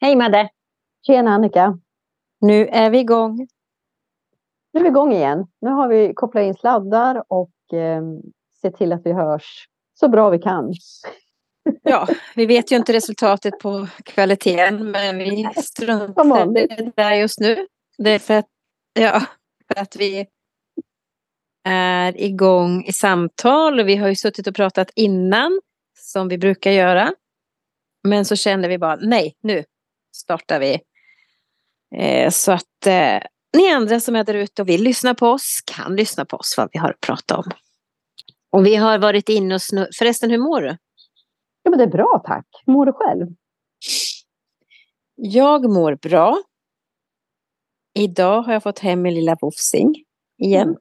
Hej 0.00 0.16
Madde! 0.16 0.48
Tjena 1.06 1.30
Annika! 1.30 1.78
Nu 2.40 2.66
är 2.66 2.90
vi 2.90 2.98
igång. 2.98 3.48
Nu 4.72 4.80
är 4.80 4.84
vi 4.84 4.88
igång 4.88 5.12
igen. 5.12 5.46
Nu 5.60 5.70
har 5.70 5.88
vi 5.88 6.14
kopplat 6.14 6.42
in 6.42 6.54
sladdar 6.54 7.24
och 7.28 7.72
eh, 7.72 8.02
sett 8.60 8.76
till 8.76 8.92
att 8.92 9.06
vi 9.06 9.12
hörs 9.12 9.68
så 9.94 10.08
bra 10.08 10.30
vi 10.30 10.38
kan. 10.38 10.72
Ja, 11.82 12.08
vi 12.36 12.46
vet 12.46 12.72
ju 12.72 12.76
inte 12.76 12.92
resultatet 12.92 13.58
på 13.58 13.86
kvaliteten 14.04 14.90
men 14.90 15.18
vi 15.18 15.48
struntar 15.56 16.58
i 16.58 16.66
det 16.66 16.92
där 16.96 17.14
just 17.14 17.40
nu. 17.40 17.66
Det 17.98 18.10
är 18.10 18.18
för 18.18 18.34
att, 18.34 18.48
ja, 18.92 19.22
för 19.68 19.80
att 19.80 19.96
vi 19.96 20.26
är 21.64 22.20
igång 22.20 22.84
i 22.84 22.92
samtal 22.92 23.80
och 23.80 23.88
vi 23.88 23.96
har 23.96 24.08
ju 24.08 24.14
suttit 24.14 24.46
och 24.46 24.54
pratat 24.54 24.90
innan 24.94 25.60
som 25.98 26.28
vi 26.28 26.38
brukar 26.38 26.70
göra. 26.70 27.12
Men 28.08 28.24
så 28.24 28.36
kände 28.36 28.68
vi 28.68 28.78
bara 28.78 28.96
nej, 28.96 29.36
nu 29.40 29.64
startar 30.28 30.60
vi. 30.60 30.80
Eh, 31.96 32.30
så 32.30 32.52
att 32.52 32.86
eh, 32.86 33.22
ni 33.56 33.70
andra 33.72 34.00
som 34.00 34.16
är 34.16 34.24
där 34.24 34.34
ute 34.34 34.62
och 34.62 34.68
vill 34.68 34.82
lyssna 34.82 35.14
på 35.14 35.26
oss 35.26 35.60
kan 35.66 35.96
lyssna 35.96 36.24
på 36.24 36.36
oss 36.36 36.54
vad 36.58 36.68
vi 36.72 36.78
har 36.78 36.90
att 36.90 37.00
prata 37.00 37.36
om. 37.36 37.50
Och 38.50 38.66
vi 38.66 38.76
har 38.76 38.98
varit 38.98 39.28
inne 39.28 39.54
och 39.54 39.62
snurrat. 39.62 39.96
Förresten, 39.98 40.30
hur 40.30 40.38
mår 40.38 40.60
du? 40.60 40.76
Ja, 41.62 41.70
men 41.70 41.78
det 41.78 41.84
är 41.84 41.88
bra 41.88 42.22
tack. 42.26 42.46
Hur 42.66 42.72
mår 42.72 42.86
du 42.86 42.92
själv? 42.92 43.26
Jag 45.14 45.70
mår 45.70 45.94
bra. 45.94 46.42
Idag 47.94 48.42
har 48.42 48.52
jag 48.52 48.62
fått 48.62 48.78
hem 48.78 49.02
min 49.02 49.14
lilla 49.14 49.36
Wofsing 49.40 49.94
igen. 50.38 50.68
Mm. 50.68 50.80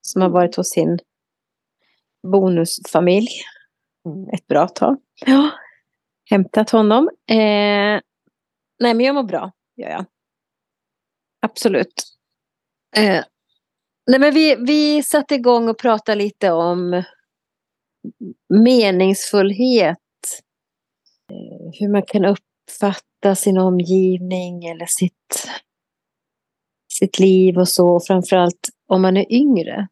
Som 0.00 0.22
har 0.22 0.28
varit 0.28 0.56
hos 0.56 0.70
sin 0.70 0.98
bonusfamilj 2.22 3.28
ett 4.32 4.46
bra 4.46 4.68
tag. 4.68 4.96
Ja, 5.26 5.50
hämtat 6.30 6.70
honom. 6.70 7.10
Eh, 7.30 8.00
nej, 8.78 8.94
men 8.94 9.06
jag 9.06 9.14
mår 9.14 9.22
bra, 9.22 9.52
gör 9.76 9.88
jag. 9.88 10.04
Absolut. 11.40 12.04
Eh, 12.96 13.24
nej, 14.06 14.20
men 14.20 14.34
vi, 14.34 14.56
vi 14.56 15.02
satte 15.02 15.34
igång 15.34 15.68
och 15.68 15.78
pratade 15.78 16.18
lite 16.18 16.50
om 16.50 17.02
meningsfullhet. 18.48 19.98
Eh, 21.32 21.70
hur 21.80 21.88
man 21.88 22.02
kan 22.02 22.24
uppfatta 22.24 23.34
sin 23.34 23.58
omgivning 23.58 24.64
eller 24.64 24.86
sitt, 24.86 25.48
sitt 26.92 27.18
liv 27.18 27.58
och 27.58 27.68
så. 27.68 28.00
Framförallt 28.00 28.68
om 28.86 29.02
man 29.02 29.16
är 29.16 29.32
yngre. 29.32 29.88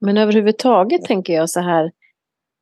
Men 0.00 0.18
överhuvudtaget 0.18 1.04
tänker 1.04 1.32
jag 1.32 1.50
så 1.50 1.60
här. 1.60 1.92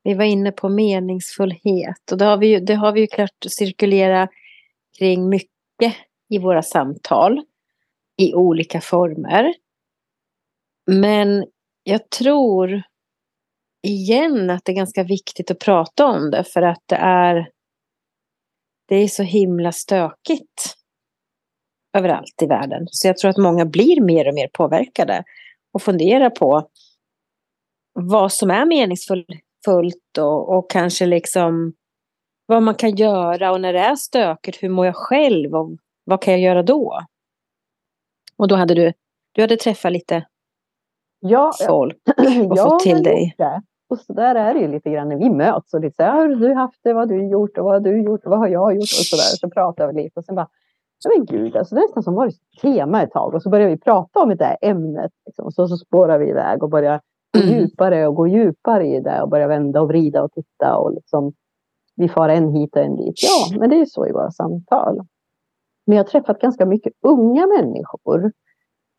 Vi 0.05 0.15
var 0.15 0.25
inne 0.25 0.53
på 0.53 0.69
meningsfullhet 0.69 2.13
och 2.13 2.19
det 2.19 2.25
har 2.25 2.37
vi 2.37 2.47
ju, 2.47 2.61
det 2.61 2.75
har 2.75 2.93
vi 2.93 3.01
ju 3.01 3.07
klart 3.07 3.45
cirkulera 3.49 4.29
kring 4.99 5.29
mycket 5.29 5.95
i 6.29 6.39
våra 6.39 6.63
samtal 6.63 7.45
i 8.17 8.35
olika 8.35 8.81
former. 8.81 9.55
Men 10.87 11.47
jag 11.83 12.11
tror 12.11 12.83
igen 13.83 14.51
att 14.51 14.65
det 14.65 14.73
är 14.73 14.77
ganska 14.77 15.03
viktigt 15.03 15.51
att 15.51 15.59
prata 15.59 16.07
om 16.07 16.31
det 16.31 16.45
för 16.45 16.63
att 16.63 16.83
det 16.87 16.97
är 16.97 17.51
det 18.89 18.97
är 18.97 19.09
så 19.09 19.23
himla 19.23 19.73
stökigt 19.73 20.77
överallt 21.97 22.43
i 22.43 22.47
världen. 22.47 22.87
Så 22.91 23.09
jag 23.09 23.17
tror 23.17 23.31
att 23.31 23.37
många 23.37 23.67
blir 23.67 24.01
mer 24.01 24.29
och 24.29 24.35
mer 24.35 24.49
påverkade 24.49 25.25
och 25.73 25.83
funderar 25.83 26.31
på 26.31 26.69
vad 27.93 28.33
som 28.33 28.51
är 28.51 28.67
meningsfullt 29.67 30.19
och, 30.19 30.57
och 30.57 30.71
kanske 30.71 31.07
liksom 31.07 31.73
vad 32.47 32.63
man 32.63 32.75
kan 32.75 32.97
göra 32.97 33.53
och 33.53 33.61
när 33.61 33.73
det 33.73 33.79
är 33.79 33.95
stökigt, 33.95 34.63
hur 34.63 34.69
mår 34.69 34.87
jag 34.87 34.97
själv 34.97 35.55
och 35.55 35.71
vad 36.05 36.23
kan 36.23 36.33
jag 36.33 36.41
göra 36.41 36.63
då? 36.63 37.01
Och 38.37 38.49
då 38.49 38.57
hade 38.57 38.75
du, 38.75 38.93
du 39.33 39.41
hade 39.41 39.57
träffat 39.57 39.93
lite 39.93 40.27
ja, 41.21 41.53
folk 41.67 41.97
och 42.51 42.59
fått 42.59 42.81
till 42.81 43.03
dig. 43.03 43.35
Det. 43.39 43.63
Och 43.89 43.99
så 43.99 44.13
där 44.13 44.35
är 44.35 44.55
det 44.55 44.61
ju 44.61 44.69
lite 44.69 44.91
grann 44.91 45.09
när 45.09 45.17
vi 45.17 45.31
möts 45.31 45.75
och 45.75 45.81
lite 45.81 45.97
så 45.97 46.03
här, 46.03 46.13
har 46.13 46.29
du 46.29 46.55
haft 46.55 46.81
det, 46.83 46.93
vad 46.93 47.11
har 47.11 47.17
du 47.17 47.29
gjort 47.29 47.59
och 47.59 47.65
vad 47.65 47.75
har 47.75 47.81
du 47.81 48.03
gjort 48.03 48.25
och 48.25 48.31
vad 48.31 48.39
har 48.39 48.49
jag 48.49 48.75
gjort 48.75 48.83
och 48.83 49.07
så 49.07 49.17
där. 49.17 49.37
Så 49.39 49.51
pratar 49.51 49.87
vi 49.87 50.03
lite 50.03 50.21
och 50.21 50.25
sen 50.25 50.35
bara, 50.35 50.49
men 51.17 51.27
gud, 51.27 51.57
alltså 51.57 51.75
det 51.75 51.81
är 51.81 51.83
nästan 51.83 52.03
som 52.03 52.15
varit 52.15 52.37
tema 52.63 53.03
ett 53.03 53.11
tag 53.11 53.35
och 53.35 53.43
så 53.43 53.51
börjar 53.51 53.69
vi 53.69 53.79
prata 53.79 54.21
om 54.21 54.37
det 54.37 54.45
här 54.45 54.57
ämnet 54.63 55.13
liksom. 55.27 55.45
och 55.45 55.55
så, 55.55 55.69
så 55.69 55.77
spårar 55.77 56.19
vi 56.19 56.29
iväg 56.29 56.63
och 56.63 56.71
börjar 56.71 57.01
mm. 57.35 57.49
djupare 57.49 58.07
och 58.07 58.15
gå 58.15 58.27
djupare 58.27 58.87
i 58.87 59.01
det 59.01 59.23
och 59.23 59.29
börja 59.29 59.49
vända 59.49 59.81
och 59.81 59.89
vrida 59.89 60.23
och 60.23 60.33
titta 60.33 60.77
och 60.77 60.95
liksom 60.95 61.33
vi 61.97 62.09
far 62.09 62.29
en 62.29 62.51
hit 62.51 62.77
och 62.77 62.83
en 62.83 62.97
dit. 62.97 63.15
Ja, 63.23 63.59
men 63.59 63.71
det 63.71 63.81
är 63.81 63.85
så 63.85 64.07
i 64.07 64.13
våra 64.13 64.31
samtal. 64.31 65.01
Men 65.87 65.97
jag 65.97 66.05
har 66.05 66.09
träffat 66.09 66.41
ganska 66.41 66.67
mycket 66.67 66.93
unga 67.03 67.47
människor. 67.47 68.33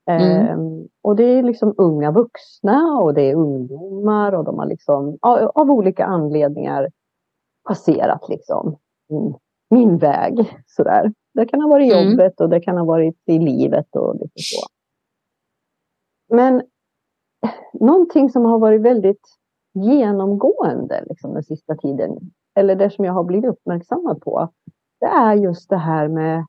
Mm. 0.10 0.48
Ehm, 0.48 0.88
och 1.02 1.16
det 1.16 1.24
är 1.24 1.44
liksom 1.44 1.76
unga 1.78 2.12
vuxna 2.12 2.98
och 3.02 3.14
det 3.14 3.22
är 3.22 3.36
ungdomar 3.36 4.32
och 4.32 4.44
de 4.44 4.60
har 4.60 4.66
liksom 4.66 5.18
av, 5.22 5.52
av 5.56 5.72
olika 5.72 6.06
anledningar 6.06 6.90
passerat 7.68 8.30
liksom 8.30 8.78
min, 9.10 9.36
min 9.70 9.98
väg. 9.98 10.54
Sådär. 10.66 11.14
Det 11.34 11.46
kan 11.46 11.62
ha 11.62 11.70
varit 11.70 11.94
mm. 11.94 12.10
jobbet 12.10 12.42
och 12.42 12.50
det 12.50 12.62
kan 12.62 12.78
ha 12.78 12.86
varit 12.86 13.18
i 13.26 13.40
livet 13.40 13.96
och 13.96 14.16
lite 14.16 14.34
så. 14.36 14.68
Men 16.36 16.62
någonting 17.74 18.30
som 18.30 18.46
har 18.46 18.60
varit 18.60 18.82
väldigt 18.82 19.28
genomgående 19.74 21.04
liksom, 21.10 21.34
den 21.34 21.44
sista 21.44 21.76
tiden, 21.76 22.18
eller 22.56 22.76
det 22.76 22.90
som 22.90 23.06
jag 23.06 23.14
har 23.14 23.24
blivit 23.24 23.50
uppmärksammad 23.52 24.22
på, 24.22 24.50
det 25.00 25.06
är 25.06 25.34
just 25.34 25.70
det 25.70 25.78
här 25.78 26.08
med 26.08 26.46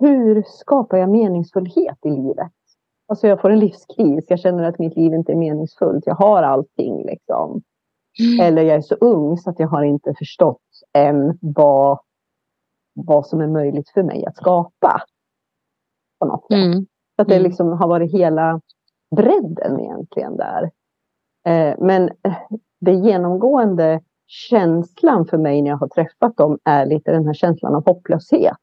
hur 0.00 0.42
skapar 0.46 0.98
jag 0.98 1.10
meningsfullhet 1.10 1.98
i 2.06 2.10
livet? 2.10 2.52
Alltså 3.08 3.26
jag 3.26 3.40
får 3.40 3.50
en 3.50 3.58
livskris, 3.58 4.24
jag 4.28 4.40
känner 4.40 4.64
att 4.64 4.78
mitt 4.78 4.96
liv 4.96 5.14
inte 5.14 5.32
är 5.32 5.36
meningsfullt, 5.36 6.06
jag 6.06 6.14
har 6.14 6.42
allting 6.42 7.06
liksom. 7.06 7.62
Mm. 8.20 8.46
Eller 8.46 8.62
jag 8.62 8.76
är 8.76 8.80
så 8.80 8.94
ung 8.94 9.36
så 9.36 9.50
att 9.50 9.60
jag 9.60 9.68
har 9.68 9.82
inte 9.82 10.14
förstått 10.18 10.62
än 10.92 11.38
vad, 11.40 11.98
vad 12.94 13.26
som 13.26 13.40
är 13.40 13.46
möjligt 13.46 13.90
för 13.90 14.02
mig 14.02 14.26
att 14.26 14.36
skapa. 14.36 15.02
På 16.18 16.26
något 16.26 16.46
sätt. 16.46 16.64
Mm. 16.64 16.86
Så 17.16 17.22
att 17.22 17.28
det 17.28 17.34
mm. 17.34 17.48
liksom 17.48 17.68
har 17.68 17.88
varit 17.88 18.12
hela 18.12 18.60
bredden 19.16 19.80
egentligen 19.80 20.36
där. 20.36 20.70
Eh, 21.46 21.74
men 21.78 22.10
det 22.80 22.92
genomgående 22.92 24.00
känslan 24.26 25.26
för 25.26 25.38
mig 25.38 25.62
när 25.62 25.70
jag 25.70 25.76
har 25.76 25.88
träffat 25.88 26.36
dem 26.36 26.58
är 26.64 26.86
lite 26.86 27.12
den 27.12 27.26
här 27.26 27.34
känslan 27.34 27.74
av 27.74 27.84
hopplöshet. 27.86 28.56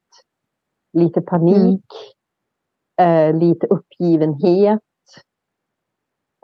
Lite 0.94 1.22
panik, 1.22 1.86
mm. 2.98 3.36
eh, 3.36 3.40
lite 3.40 3.68
uppgivenhet. 3.68 4.82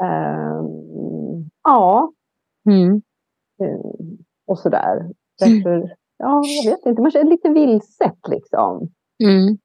Eh, 0.02 0.64
ja. 1.64 2.14
Mm. 2.70 3.02
Eh, 3.64 3.80
och 4.48 4.60
sådär. 4.60 5.10
Därför, 5.40 5.96
ja, 6.18 6.42
jag 6.64 6.72
vet 6.72 6.86
inte, 6.86 7.02
man 7.02 7.12
känner 7.12 7.32
lite 7.32 7.50
vilset 7.50 8.28
liksom. 8.28 8.90
Mm. 9.24 9.58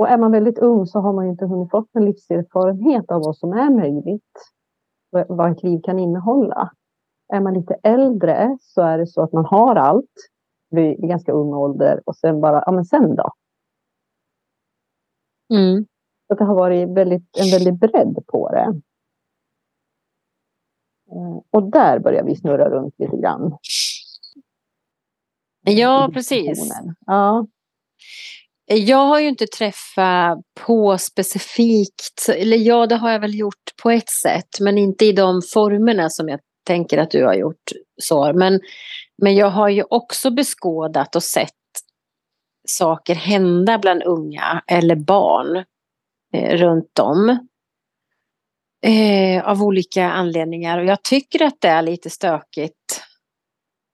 Och 0.00 0.08
är 0.08 0.18
man 0.18 0.32
väldigt 0.32 0.58
ung 0.58 0.86
så 0.86 1.00
har 1.00 1.12
man 1.12 1.26
inte 1.26 1.46
hunnit 1.46 1.70
fått 1.70 1.88
en 1.92 2.04
livserfarenhet 2.04 3.10
av 3.10 3.22
vad 3.22 3.36
som 3.36 3.52
är 3.52 3.70
möjligt. 3.70 4.32
Vad 5.10 5.52
ett 5.52 5.62
liv 5.62 5.80
kan 5.84 5.98
innehålla. 5.98 6.70
Är 7.32 7.40
man 7.40 7.54
lite 7.54 7.74
äldre 7.82 8.58
så 8.60 8.82
är 8.82 8.98
det 8.98 9.06
så 9.06 9.22
att 9.22 9.32
man 9.32 9.44
har 9.44 9.76
allt 9.76 10.14
vid 10.70 10.98
ganska 10.98 11.32
ung 11.32 11.54
ålder 11.54 12.00
och 12.06 12.16
sen 12.16 12.40
bara, 12.40 12.62
ja 12.66 12.72
men 12.72 12.84
sen 12.84 13.16
då? 13.16 13.32
Mm. 15.54 15.86
Så 16.28 16.34
det 16.34 16.44
har 16.44 16.54
varit 16.54 16.88
väldigt, 16.88 17.38
en 17.38 17.50
väldig 17.50 17.78
bredd 17.78 18.18
på 18.26 18.50
det. 18.50 18.80
Eh, 21.12 21.40
och 21.50 21.70
där 21.70 21.98
börjar 21.98 22.24
vi 22.24 22.36
snurra 22.36 22.70
runt 22.70 22.94
lite 22.98 23.16
grann. 23.16 23.56
Ja, 25.60 26.10
precis. 26.12 26.72
Ja. 27.06 27.46
Jag 28.74 29.06
har 29.06 29.20
ju 29.20 29.28
inte 29.28 29.46
träffat 29.46 30.38
på 30.60 30.98
specifikt, 30.98 32.28
eller 32.28 32.56
ja 32.56 32.86
det 32.86 32.96
har 32.96 33.10
jag 33.10 33.20
väl 33.20 33.34
gjort 33.34 33.76
på 33.82 33.90
ett 33.90 34.10
sätt, 34.10 34.60
men 34.60 34.78
inte 34.78 35.04
i 35.04 35.12
de 35.12 35.42
formerna 35.52 36.10
som 36.10 36.28
jag 36.28 36.40
tänker 36.66 36.98
att 36.98 37.10
du 37.10 37.24
har 37.24 37.34
gjort. 37.34 37.70
så. 38.02 38.32
Men, 38.32 38.60
men 39.22 39.34
jag 39.34 39.50
har 39.50 39.68
ju 39.68 39.84
också 39.90 40.30
beskådat 40.30 41.16
och 41.16 41.22
sett 41.22 41.50
saker 42.68 43.14
hända 43.14 43.78
bland 43.78 44.02
unga 44.02 44.62
eller 44.66 44.96
barn 44.96 45.64
eh, 46.34 46.56
runt 46.56 46.98
om. 46.98 47.48
Eh, 48.86 49.48
av 49.48 49.62
olika 49.62 50.10
anledningar. 50.10 50.78
Och 50.78 50.84
jag 50.84 51.02
tycker 51.02 51.44
att 51.44 51.60
det 51.60 51.68
är 51.68 51.82
lite 51.82 52.10
stökigt 52.10 53.02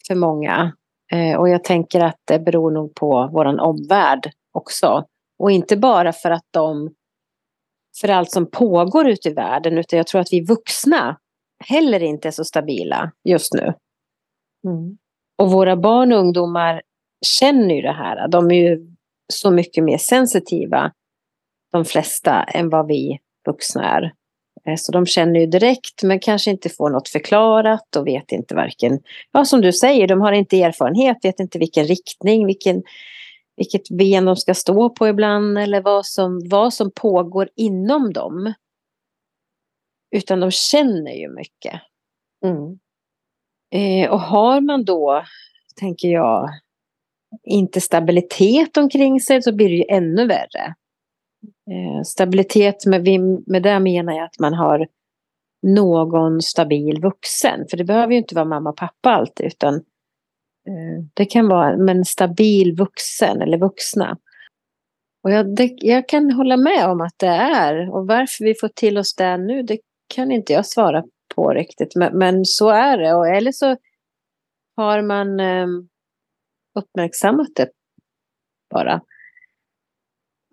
för 0.06 0.14
många. 0.14 0.72
Eh, 1.12 1.38
och 1.38 1.48
jag 1.48 1.64
tänker 1.64 2.00
att 2.00 2.20
det 2.24 2.38
beror 2.38 2.70
nog 2.70 2.94
på 2.94 3.30
vår 3.32 3.60
omvärld 3.60 4.32
också. 4.56 5.04
Och 5.38 5.50
inte 5.50 5.76
bara 5.76 6.12
för 6.12 6.30
att 6.30 6.46
de 6.50 6.94
för 8.00 8.08
allt 8.08 8.30
som 8.30 8.50
pågår 8.50 9.08
ute 9.08 9.28
i 9.28 9.32
världen 9.32 9.78
utan 9.78 9.96
jag 9.96 10.06
tror 10.06 10.20
att 10.20 10.32
vi 10.32 10.40
vuxna 10.40 11.18
heller 11.64 12.02
inte 12.02 12.28
är 12.28 12.32
så 12.32 12.44
stabila 12.44 13.12
just 13.24 13.54
nu. 13.54 13.74
Mm. 14.64 14.98
Och 15.38 15.50
våra 15.50 15.76
barn 15.76 16.12
och 16.12 16.18
ungdomar 16.18 16.82
känner 17.26 17.74
ju 17.74 17.82
det 17.82 17.92
här. 17.92 18.28
De 18.28 18.50
är 18.50 18.54
ju 18.54 18.96
så 19.32 19.50
mycket 19.50 19.84
mer 19.84 19.98
sensitiva, 19.98 20.92
de 21.72 21.84
flesta, 21.84 22.42
än 22.42 22.70
vad 22.70 22.86
vi 22.86 23.18
vuxna 23.46 23.96
är. 23.96 24.12
Eh, 24.66 24.76
så 24.76 24.92
de 24.92 25.06
känner 25.06 25.40
ju 25.40 25.46
direkt 25.46 26.02
men 26.02 26.20
kanske 26.20 26.50
inte 26.50 26.68
får 26.68 26.90
något 26.90 27.08
förklarat 27.08 27.96
och 27.96 28.06
vet 28.06 28.32
inte 28.32 28.54
varken, 28.54 29.00
ja 29.32 29.44
som 29.44 29.60
du 29.60 29.72
säger, 29.72 30.08
de 30.08 30.20
har 30.20 30.32
inte 30.32 30.62
erfarenhet, 30.62 31.16
vet 31.22 31.40
inte 31.40 31.58
vilken 31.58 31.84
riktning, 31.84 32.46
vilken, 32.46 32.82
vilket 33.56 33.90
ben 33.90 34.24
de 34.24 34.36
ska 34.36 34.54
stå 34.54 34.90
på 34.90 35.08
ibland 35.08 35.58
eller 35.58 35.80
vad 35.80 36.06
som, 36.06 36.48
vad 36.48 36.74
som 36.74 36.90
pågår 36.90 37.48
inom 37.56 38.12
dem. 38.12 38.54
Utan 40.10 40.40
de 40.40 40.50
känner 40.50 41.12
ju 41.12 41.28
mycket. 41.28 41.80
Mm. 42.44 42.78
Eh, 43.74 44.10
och 44.10 44.20
har 44.20 44.60
man 44.60 44.84
då, 44.84 45.24
tänker 45.76 46.08
jag, 46.08 46.48
inte 47.44 47.80
stabilitet 47.80 48.76
omkring 48.76 49.20
sig 49.20 49.42
så 49.42 49.54
blir 49.54 49.68
det 49.68 49.74
ju 49.74 49.84
ännu 49.88 50.26
värre. 50.26 50.74
Eh, 51.70 52.02
stabilitet, 52.04 52.86
med, 52.86 53.08
med 53.46 53.62
det 53.62 53.80
menar 53.80 54.12
jag 54.12 54.24
att 54.24 54.38
man 54.38 54.54
har 54.54 54.88
någon 55.66 56.42
stabil 56.42 57.00
vuxen. 57.00 57.66
För 57.70 57.76
det 57.76 57.84
behöver 57.84 58.12
ju 58.12 58.18
inte 58.18 58.34
vara 58.34 58.44
mamma 58.44 58.70
och 58.70 58.76
pappa 58.76 59.10
alltid 59.10 59.46
utan 59.46 59.84
det 61.14 61.24
kan 61.24 61.48
vara 61.48 61.90
en 61.90 62.04
stabil 62.04 62.76
vuxen 62.76 63.42
eller 63.42 63.58
vuxna. 63.58 64.18
Och 65.22 65.30
jag, 65.30 65.56
det, 65.56 65.74
jag 65.76 66.08
kan 66.08 66.30
hålla 66.30 66.56
med 66.56 66.90
om 66.90 67.00
att 67.00 67.14
det 67.16 67.26
är 67.26 67.94
och 67.94 68.06
varför 68.06 68.44
vi 68.44 68.54
får 68.54 68.68
till 68.68 68.98
oss 68.98 69.14
det 69.14 69.36
nu 69.36 69.62
det 69.62 69.78
kan 70.14 70.32
inte 70.32 70.52
jag 70.52 70.66
svara 70.66 71.04
på 71.34 71.50
riktigt. 71.50 71.96
Men, 71.96 72.18
men 72.18 72.44
så 72.44 72.68
är 72.68 72.98
det. 72.98 73.14
Och, 73.14 73.28
eller 73.28 73.52
så 73.52 73.76
har 74.76 75.02
man 75.02 75.40
eh, 75.40 75.66
uppmärksammat 76.78 77.48
det 77.56 77.68
bara. 78.70 79.00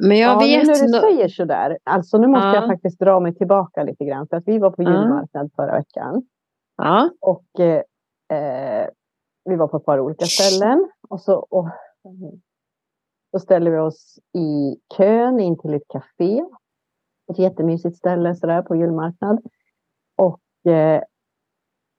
Men 0.04 0.18
jag 0.18 0.36
ja, 0.36 0.40
vet... 0.40 0.68
när 0.68 0.88
du 0.88 1.00
säger 1.00 1.28
sådär, 1.28 1.78
alltså 1.84 2.18
nu 2.18 2.28
måste 2.28 2.48
ja. 2.48 2.56
jag 2.56 2.68
faktiskt 2.68 3.00
dra 3.00 3.20
mig 3.20 3.36
tillbaka 3.36 3.84
lite 3.84 4.06
grann. 4.06 4.28
För 4.28 4.38
att 4.38 4.48
vi 4.48 4.60
var 4.60 4.72
på 4.72 4.84
julmarknad 4.84 5.52
förra 5.56 5.78
veckan. 5.78 6.24
Ja. 6.78 7.10
Och 7.20 7.60
eh, 7.60 8.88
vi 9.46 9.56
var 9.56 9.68
på 9.68 9.78
ett 9.78 9.86
par 9.86 10.00
olika 10.00 10.26
ställen. 10.26 10.90
Och 11.10 11.22
så, 11.22 11.36
och, 11.36 11.68
så 13.32 13.40
ställer 13.40 13.72
vi 13.72 13.78
oss 13.78 14.20
i 14.34 14.78
kön 14.98 15.40
in 15.40 15.60
till 15.60 15.74
ett 15.74 15.88
café. 15.88 16.44
Ett 17.32 17.40
jättemysigt 17.40 17.98
ställe 17.98 18.36
sådär 18.36 18.62
på 18.62 18.76
julmarknad. 18.76 19.40
Och 20.18 20.72
eh, 20.72 21.02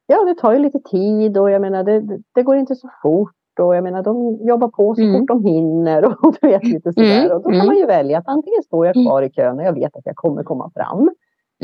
ja, 0.06 0.25
det 0.25 0.35
tar 0.35 0.52
ju 0.52 0.58
lite 0.58 0.81
tid 0.81 1.38
och 1.38 1.50
jag 1.50 1.61
menar 1.61 1.85
det, 1.85 2.20
det 2.35 2.43
går 2.43 2.56
inte 2.56 2.75
så 2.75 2.88
fort. 3.02 3.31
Och 3.61 3.76
jag 3.76 3.85
menar, 3.85 4.02
de 4.02 4.38
jobbar 4.46 4.69
på 4.69 4.94
så 4.94 5.02
mm. 5.02 5.20
fort 5.20 5.29
de 5.29 5.44
hinner 5.44 6.05
och 6.05 6.37
du 6.41 6.49
vet 6.49 6.64
lite 6.64 6.93
sådär. 6.93 7.25
Mm. 7.25 7.37
Och 7.37 7.43
då 7.43 7.49
kan 7.49 7.55
mm. 7.55 7.67
man 7.67 7.76
ju 7.76 7.87
välja 7.87 8.19
att 8.19 8.29
antingen 8.29 8.62
står 8.62 8.87
jag 8.87 8.94
kvar 8.94 9.23
i 9.23 9.31
kön 9.31 9.58
och 9.58 9.64
jag 9.64 9.73
vet 9.73 9.96
att 9.96 10.06
jag 10.06 10.17
kommer 10.17 10.43
komma 10.43 10.70
fram. 10.75 11.11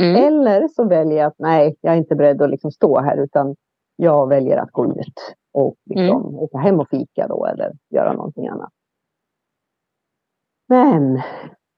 Mm. 0.00 0.24
Eller 0.24 0.68
så 0.68 0.84
väljer 0.84 1.18
jag 1.18 1.26
att 1.26 1.38
nej, 1.38 1.76
jag 1.80 1.94
är 1.94 1.98
inte 1.98 2.14
beredd 2.14 2.42
att 2.42 2.50
liksom 2.50 2.70
stå 2.70 3.00
här 3.00 3.16
utan 3.16 3.56
jag 3.96 4.28
väljer 4.28 4.56
att 4.56 4.70
gå 4.70 4.86
ut 4.86 5.34
och 5.52 5.76
liksom 5.84 6.22
mm. 6.22 6.34
åka 6.38 6.58
hem 6.58 6.80
och 6.80 6.88
fika 6.88 7.26
då 7.28 7.46
eller 7.46 7.72
göra 7.90 8.12
någonting 8.12 8.48
annat. 8.48 8.72
Men 10.68 11.20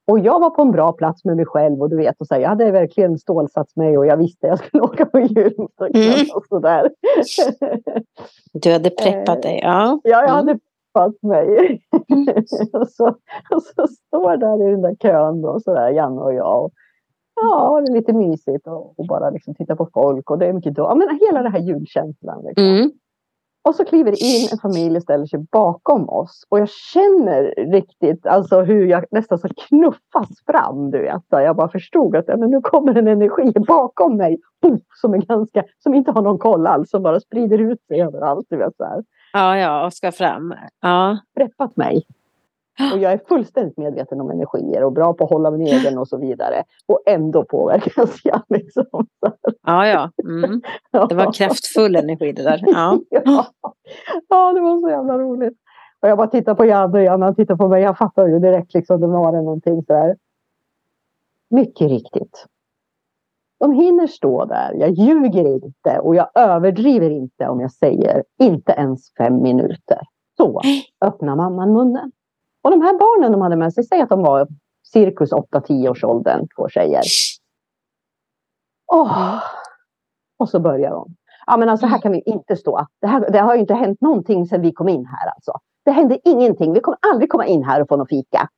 och 0.07 0.19
jag 0.19 0.41
var 0.41 0.51
på 0.51 0.63
en 0.63 0.71
bra 0.71 0.93
plats 0.93 1.25
med 1.25 1.37
mig 1.37 1.47
själv 1.47 1.83
och 1.83 1.91
du 1.91 1.97
vet, 1.97 2.21
och 2.21 2.27
så 2.27 2.35
här, 2.35 2.41
jag 2.41 2.49
hade 2.49 2.71
verkligen 2.71 3.19
stålsatt 3.19 3.77
mig 3.77 3.99
och 3.99 4.07
jag 4.07 4.17
visste 4.17 4.53
att 4.53 4.61
jag 4.61 4.67
skulle 4.67 4.83
åka 4.93 5.07
på 5.07 5.21
julmusik 5.21 5.95
mm. 5.95 6.27
och 6.35 6.47
sådär. 6.49 6.91
Du 8.53 8.73
hade 8.73 8.91
preppat 8.91 9.43
dig, 9.43 9.61
ja. 9.63 10.01
Ja, 10.05 10.11
jag 10.11 10.23
mm. 10.23 10.35
hade 10.35 10.59
preppat 10.95 11.23
mig. 11.23 11.81
och, 12.73 12.89
så, 12.89 13.07
och 13.51 13.63
så 13.63 13.87
står 13.87 14.37
där 14.37 14.69
i 14.69 14.71
den 14.71 14.83
där 14.83 14.95
kön 14.95 15.45
och 15.45 15.63
så 15.63 15.75
där, 15.75 15.91
Janne 15.91 16.21
och 16.21 16.35
jag. 16.35 16.65
Och, 16.65 16.73
ja, 17.35 17.81
det 17.81 17.93
är 17.93 17.95
lite 17.95 18.13
mysigt 18.13 18.67
och, 18.67 18.99
och 18.99 19.07
bara 19.07 19.31
liksom 19.31 19.55
titta 19.55 19.77
på 19.77 19.89
folk 19.95 20.31
och 20.31 20.39
det 20.39 20.47
är 20.47 20.53
mycket 20.53 20.75
då. 20.75 20.83
Ja, 20.83 20.95
men 20.95 21.19
hela 21.29 21.43
den 21.43 21.53
här 21.53 21.61
julkänslan. 21.61 22.45
Liksom. 22.45 22.65
Mm. 22.65 22.91
Och 23.65 23.75
så 23.75 23.85
kliver 23.85 24.23
in 24.23 24.49
en 24.53 24.59
familj 24.59 24.97
och 24.97 25.03
ställer 25.03 25.27
sig 25.27 25.39
bakom 25.53 26.09
oss. 26.09 26.47
Och 26.49 26.59
jag 26.59 26.69
känner 26.69 27.55
riktigt 27.73 28.27
alltså 28.27 28.61
hur 28.61 28.87
jag 28.87 29.05
nästan 29.11 29.39
så 29.39 29.49
knuffas 29.49 30.29
fram. 30.47 30.91
Du 30.91 30.99
vet. 30.99 31.23
Jag 31.29 31.57
bara 31.57 31.69
förstod 31.69 32.17
att 32.17 32.27
men 32.27 32.51
nu 32.51 32.61
kommer 32.61 32.95
en 32.95 33.09
energi 33.09 33.53
bakom 33.69 34.17
mig. 34.17 34.41
som, 35.01 35.15
är 35.15 35.19
ganska, 35.19 35.65
som 35.79 35.95
inte 35.95 36.11
har 36.11 36.23
någon 36.23 36.39
koll 36.39 36.67
alls. 36.67 36.91
Som 36.91 37.03
bara 37.03 37.21
sprider 37.21 37.59
ut 37.59 37.83
sig 37.87 38.03
överallt. 38.03 38.47
Du 38.51 38.57
vet, 38.57 38.77
så 38.77 38.85
här. 38.85 39.05
Ja, 39.33 39.59
ja, 39.59 39.87
och 39.87 39.93
ska 39.93 40.13
fram. 40.13 40.55
Ja. 40.81 41.19
Preppat 41.37 41.77
mig. 41.77 42.07
Och 42.93 42.99
jag 42.99 43.13
är 43.13 43.21
fullständigt 43.29 43.77
medveten 43.77 44.21
om 44.21 44.31
energier 44.31 44.85
och 44.85 44.93
bra 44.93 45.15
på 45.15 45.25
att 45.25 45.31
hålla 45.31 45.51
min 45.51 45.67
egen 45.67 45.99
och 45.99 46.09
så 46.09 46.19
vidare. 46.19 46.65
Och 46.87 47.03
ändå 47.07 47.45
påverkas 47.45 48.21
jag. 48.25 48.43
Liksom. 48.49 49.07
Ja, 49.67 49.87
ja. 49.87 50.11
Mm. 50.25 50.63
Det 51.09 51.15
var 51.15 51.33
kraftfull 51.33 51.97
energi 51.97 52.33
det 52.33 52.43
där. 52.43 52.61
Ja. 52.63 52.99
ja. 53.11 53.47
ja, 54.29 54.53
det 54.53 54.61
var 54.61 54.81
så 54.81 54.89
jävla 54.89 55.19
roligt. 55.19 55.59
Och 56.01 56.09
jag 56.09 56.19
bara 56.19 56.27
tittar 56.27 56.55
på 56.55 56.65
Janne 56.65 56.99
och 56.99 57.05
Janne 57.05 57.35
tittar 57.35 57.57
på 57.57 57.69
mig. 57.69 57.83
Jag 57.83 57.99
fattar 57.99 58.27
ju 58.27 58.39
direkt 58.39 58.75
liksom, 58.75 59.01
det 59.01 59.07
var 59.07 59.33
det 59.33 59.43
någonting 59.43 59.83
sådär. 59.83 60.17
Mycket 61.51 61.89
riktigt. 61.89 62.47
De 63.61 63.73
hinner 63.73 64.07
stå 64.07 64.45
där. 64.45 64.75
Jag 64.75 64.91
ljuger 64.91 65.47
inte 65.47 65.99
och 65.99 66.15
jag 66.15 66.31
överdriver 66.35 67.11
inte 67.11 67.49
om 67.49 67.61
jag 67.61 67.73
säger 67.73 68.25
inte 68.39 68.73
ens 68.73 69.15
fem 69.15 69.43
minuter. 69.43 70.01
Så 70.37 70.61
öppnar 71.01 71.37
mamman 71.37 71.73
munnen. 71.73 72.13
Och 72.63 72.71
de 72.71 72.81
här 72.81 72.99
barnen 72.99 73.33
de 73.33 73.41
hade 73.41 73.57
med 73.57 73.75
sig, 73.75 73.85
säg 73.85 74.01
att 74.01 74.09
de 74.09 74.23
var 74.23 74.49
cirkus 74.83 75.33
8-10 75.33 75.89
års 75.89 76.05
åldern, 76.05 76.49
två 76.57 76.69
tjejer. 76.69 77.03
Oh. 78.93 79.43
Och 80.39 80.49
så 80.49 80.61
börjar 80.61 80.91
de. 80.91 81.15
Ja 81.47 81.57
men 81.57 81.69
alltså 81.69 81.87
här 81.87 81.99
kan 81.99 82.13
vi 82.13 82.23
inte 82.27 82.57
stå. 82.57 82.87
Det, 83.01 83.07
här, 83.07 83.31
det 83.31 83.39
har 83.39 83.55
ju 83.55 83.61
inte 83.61 83.75
hänt 83.75 84.01
någonting 84.01 84.47
sedan 84.47 84.63
vi 84.63 84.73
kom 84.73 84.89
in 84.89 85.07
här 85.07 85.31
alltså. 85.35 85.53
Det 85.85 85.91
hände 85.91 86.19
ingenting. 86.25 86.73
Vi 86.73 86.81
kommer 86.81 86.99
aldrig 87.13 87.31
komma 87.31 87.47
in 87.47 87.65
här 87.65 87.83
och 87.83 87.89
få 87.89 87.97
någon 87.97 88.07
fika. 88.07 88.49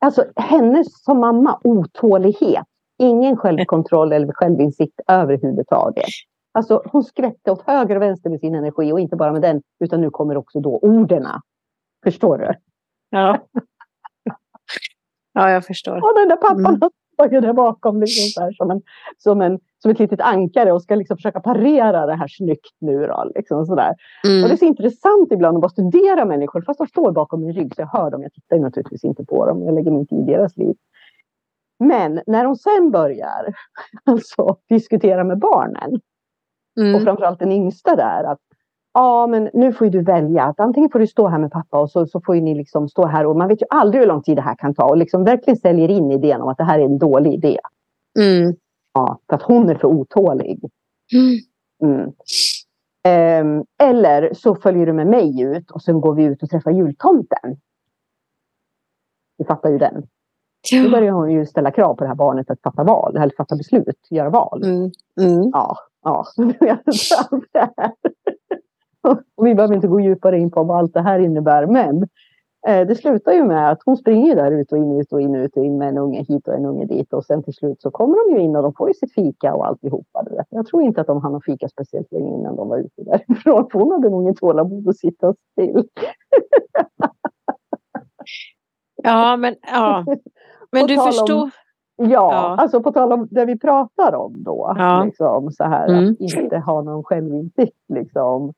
Alltså 0.00 0.24
hennes 0.36 1.02
som 1.04 1.20
mamma 1.20 1.60
otålighet. 1.64 2.64
Ingen 2.98 3.36
självkontroll 3.36 4.12
eller 4.12 4.32
självinsikt 4.32 5.00
överhuvudtaget. 5.08 6.04
Alltså 6.52 6.82
hon 6.84 7.04
skvätte 7.04 7.52
åt 7.52 7.62
höger 7.66 7.96
och 7.96 8.02
vänster 8.02 8.30
med 8.30 8.40
sin 8.40 8.54
energi 8.54 8.92
och 8.92 9.00
inte 9.00 9.16
bara 9.16 9.32
med 9.32 9.42
den 9.42 9.62
utan 9.80 10.00
nu 10.00 10.10
kommer 10.10 10.36
också 10.36 10.60
då 10.60 10.78
orden. 10.82 11.26
Förstår 12.04 12.38
du? 12.38 12.54
Ja. 13.10 13.38
ja, 15.32 15.50
jag 15.50 15.66
förstår. 15.66 15.96
Och 15.96 16.14
den 16.16 16.28
där 16.28 16.36
pappan 16.36 16.66
mm. 16.66 16.76
står 16.76 17.40
där 17.40 17.52
bakom 17.52 18.00
liksom 18.00 18.24
så 18.28 18.40
här, 18.40 18.52
som, 18.52 18.70
en, 18.70 18.82
som, 19.18 19.40
en, 19.40 19.58
som 19.78 19.90
ett 19.90 19.98
litet 19.98 20.20
ankare 20.20 20.72
och 20.72 20.82
ska 20.82 20.94
liksom 20.94 21.16
försöka 21.16 21.40
parera 21.40 22.06
det 22.06 22.14
här 22.14 22.28
snyggt 22.28 22.76
nu. 22.78 23.06
Då, 23.06 23.32
liksom 23.34 23.66
så 23.66 23.74
där. 23.74 23.94
Mm. 24.26 24.42
Och 24.42 24.48
det 24.48 24.54
är 24.54 24.56
så 24.56 24.64
intressant 24.64 25.32
ibland 25.32 25.56
att 25.56 25.60
bara 25.60 25.68
studera 25.68 26.24
människor 26.24 26.62
fast 26.62 26.78
de 26.78 26.86
står 26.86 27.12
bakom 27.12 27.40
min 27.40 27.52
rygg 27.52 27.74
så 27.74 27.80
jag 27.80 27.86
hör 27.86 28.10
dem. 28.10 28.22
Jag 28.22 28.32
tittar 28.32 28.58
naturligtvis 28.58 29.04
inte 29.04 29.24
på 29.24 29.46
dem. 29.46 29.62
Jag 29.64 29.74
lägger 29.74 29.90
mig 29.90 30.00
inte 30.00 30.14
i 30.14 30.22
deras 30.22 30.56
liv. 30.56 30.76
Men 31.78 32.20
när 32.26 32.44
de 32.44 32.56
sen 32.56 32.90
börjar 32.90 33.54
alltså, 34.04 34.56
diskutera 34.68 35.24
med 35.24 35.38
barnen 35.38 36.00
mm. 36.80 36.94
och 36.94 37.02
framförallt 37.02 37.38
den 37.38 37.52
yngsta 37.52 37.96
där 37.96 38.24
att 38.24 38.40
ja 38.94 39.26
men 39.26 39.50
nu 39.54 39.72
får 39.72 39.86
du 39.86 40.02
välja 40.02 40.44
att 40.44 40.60
antingen 40.60 40.90
får 40.90 40.98
du 40.98 41.06
stå 41.06 41.28
här 41.28 41.38
med 41.38 41.50
pappa 41.50 41.80
och 41.80 41.90
så, 41.90 42.06
så 42.06 42.20
får 42.20 42.34
ni 42.34 42.54
liksom 42.54 42.88
stå 42.88 43.06
här 43.06 43.26
och 43.26 43.36
man 43.36 43.48
vet 43.48 43.62
ju 43.62 43.66
aldrig 43.70 44.00
hur 44.00 44.08
lång 44.08 44.22
tid 44.22 44.36
det 44.36 44.42
här 44.42 44.54
kan 44.54 44.74
ta 44.74 44.84
och 44.84 44.96
liksom 44.96 45.24
verkligen 45.24 45.56
säljer 45.56 45.90
in 45.90 46.10
idén 46.10 46.42
om 46.42 46.48
att 46.48 46.58
det 46.58 46.64
här 46.64 46.78
är 46.78 46.84
en 46.84 46.98
dålig 46.98 47.34
idé. 47.34 47.58
Mm. 48.18 48.54
Ja, 48.92 49.18
för 49.28 49.36
att 49.36 49.42
hon 49.42 49.68
är 49.68 49.74
för 49.74 49.88
otålig. 49.88 50.60
Mm. 51.12 51.38
Mm. 51.82 52.12
Um, 53.06 53.64
eller 53.78 54.34
så 54.34 54.54
följer 54.54 54.86
du 54.86 54.92
med 54.92 55.06
mig 55.06 55.40
ut 55.40 55.70
och 55.70 55.82
sen 55.82 56.00
går 56.00 56.14
vi 56.14 56.24
ut 56.24 56.42
och 56.42 56.50
träffar 56.50 56.70
jultomten. 56.70 57.56
Du 59.38 59.44
fattar 59.44 59.70
ju 59.70 59.78
den. 59.78 60.06
Ja. 60.70 60.82
Då 60.82 60.90
börjar 60.90 61.12
hon 61.12 61.32
ju 61.32 61.46
ställa 61.46 61.70
krav 61.70 61.94
på 61.94 62.04
det 62.04 62.08
här 62.08 62.14
barnet 62.14 62.50
att 62.50 62.60
fatta 62.62 62.84
val, 62.84 63.16
eller 63.16 63.32
fatta 63.36 63.56
beslut, 63.56 64.06
göra 64.10 64.30
val. 64.30 64.62
Mm. 64.64 64.90
Mm. 65.20 65.50
Ja, 65.52 65.76
ja. 66.02 66.26
Och 69.34 69.46
vi 69.46 69.54
behöver 69.54 69.74
inte 69.74 69.88
gå 69.88 70.00
djupare 70.00 70.38
in 70.38 70.50
på 70.50 70.62
vad 70.62 70.78
allt 70.78 70.94
det 70.94 71.02
här 71.02 71.18
innebär. 71.18 71.66
Men 71.66 72.02
eh, 72.66 72.86
det 72.86 72.94
slutar 72.94 73.32
ju 73.32 73.44
med 73.44 73.70
att 73.70 73.78
hon 73.84 73.96
springer 73.96 74.36
där 74.36 74.50
ut 74.50 74.72
och 74.72 74.78
in, 74.78 75.00
ut 75.00 75.12
och 75.12 75.20
in, 75.20 75.34
ut 75.34 75.56
och 75.56 75.64
in 75.64 75.78
med 75.78 75.88
en 75.88 75.98
unge 75.98 76.22
hit 76.28 76.48
och 76.48 76.54
en 76.54 76.66
unge 76.66 76.86
dit. 76.86 77.12
Och 77.12 77.24
sen 77.24 77.42
till 77.42 77.54
slut 77.54 77.82
så 77.82 77.90
kommer 77.90 78.28
de 78.28 78.36
ju 78.36 78.44
in 78.44 78.56
och 78.56 78.62
de 78.62 78.74
får 78.74 78.88
ju 78.88 78.94
sitt 78.94 79.14
fika 79.14 79.54
och 79.54 79.66
alltihopa. 79.66 80.22
Du 80.22 80.36
vet. 80.36 80.46
Jag 80.50 80.66
tror 80.66 80.82
inte 80.82 81.00
att 81.00 81.06
de 81.06 81.22
hann 81.22 81.40
fika 81.40 81.68
speciellt 81.68 82.12
länge 82.12 82.34
innan 82.34 82.56
de 82.56 82.68
var 82.68 82.78
ute 82.78 83.02
därifrån. 83.02 83.68
Hon 83.72 83.92
hade 83.92 84.10
nog 84.10 84.28
inte 84.28 84.40
tålamod 84.40 84.88
att 84.88 84.96
sitta 84.96 85.34
still. 85.52 85.88
ja, 89.02 89.36
men, 89.36 89.54
ja. 89.72 90.04
men 90.72 90.86
du 90.86 90.96
förstår. 90.96 91.42
Om, 91.42 91.50
ja, 91.96 92.06
ja, 92.08 92.56
alltså 92.58 92.82
på 92.82 92.92
tal 92.92 93.12
om 93.12 93.28
det 93.30 93.44
vi 93.44 93.58
pratar 93.58 94.14
om 94.14 94.32
då. 94.36 94.74
Ja. 94.78 95.04
Liksom, 95.04 95.52
så 95.52 95.64
här, 95.64 95.88
mm. 95.88 96.12
Att 96.12 96.20
inte 96.20 96.58
ha 96.58 96.82
någon 96.82 97.04
självinsikt. 97.04 97.76
Liksom 97.88 98.52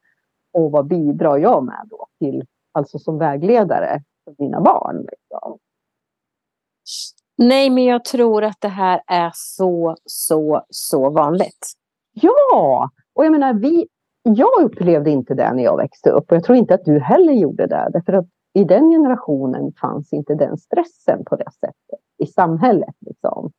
och 0.56 0.70
vad 0.70 0.86
bidrar 0.86 1.38
jag 1.38 1.64
med 1.64 1.86
då 1.90 2.06
till, 2.18 2.44
alltså 2.72 2.98
som 2.98 3.18
vägledare 3.18 4.02
för 4.24 4.34
mina 4.38 4.60
barn? 4.60 4.96
Liksom? 4.96 5.58
Nej, 7.38 7.70
men 7.70 7.84
jag 7.84 8.04
tror 8.04 8.44
att 8.44 8.60
det 8.60 8.68
här 8.68 9.02
är 9.06 9.30
så, 9.34 9.96
så, 10.04 10.64
så 10.70 11.10
vanligt. 11.10 11.72
Ja, 12.12 12.90
och 13.14 13.24
jag 13.24 13.32
menar, 13.32 13.54
vi, 13.54 13.86
jag 14.22 14.62
upplevde 14.62 15.10
inte 15.10 15.34
det 15.34 15.52
när 15.52 15.62
jag 15.62 15.76
växte 15.76 16.10
upp 16.10 16.30
och 16.30 16.36
jag 16.36 16.44
tror 16.44 16.58
inte 16.58 16.74
att 16.74 16.84
du 16.84 16.98
heller 16.98 17.32
gjorde 17.32 17.66
det. 17.66 17.90
Därför 17.92 18.12
att 18.12 18.26
i 18.54 18.64
den 18.64 18.90
generationen 18.90 19.72
fanns 19.80 20.12
inte 20.12 20.34
den 20.34 20.58
stressen 20.58 21.24
på 21.24 21.36
det 21.36 21.50
sättet 21.60 22.00
i 22.18 22.26
samhället. 22.26 22.94
Liksom. 23.00 23.50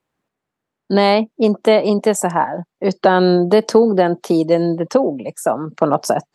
Nej, 0.90 1.30
inte, 1.38 1.72
inte 1.72 2.16
så 2.16 2.28
här. 2.28 2.64
Utan 2.80 3.50
det 3.50 3.68
tog 3.68 3.98
den 3.98 4.22
tiden 4.22 4.76
det 4.76 4.86
tog 4.86 5.22
liksom 5.22 5.74
på 5.78 5.86
något 5.86 6.06
sätt. 6.06 6.30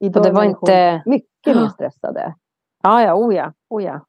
Idag 0.00 0.22
det 0.22 0.32
var 0.32 0.44
inte 0.44 1.02
mycket 1.06 1.56
mer 1.56 1.68
stressade. 1.68 2.34
Ja, 2.82 3.02
ja, 3.02 3.14
oh 3.14 3.34
ja, 3.34 3.52
oh 3.68 3.82
ja. 3.82 4.06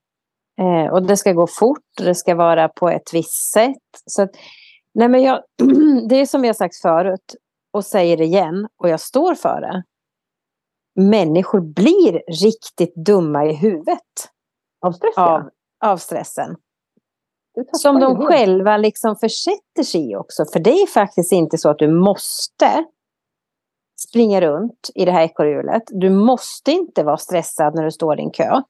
Eh, 0.61 0.93
och 0.93 1.03
det 1.03 1.17
ska 1.17 1.33
gå 1.33 1.47
fort 1.47 1.83
det 1.97 2.15
ska 2.15 2.35
vara 2.35 2.69
på 2.69 2.89
ett 2.89 3.13
visst 3.13 3.51
sätt. 3.51 3.77
Så 4.05 4.21
att, 4.21 4.29
nej 4.93 5.09
men 5.09 5.21
jag, 5.21 5.43
det 6.09 6.15
är 6.15 6.25
som 6.25 6.45
jag 6.45 6.55
sagt 6.55 6.75
förut 6.81 7.35
och 7.73 7.85
säger 7.85 8.17
det 8.17 8.23
igen 8.23 8.67
och 8.77 8.89
jag 8.89 8.99
står 8.99 9.35
för 9.35 9.61
det. 9.61 9.83
Människor 10.95 11.61
blir 11.61 12.43
riktigt 12.43 12.95
dumma 12.95 13.45
i 13.45 13.53
huvudet. 13.53 14.29
Av 14.85 14.91
stress? 14.91 15.17
Av, 15.17 15.49
av 15.83 15.97
stressen. 15.97 16.55
Som 17.71 17.99
de 17.99 18.25
själva 18.25 18.77
liksom 18.77 19.15
försätter 19.15 19.83
sig 19.83 20.11
i 20.11 20.15
också. 20.15 20.45
För 20.53 20.59
det 20.59 20.71
är 20.81 20.87
faktiskt 20.87 21.31
inte 21.31 21.57
så 21.57 21.69
att 21.69 21.79
du 21.79 21.87
måste 21.87 22.85
springa 24.09 24.41
runt 24.41 24.89
i 24.95 25.05
det 25.05 25.11
här 25.11 25.23
ekorrhjulet. 25.23 25.83
Du 25.87 26.09
måste 26.09 26.71
inte 26.71 27.03
vara 27.03 27.17
stressad 27.17 27.75
när 27.75 27.83
du 27.83 27.91
står 27.91 28.19
i 28.19 28.23
en 28.23 28.31
kö. 28.31 28.61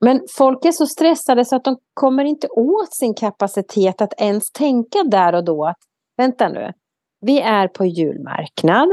Men 0.00 0.20
folk 0.36 0.64
är 0.64 0.72
så 0.72 0.86
stressade 0.86 1.44
så 1.44 1.56
att 1.56 1.64
de 1.64 1.76
kommer 1.94 2.24
inte 2.24 2.48
åt 2.48 2.94
sin 2.94 3.14
kapacitet 3.14 4.00
att 4.00 4.20
ens 4.20 4.50
tänka 4.52 5.02
där 5.02 5.34
och 5.34 5.44
då 5.44 5.64
att 5.64 5.78
vänta 6.16 6.48
nu, 6.48 6.72
vi 7.20 7.40
är 7.40 7.68
på 7.68 7.84
julmarknad. 7.84 8.88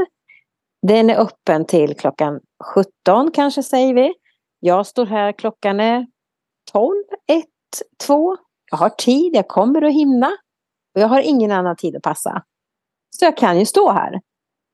Den 0.86 1.10
är 1.10 1.20
öppen 1.20 1.66
till 1.66 1.96
klockan 1.96 2.40
17 2.74 3.30
kanske 3.30 3.62
säger 3.62 3.94
vi. 3.94 4.14
Jag 4.60 4.86
står 4.86 5.06
här, 5.06 5.32
klockan 5.32 5.80
är 5.80 6.06
12, 6.72 6.94
1, 7.26 7.44
2. 8.06 8.36
Jag 8.70 8.78
har 8.78 8.88
tid, 8.88 9.34
jag 9.34 9.48
kommer 9.48 9.82
att 9.82 9.92
hinna. 9.92 10.30
Och 10.94 11.00
jag 11.00 11.08
har 11.08 11.20
ingen 11.20 11.52
annan 11.52 11.76
tid 11.76 11.96
att 11.96 12.02
passa. 12.02 12.42
Så 13.10 13.24
jag 13.24 13.36
kan 13.36 13.58
ju 13.58 13.66
stå 13.66 13.92
här. 13.92 14.20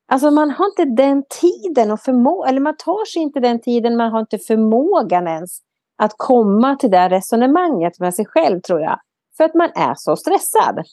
Alltså 0.07 0.31
man 0.31 0.51
har 0.51 0.67
inte 0.67 1.03
den 1.03 1.23
tiden 1.41 1.91
och 1.91 2.01
förmågan, 2.01 2.49
eller 2.49 2.61
man 2.61 2.77
tar 2.77 3.05
sig 3.05 3.23
inte 3.23 3.41
den 3.41 3.61
tiden, 3.61 3.97
man 3.97 4.13
har 4.13 4.21
inte 4.21 4.39
förmågan 4.39 5.29
ens 5.29 5.59
att 5.97 6.13
komma 6.17 6.77
till 6.77 6.91
det 6.91 7.09
resonemanget 7.09 8.01
med 8.01 8.15
sig 8.15 8.27
själv 8.27 8.61
tror 8.61 8.81
jag. 8.81 9.01
För 9.37 9.45
att 9.45 9.55
man 9.55 9.71
är 9.75 9.95
så 9.97 10.17
stressad. 10.17 10.85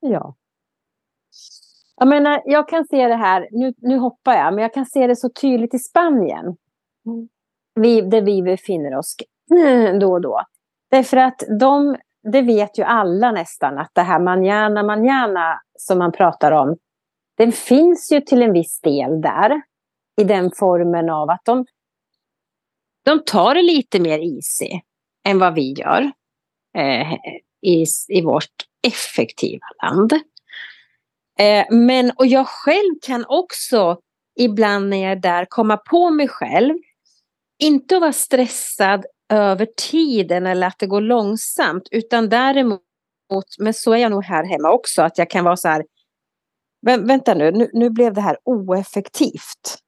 Ja. 0.00 0.34
Jag 1.96 2.08
menar, 2.08 2.42
jag 2.44 2.68
kan 2.68 2.84
se 2.84 3.06
det 3.06 3.16
här, 3.16 3.48
nu, 3.50 3.72
nu 3.76 3.98
hoppar 3.98 4.32
jag, 4.34 4.54
men 4.54 4.62
jag 4.62 4.74
kan 4.74 4.86
se 4.86 5.06
det 5.06 5.16
så 5.16 5.28
tydligt 5.28 5.74
i 5.74 5.78
Spanien. 5.78 6.44
Mm. 7.06 7.28
Vi, 7.74 8.00
där 8.00 8.22
vi 8.22 8.42
befinner 8.42 8.96
oss 8.98 9.16
då 10.00 10.12
och 10.12 10.20
då. 10.20 10.40
Därför 10.90 11.16
att 11.16 11.42
de, 11.60 11.96
det 12.32 12.42
vet 12.42 12.78
ju 12.78 12.82
alla 12.82 13.32
nästan, 13.32 13.78
att 13.78 13.90
det 13.92 14.02
här 14.02 14.20
manjana 14.20 14.82
manjana 14.82 15.60
som 15.78 15.98
man 15.98 16.12
pratar 16.12 16.52
om, 16.52 16.76
den 17.38 17.52
finns 17.52 18.12
ju 18.12 18.20
till 18.20 18.42
en 18.42 18.52
viss 18.52 18.80
del 18.80 19.20
där. 19.20 19.62
I 20.20 20.24
den 20.24 20.50
formen 20.56 21.10
av 21.10 21.30
att 21.30 21.44
de, 21.44 21.66
de 23.04 23.24
tar 23.24 23.54
det 23.54 23.62
lite 23.62 24.00
mer 24.00 24.18
easy 24.18 24.80
än 25.26 25.38
vad 25.38 25.54
vi 25.54 25.72
gör 25.72 26.12
eh, 26.76 27.12
i, 27.62 27.84
i 28.08 28.22
vårt 28.22 28.66
effektiva 28.86 29.66
land. 29.82 30.12
Eh, 31.38 31.66
men, 31.70 32.10
och 32.16 32.26
jag 32.26 32.48
själv 32.48 32.94
kan 33.06 33.24
också 33.28 33.98
ibland 34.36 34.88
när 34.88 35.02
jag 35.02 35.12
är 35.12 35.16
där 35.16 35.46
komma 35.48 35.76
på 35.76 36.10
mig 36.10 36.28
själv. 36.28 36.74
Inte 37.58 37.96
att 37.96 38.00
vara 38.00 38.12
stressad 38.12 39.06
över 39.32 39.66
tiden 39.90 40.46
eller 40.46 40.66
att 40.66 40.78
det 40.78 40.86
går 40.86 41.00
långsamt. 41.00 41.88
Utan 41.90 42.28
däremot, 42.28 42.80
men 43.58 43.74
så 43.74 43.92
är 43.92 43.96
jag 43.96 44.10
nog 44.10 44.24
här 44.24 44.44
hemma 44.44 44.70
också, 44.70 45.02
att 45.02 45.18
jag 45.18 45.30
kan 45.30 45.44
vara 45.44 45.56
så 45.56 45.68
här. 45.68 45.84
Men 46.84 47.06
vänta 47.06 47.34
nu, 47.34 47.50
nu, 47.50 47.70
nu 47.72 47.90
blev 47.90 48.14
det 48.14 48.20
här 48.20 48.36
oeffektivt. 48.44 49.78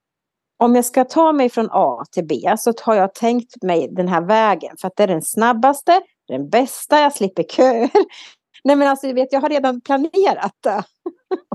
Om 0.58 0.74
jag 0.74 0.84
ska 0.84 1.04
ta 1.04 1.32
mig 1.32 1.50
från 1.50 1.68
A 1.70 2.04
till 2.12 2.26
B 2.26 2.54
så 2.58 2.72
har 2.82 2.94
jag 2.94 3.14
tänkt 3.14 3.62
mig 3.62 3.88
den 3.90 4.08
här 4.08 4.20
vägen 4.20 4.76
för 4.80 4.88
att 4.88 4.96
det 4.96 5.02
är 5.02 5.06
den 5.08 5.22
snabbaste, 5.22 6.00
den 6.28 6.48
bästa, 6.48 7.00
jag 7.00 7.12
slipper 7.12 7.42
köer. 7.42 7.90
Nej 8.64 8.76
men 8.76 8.88
alltså, 8.88 9.06
jag 9.06 9.14
vet, 9.14 9.32
jag 9.32 9.40
har 9.40 9.48
redan 9.48 9.80
planerat 9.80 10.54
det. 10.60 10.82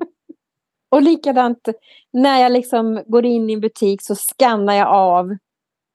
och 0.91 1.01
likadant 1.01 1.67
när 2.13 2.41
jag 2.41 2.51
liksom 2.51 3.03
går 3.07 3.25
in 3.25 3.50
i 3.50 3.53
en 3.53 3.62
butik 3.62 4.01
så 4.01 4.15
skannar 4.15 4.74
jag 4.74 4.88
av 4.88 5.38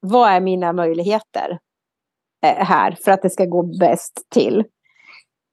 vad 0.01 0.31
är 0.31 0.41
mina 0.41 0.73
möjligheter 0.73 1.59
eh, 2.47 2.65
här 2.65 2.97
för 3.05 3.13
att 3.13 3.23
det 3.23 3.31
ska 3.31 3.45
gå 3.45 3.63
bäst 3.63 4.27
till. 4.31 4.65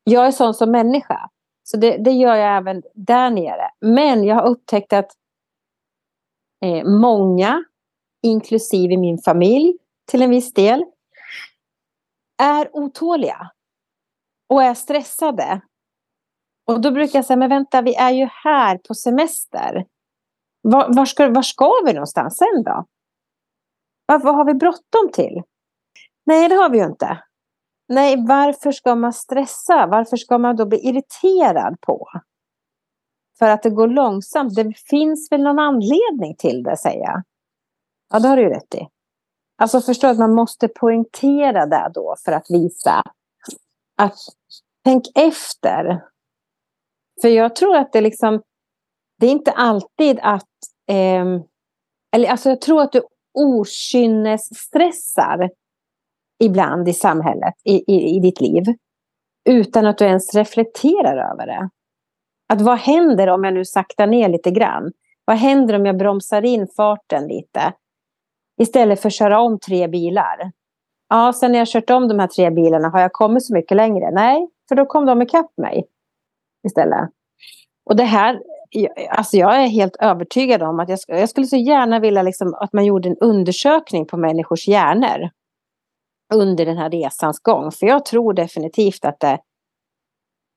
Jag 0.03 0.27
är 0.27 0.31
sån 0.31 0.53
som 0.53 0.71
människa. 0.71 1.29
Så 1.63 1.77
det, 1.77 1.97
det 1.97 2.11
gör 2.11 2.35
jag 2.35 2.57
även 2.57 2.83
där 2.93 3.29
nere. 3.29 3.69
Men 3.79 4.23
jag 4.23 4.35
har 4.35 4.47
upptäckt 4.47 4.93
att 4.93 5.11
eh, 6.61 6.85
många, 6.85 7.63
inklusive 8.23 8.97
min 8.97 9.17
familj 9.17 9.77
till 10.05 10.21
en 10.21 10.29
viss 10.29 10.53
del, 10.53 10.85
är 12.37 12.69
otåliga 12.75 13.51
och 14.49 14.63
är 14.63 14.73
stressade. 14.73 15.61
Och 16.65 16.81
då 16.81 16.91
brukar 16.91 17.19
jag 17.19 17.25
säga, 17.25 17.37
men 17.37 17.49
vänta, 17.49 17.81
vi 17.81 17.95
är 17.95 18.11
ju 18.11 18.27
här 18.31 18.77
på 18.77 18.93
semester. 18.93 19.85
Var, 20.61 20.93
var, 20.95 21.05
ska, 21.05 21.29
var 21.29 21.41
ska 21.41 21.71
vi 21.85 21.93
någonstans 21.93 22.37
sen 22.37 22.63
då? 22.63 22.85
Vad 24.05 24.35
har 24.35 24.45
vi 24.45 24.53
bråttom 24.53 25.11
till? 25.13 25.41
Nej, 26.25 26.49
det 26.49 26.55
har 26.55 26.69
vi 26.69 26.77
ju 26.77 26.85
inte. 26.85 27.23
Nej, 27.87 28.25
varför 28.27 28.71
ska 28.71 28.95
man 28.95 29.13
stressa? 29.13 29.87
Varför 29.87 30.17
ska 30.17 30.37
man 30.37 30.55
då 30.55 30.65
bli 30.65 30.87
irriterad 30.87 31.81
på? 31.81 32.07
För 33.39 33.49
att 33.49 33.63
det 33.63 33.69
går 33.69 33.87
långsamt. 33.87 34.55
Det 34.55 34.73
finns 34.89 35.31
väl 35.31 35.43
någon 35.43 35.59
anledning 35.59 36.35
till 36.37 36.63
det, 36.63 36.77
säger 36.77 37.03
jag. 37.03 37.23
Ja, 38.09 38.19
det 38.19 38.27
har 38.27 38.37
du 38.37 38.43
ju 38.43 38.49
rätt 38.49 38.75
i. 38.75 38.87
Alltså 39.57 39.81
förstå 39.81 40.07
att 40.07 40.19
man 40.19 40.33
måste 40.33 40.67
poängtera 40.67 41.65
det 41.65 41.91
då 41.93 42.15
för 42.25 42.31
att 42.31 42.45
visa 42.49 43.03
att 43.97 44.17
tänk 44.83 45.03
efter. 45.15 46.03
För 47.21 47.29
jag 47.29 47.55
tror 47.55 47.75
att 47.75 47.93
det 47.93 48.01
liksom, 48.01 48.41
det 49.19 49.27
är 49.27 49.31
inte 49.31 49.51
alltid 49.51 50.19
att, 50.21 50.49
eh, 50.89 51.25
eller 52.15 52.29
alltså 52.29 52.49
jag 52.49 52.61
tror 52.61 52.81
att 52.81 52.91
du 52.91 53.01
okynnesstressar 53.33 55.49
ibland 56.43 56.89
i 56.89 56.93
samhället, 56.93 57.53
i, 57.63 57.93
i, 57.93 58.15
i 58.15 58.19
ditt 58.19 58.41
liv, 58.41 58.63
utan 59.49 59.85
att 59.85 59.97
du 59.97 60.05
ens 60.05 60.35
reflekterar 60.35 61.31
över 61.31 61.47
det. 61.47 61.69
Att 62.53 62.61
vad 62.61 62.77
händer 62.77 63.29
om 63.29 63.43
jag 63.43 63.53
nu 63.53 63.65
saktar 63.65 64.07
ner 64.07 64.29
lite 64.29 64.51
grann? 64.51 64.91
Vad 65.25 65.37
händer 65.37 65.75
om 65.75 65.85
jag 65.85 65.97
bromsar 65.97 66.45
in 66.45 66.67
farten 66.67 67.27
lite? 67.27 67.73
Istället 68.61 69.01
för 69.01 69.09
att 69.09 69.13
köra 69.13 69.39
om 69.39 69.59
tre 69.59 69.87
bilar. 69.87 70.51
Ja, 71.09 71.33
sen 71.33 71.51
när 71.51 71.59
jag 71.59 71.67
kört 71.67 71.89
om 71.89 72.07
de 72.07 72.19
här 72.19 72.27
tre 72.27 72.49
bilarna, 72.49 72.89
har 72.89 73.01
jag 73.01 73.13
kommit 73.13 73.45
så 73.45 73.53
mycket 73.53 73.77
längre? 73.77 74.11
Nej, 74.11 74.47
för 74.69 74.75
då 74.75 74.85
kom 74.85 75.05
de 75.05 75.21
ikapp 75.21 75.51
mig 75.57 75.85
istället. 76.67 77.09
Och 77.85 77.95
det 77.95 78.03
här, 78.03 78.41
alltså 79.09 79.37
jag 79.37 79.63
är 79.63 79.67
helt 79.67 79.95
övertygad 79.95 80.63
om 80.63 80.79
att 80.79 80.89
jag, 80.89 80.99
jag 81.07 81.29
skulle 81.29 81.47
så 81.47 81.57
gärna 81.57 81.99
vilja 81.99 82.21
liksom 82.21 82.53
att 82.53 82.73
man 82.73 82.85
gjorde 82.85 83.09
en 83.09 83.17
undersökning 83.17 84.05
på 84.05 84.17
människors 84.17 84.67
hjärnor 84.67 85.29
under 86.33 86.65
den 86.65 86.77
här 86.77 86.89
resans 86.89 87.39
gång. 87.39 87.71
För 87.71 87.85
jag 87.85 88.05
tror 88.05 88.33
definitivt 88.33 89.05
att 89.05 89.19
det 89.19 89.39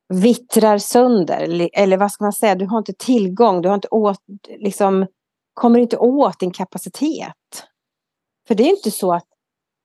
vittrar 0.09 0.79
sönder. 0.79 1.69
Eller 1.73 1.97
vad 1.97 2.13
ska 2.13 2.25
man 2.25 2.33
säga, 2.33 2.55
du 2.55 2.67
har 2.67 2.79
inte 2.79 2.93
tillgång, 2.93 3.63
du 3.63 3.69
har 3.69 3.75
inte 3.75 3.89
åt, 3.89 4.21
liksom, 4.59 5.07
kommer 5.55 5.79
inte 5.79 5.97
åt 5.97 6.41
din 6.41 6.51
kapacitet. 6.51 7.67
För 8.49 8.55
det 8.55 8.63
är 8.63 8.71
inte 8.71 8.91
så 8.91 9.13
att 9.13 9.27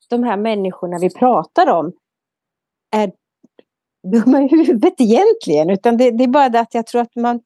de 0.10 0.24
här 0.24 0.38
människorna 0.38 0.98
vi 1.00 1.10
pratar 1.10 1.70
om 1.70 1.94
är 2.96 3.12
dumma 4.12 4.42
i 4.42 4.48
huvudet 4.48 5.02
egentligen. 5.02 5.70
Utan 5.70 5.98
det, 5.98 6.12
det 6.12 6.24
är 6.24 6.28
bara 6.28 6.50
det 6.50 6.60
att 6.60 6.74
jag 6.74 6.88
tror 6.88 7.02
att 7.02 7.16
man 7.16 7.40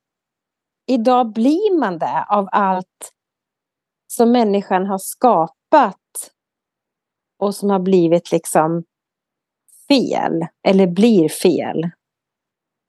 idag 0.87 1.33
blir 1.33 1.79
man 1.79 1.99
det 1.99 2.25
av 2.29 2.47
allt 2.51 3.11
som 4.07 4.31
människan 4.31 4.85
har 4.85 4.97
skapat 4.97 5.97
och 7.39 7.55
som 7.55 7.69
har 7.69 7.79
blivit 7.79 8.31
liksom 8.31 8.83
fel 9.87 10.47
eller 10.67 10.87
blir 10.87 11.29
fel. 11.29 11.83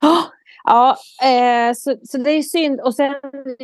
Oh, 0.02 0.26
Ja, 0.68 0.96
eh, 1.22 1.74
så, 1.74 1.96
så 2.02 2.18
det 2.18 2.30
är 2.30 2.42
synd. 2.42 2.80
Och 2.80 2.94
sen 2.94 3.14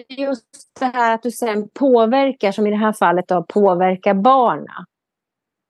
just 0.09 0.45
det 0.81 0.85
här 0.85 1.15
att 1.15 1.23
du 1.23 1.31
sen 1.31 1.69
påverkar, 1.69 2.53
som 2.53 2.67
i 2.67 2.71
det 2.71 2.77
här 2.77 2.93
fallet 2.93 3.29
då, 3.29 3.45
påverkar 3.49 4.15
barna. 4.15 4.87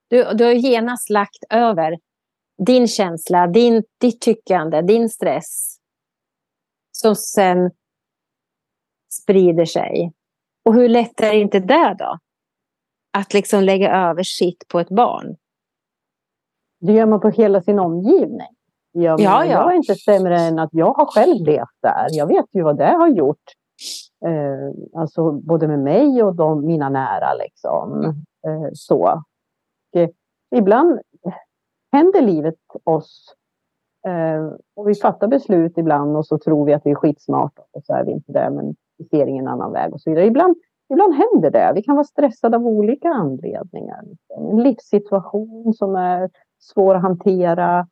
Du, 0.09 0.33
du 0.33 0.43
har 0.43 0.51
genast 0.51 1.09
lagt 1.09 1.43
över 1.49 1.99
din 2.65 2.87
känsla, 2.87 3.47
din, 3.47 3.83
ditt 4.01 4.21
tyckande, 4.21 4.81
din 4.81 5.09
stress. 5.09 5.77
Som 6.91 7.15
sen 7.15 7.71
sprider 9.21 9.65
sig. 9.65 10.11
Och 10.65 10.73
hur 10.73 10.89
lätt 10.89 11.21
är 11.21 11.33
inte 11.33 11.59
det 11.59 11.95
då? 11.99 12.17
Att 13.17 13.33
liksom 13.33 13.63
lägga 13.63 14.09
över 14.09 14.23
sitt 14.23 14.67
på 14.67 14.79
ett 14.79 14.89
barn. 14.89 15.35
Det 16.79 16.93
gör 16.93 17.05
man 17.05 17.19
på 17.19 17.29
hela 17.29 17.61
sin 17.61 17.79
omgivning. 17.79 18.47
Jag, 18.91 19.19
ja, 19.19 19.45
ja. 19.45 19.51
jag 19.51 19.71
är 19.71 19.75
inte 19.75 19.95
sämre 19.95 20.39
än 20.39 20.59
att 20.59 20.69
jag 20.73 20.93
har 20.93 21.05
själv 21.05 21.45
levt 21.45 21.81
där. 21.81 22.07
Jag 22.11 22.27
vet 22.27 22.45
ju 22.51 22.63
vad 22.63 22.77
det 22.77 22.91
har 22.91 23.07
gjort. 23.07 23.43
Eh, 24.25 24.99
alltså 25.01 25.31
både 25.31 25.67
med 25.67 25.79
mig 25.79 26.23
och 26.23 26.35
de, 26.35 26.65
mina 26.65 26.89
nära. 26.89 27.33
Liksom. 27.33 28.03
Eh, 28.47 28.69
så. 28.73 29.23
Och, 29.95 30.09
ibland 30.55 30.99
händer 31.91 32.21
livet 32.21 32.55
oss. 32.83 33.35
Eh, 34.07 34.53
och 34.75 34.89
vi 34.89 34.95
fattar 34.95 35.27
beslut 35.27 35.77
ibland 35.77 36.17
och 36.17 36.25
så 36.25 36.37
tror 36.37 36.65
vi 36.65 36.73
att 36.73 36.85
vi 36.85 36.91
är 36.91 36.95
skitsmarta. 36.95 37.61
Och 37.71 37.83
så 37.83 37.93
är 37.93 38.05
vi 38.05 38.11
inte 38.11 38.31
det, 38.31 38.49
men 38.49 38.75
vi 38.97 39.05
ser 39.05 39.27
ingen 39.27 39.47
annan 39.47 39.71
väg 39.71 39.93
och 39.93 40.01
så 40.01 40.09
vidare. 40.09 40.25
Ibland, 40.25 40.55
ibland 40.93 41.13
händer 41.13 41.51
det. 41.51 41.71
Vi 41.75 41.81
kan 41.81 41.95
vara 41.95 42.05
stressade 42.05 42.57
av 42.57 42.67
olika 42.67 43.09
anledningar. 43.09 44.03
En 44.37 44.63
livssituation 44.63 45.73
som 45.73 45.95
är 45.95 46.29
svår 46.59 46.95
att 46.95 47.01
hantera. 47.01 47.87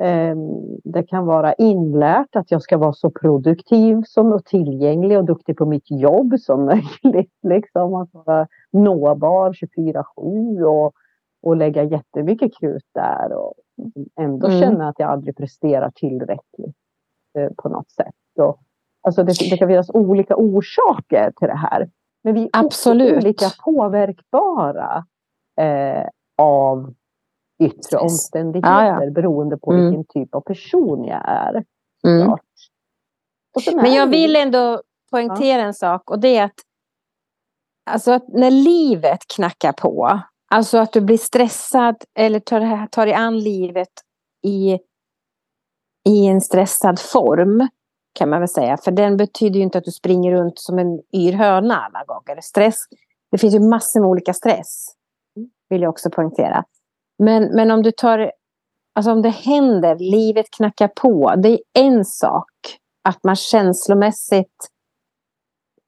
Ehm, 0.00 0.50
det 0.84 1.02
kan 1.02 1.26
vara 1.26 1.52
inlärt 1.52 2.36
att 2.36 2.50
jag 2.50 2.62
ska 2.62 2.78
vara 2.78 2.92
så 2.92 3.10
produktiv 3.10 4.02
som 4.06 4.32
och 4.32 4.44
tillgänglig 4.44 5.18
och 5.18 5.24
duktig 5.24 5.56
på 5.56 5.66
mitt 5.66 5.90
jobb 5.90 6.34
som 6.40 6.64
möjligt. 7.04 7.34
Liksom. 7.42 7.94
Att 7.94 8.08
vara 8.12 8.46
nåbar 8.72 9.52
24-7 9.52 10.62
och, 10.62 10.92
och 11.42 11.56
lägga 11.56 11.82
jättemycket 11.82 12.52
krut 12.60 12.86
där 12.94 13.32
och 13.32 13.54
ändå 14.20 14.46
mm. 14.46 14.60
känna 14.60 14.88
att 14.88 14.98
jag 14.98 15.10
aldrig 15.10 15.36
presterar 15.36 15.90
tillräckligt 15.94 16.76
eh, 17.38 17.50
på 17.56 17.68
något 17.68 17.90
sätt. 17.90 18.14
Och, 18.38 18.60
alltså 19.00 19.22
det, 19.22 19.32
det 19.50 19.56
kan 19.56 19.68
finnas 19.68 19.90
olika 19.90 20.36
orsaker 20.36 21.32
till 21.36 21.48
det 21.48 21.56
här. 21.56 21.90
Men 22.24 22.34
vi 22.34 22.42
är 22.42 22.50
Absolut. 22.52 23.16
olika 23.16 23.50
påverkbara 23.64 25.04
eh, 25.60 26.08
av 26.38 26.94
yttre 27.62 27.98
omständigheter 27.98 28.84
ja, 28.84 29.04
ja. 29.04 29.10
beroende 29.10 29.58
på 29.58 29.72
mm. 29.72 29.84
vilken 29.84 30.04
typ 30.04 30.34
av 30.34 30.40
person 30.40 31.04
jag 31.04 31.22
är. 31.28 31.64
Mm. 32.06 32.36
Men 33.74 33.94
jag 33.94 34.06
vill 34.06 34.36
ändå 34.36 34.82
poängtera 35.10 35.60
ja. 35.60 35.66
en 35.66 35.74
sak 35.74 36.10
och 36.10 36.20
det 36.20 36.36
är 36.36 36.44
att, 36.44 36.60
alltså 37.90 38.12
att 38.12 38.28
när 38.28 38.50
livet 38.50 39.18
knackar 39.36 39.72
på, 39.72 40.20
alltså 40.50 40.78
att 40.78 40.92
du 40.92 41.00
blir 41.00 41.18
stressad 41.18 41.96
eller 42.14 42.40
tar, 42.40 42.86
tar 42.86 43.06
dig 43.06 43.14
an 43.14 43.38
livet 43.38 43.92
i, 44.46 44.78
i 46.08 46.26
en 46.26 46.40
stressad 46.40 46.98
form 46.98 47.68
kan 48.18 48.28
man 48.30 48.40
väl 48.40 48.48
säga. 48.48 48.76
För 48.76 48.90
den 48.90 49.16
betyder 49.16 49.56
ju 49.56 49.62
inte 49.62 49.78
att 49.78 49.84
du 49.84 49.90
springer 49.90 50.32
runt 50.32 50.58
som 50.58 50.78
en 50.78 51.00
yr 51.14 51.32
höna 51.32 51.76
alla 51.76 52.04
gånger. 52.04 52.40
Stress, 52.40 52.76
det 53.30 53.38
finns 53.38 53.54
ju 53.54 53.60
massor 53.60 54.00
med 54.00 54.08
olika 54.08 54.34
stress. 54.34 54.94
Vill 55.68 55.82
jag 55.82 55.90
också 55.90 56.10
poängtera. 56.10 56.64
Men, 57.18 57.44
men 57.44 57.70
om 57.70 57.82
du 57.82 57.92
tar, 57.92 58.32
alltså 58.94 59.12
om 59.12 59.22
det 59.22 59.28
händer, 59.28 59.96
livet 59.98 60.46
knackar 60.50 60.88
på. 60.88 61.34
Det 61.36 61.48
är 61.48 61.60
en 61.74 62.04
sak 62.04 62.50
att 63.04 63.24
man 63.24 63.36
känslomässigt 63.36 64.68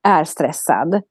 är 0.02 0.24
stressad. 0.24 1.02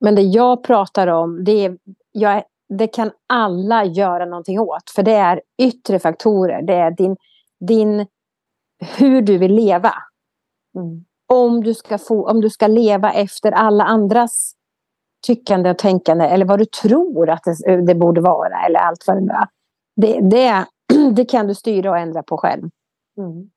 Men 0.00 0.14
det 0.14 0.22
jag 0.22 0.64
pratar 0.64 1.06
om, 1.06 1.44
det, 1.44 1.64
är, 1.64 1.78
jag, 2.12 2.42
det 2.68 2.86
kan 2.86 3.10
alla 3.26 3.84
göra 3.84 4.24
någonting 4.24 4.60
åt. 4.60 4.90
För 4.94 5.02
det 5.02 5.14
är 5.14 5.42
yttre 5.62 5.98
faktorer. 5.98 6.62
Det 6.62 6.74
är 6.74 6.90
din, 6.90 7.16
din, 7.60 8.06
hur 8.98 9.22
du 9.22 9.38
vill 9.38 9.54
leva. 9.54 9.94
Mm. 10.74 11.04
Om, 11.26 11.64
du 11.64 11.74
ska 11.74 11.98
få, 11.98 12.30
om 12.30 12.40
du 12.40 12.50
ska 12.50 12.66
leva 12.66 13.12
efter 13.12 13.52
alla 13.52 13.84
andras 13.84 14.54
tyckande 15.26 15.70
och 15.70 15.78
tänkande 15.78 16.24
eller 16.24 16.44
vad 16.44 16.58
du 16.58 16.64
tror 16.64 17.30
att 17.30 17.44
det, 17.44 17.86
det 17.86 17.94
borde 17.94 18.20
vara 18.20 18.66
eller 18.66 18.80
allt 18.80 19.04
vad 19.06 19.26
det 19.26 19.32
är. 19.32 19.48
Det, 19.96 20.20
det, 20.20 20.66
det 21.16 21.24
kan 21.24 21.46
du 21.46 21.54
styra 21.54 21.90
och 21.90 21.98
ändra 21.98 22.22
på 22.22 22.38
själv. 22.38 22.70
Mm. 23.18 23.50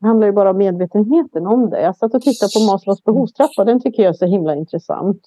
Det 0.00 0.06
handlar 0.06 0.26
ju 0.26 0.32
bara 0.32 0.50
om 0.50 0.56
medvetenheten 0.56 1.46
om 1.46 1.70
det. 1.70 1.82
Jag 1.82 1.96
satt 1.96 2.14
och 2.14 2.22
tittade 2.22 2.50
på 2.54 2.72
Maslows 2.72 3.04
behovstrappa. 3.04 3.64
Den 3.64 3.80
tycker 3.80 4.02
jag 4.02 4.10
är 4.10 4.14
så 4.14 4.26
himla 4.26 4.54
intressant. 4.54 5.20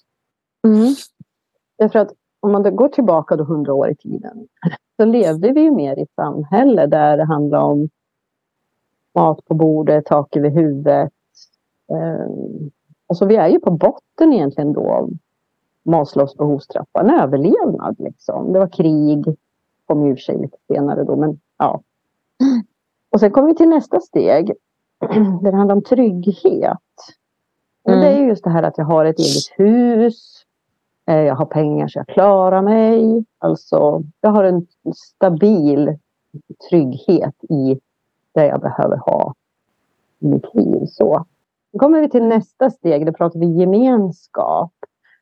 Mm. 0.67 0.95
Därför 1.77 1.99
att 1.99 2.11
om 2.39 2.51
man 2.51 2.75
går 2.75 2.87
tillbaka 2.87 3.35
då 3.35 3.43
hundra 3.43 3.73
år 3.73 3.89
i 3.89 3.95
tiden 3.95 4.47
så 4.97 5.05
levde 5.05 5.51
vi 5.51 5.61
ju 5.61 5.71
mer 5.71 5.99
i 5.99 6.01
ett 6.01 6.13
samhälle 6.15 6.87
där 6.87 7.17
det 7.17 7.25
handlar 7.25 7.59
om 7.59 7.89
mat 9.15 9.45
på 9.45 9.53
bordet, 9.53 10.05
tak 10.05 10.35
över 10.35 10.49
huvudet, 10.49 11.11
eh, 11.91 12.27
Alltså 13.07 13.25
vi 13.25 13.35
är 13.35 13.47
ju 13.47 13.59
på 13.59 13.71
botten 13.71 14.33
egentligen 14.33 14.73
då 14.73 14.89
av 14.91 15.09
Maslows 15.83 16.37
behovstrappa. 16.37 16.99
En 16.99 17.09
överlevnad 17.09 17.95
liksom. 17.99 18.53
Det 18.53 18.59
var 18.59 18.67
krig. 18.67 19.25
Kom 19.85 20.07
ju 20.07 20.17
sig 20.17 20.37
lite 20.37 20.57
senare 20.67 21.03
då 21.03 21.15
men 21.15 21.39
ja. 21.57 21.81
Och 23.09 23.19
sen 23.19 23.31
kommer 23.31 23.47
vi 23.47 23.55
till 23.55 23.69
nästa 23.69 23.99
steg. 23.99 24.51
Där 24.99 25.41
det 25.51 25.57
handlar 25.57 25.75
om 25.75 25.83
trygghet. 25.83 26.77
Mm. 27.89 27.99
Det 27.99 28.07
är 28.07 28.27
just 28.27 28.43
det 28.43 28.49
här 28.49 28.63
att 28.63 28.77
jag 28.77 28.85
har 28.85 29.05
ett 29.05 29.19
eget 29.19 29.49
hus. 29.57 30.45
Eh, 31.07 31.21
jag 31.21 31.35
har 31.35 31.45
pengar 31.45 31.87
så 31.87 31.99
jag 31.99 32.07
klarar 32.07 32.61
mig. 32.61 33.25
Alltså 33.37 34.03
jag 34.21 34.29
har 34.29 34.43
en 34.43 34.67
stabil 34.95 35.97
trygghet 36.69 37.43
i 37.49 37.79
det 38.35 38.47
jag 38.47 38.61
behöver 38.61 38.97
ha 38.97 39.33
i 40.19 40.27
mitt 40.27 40.53
liv. 40.53 40.85
Så. 40.85 41.25
Då 41.73 41.79
kommer 41.79 42.01
vi 42.01 42.09
till 42.09 42.27
nästa 42.27 42.69
steg, 42.69 43.05
då 43.05 43.13
pratar 43.13 43.39
vi 43.39 43.45
gemenskap. 43.45 44.71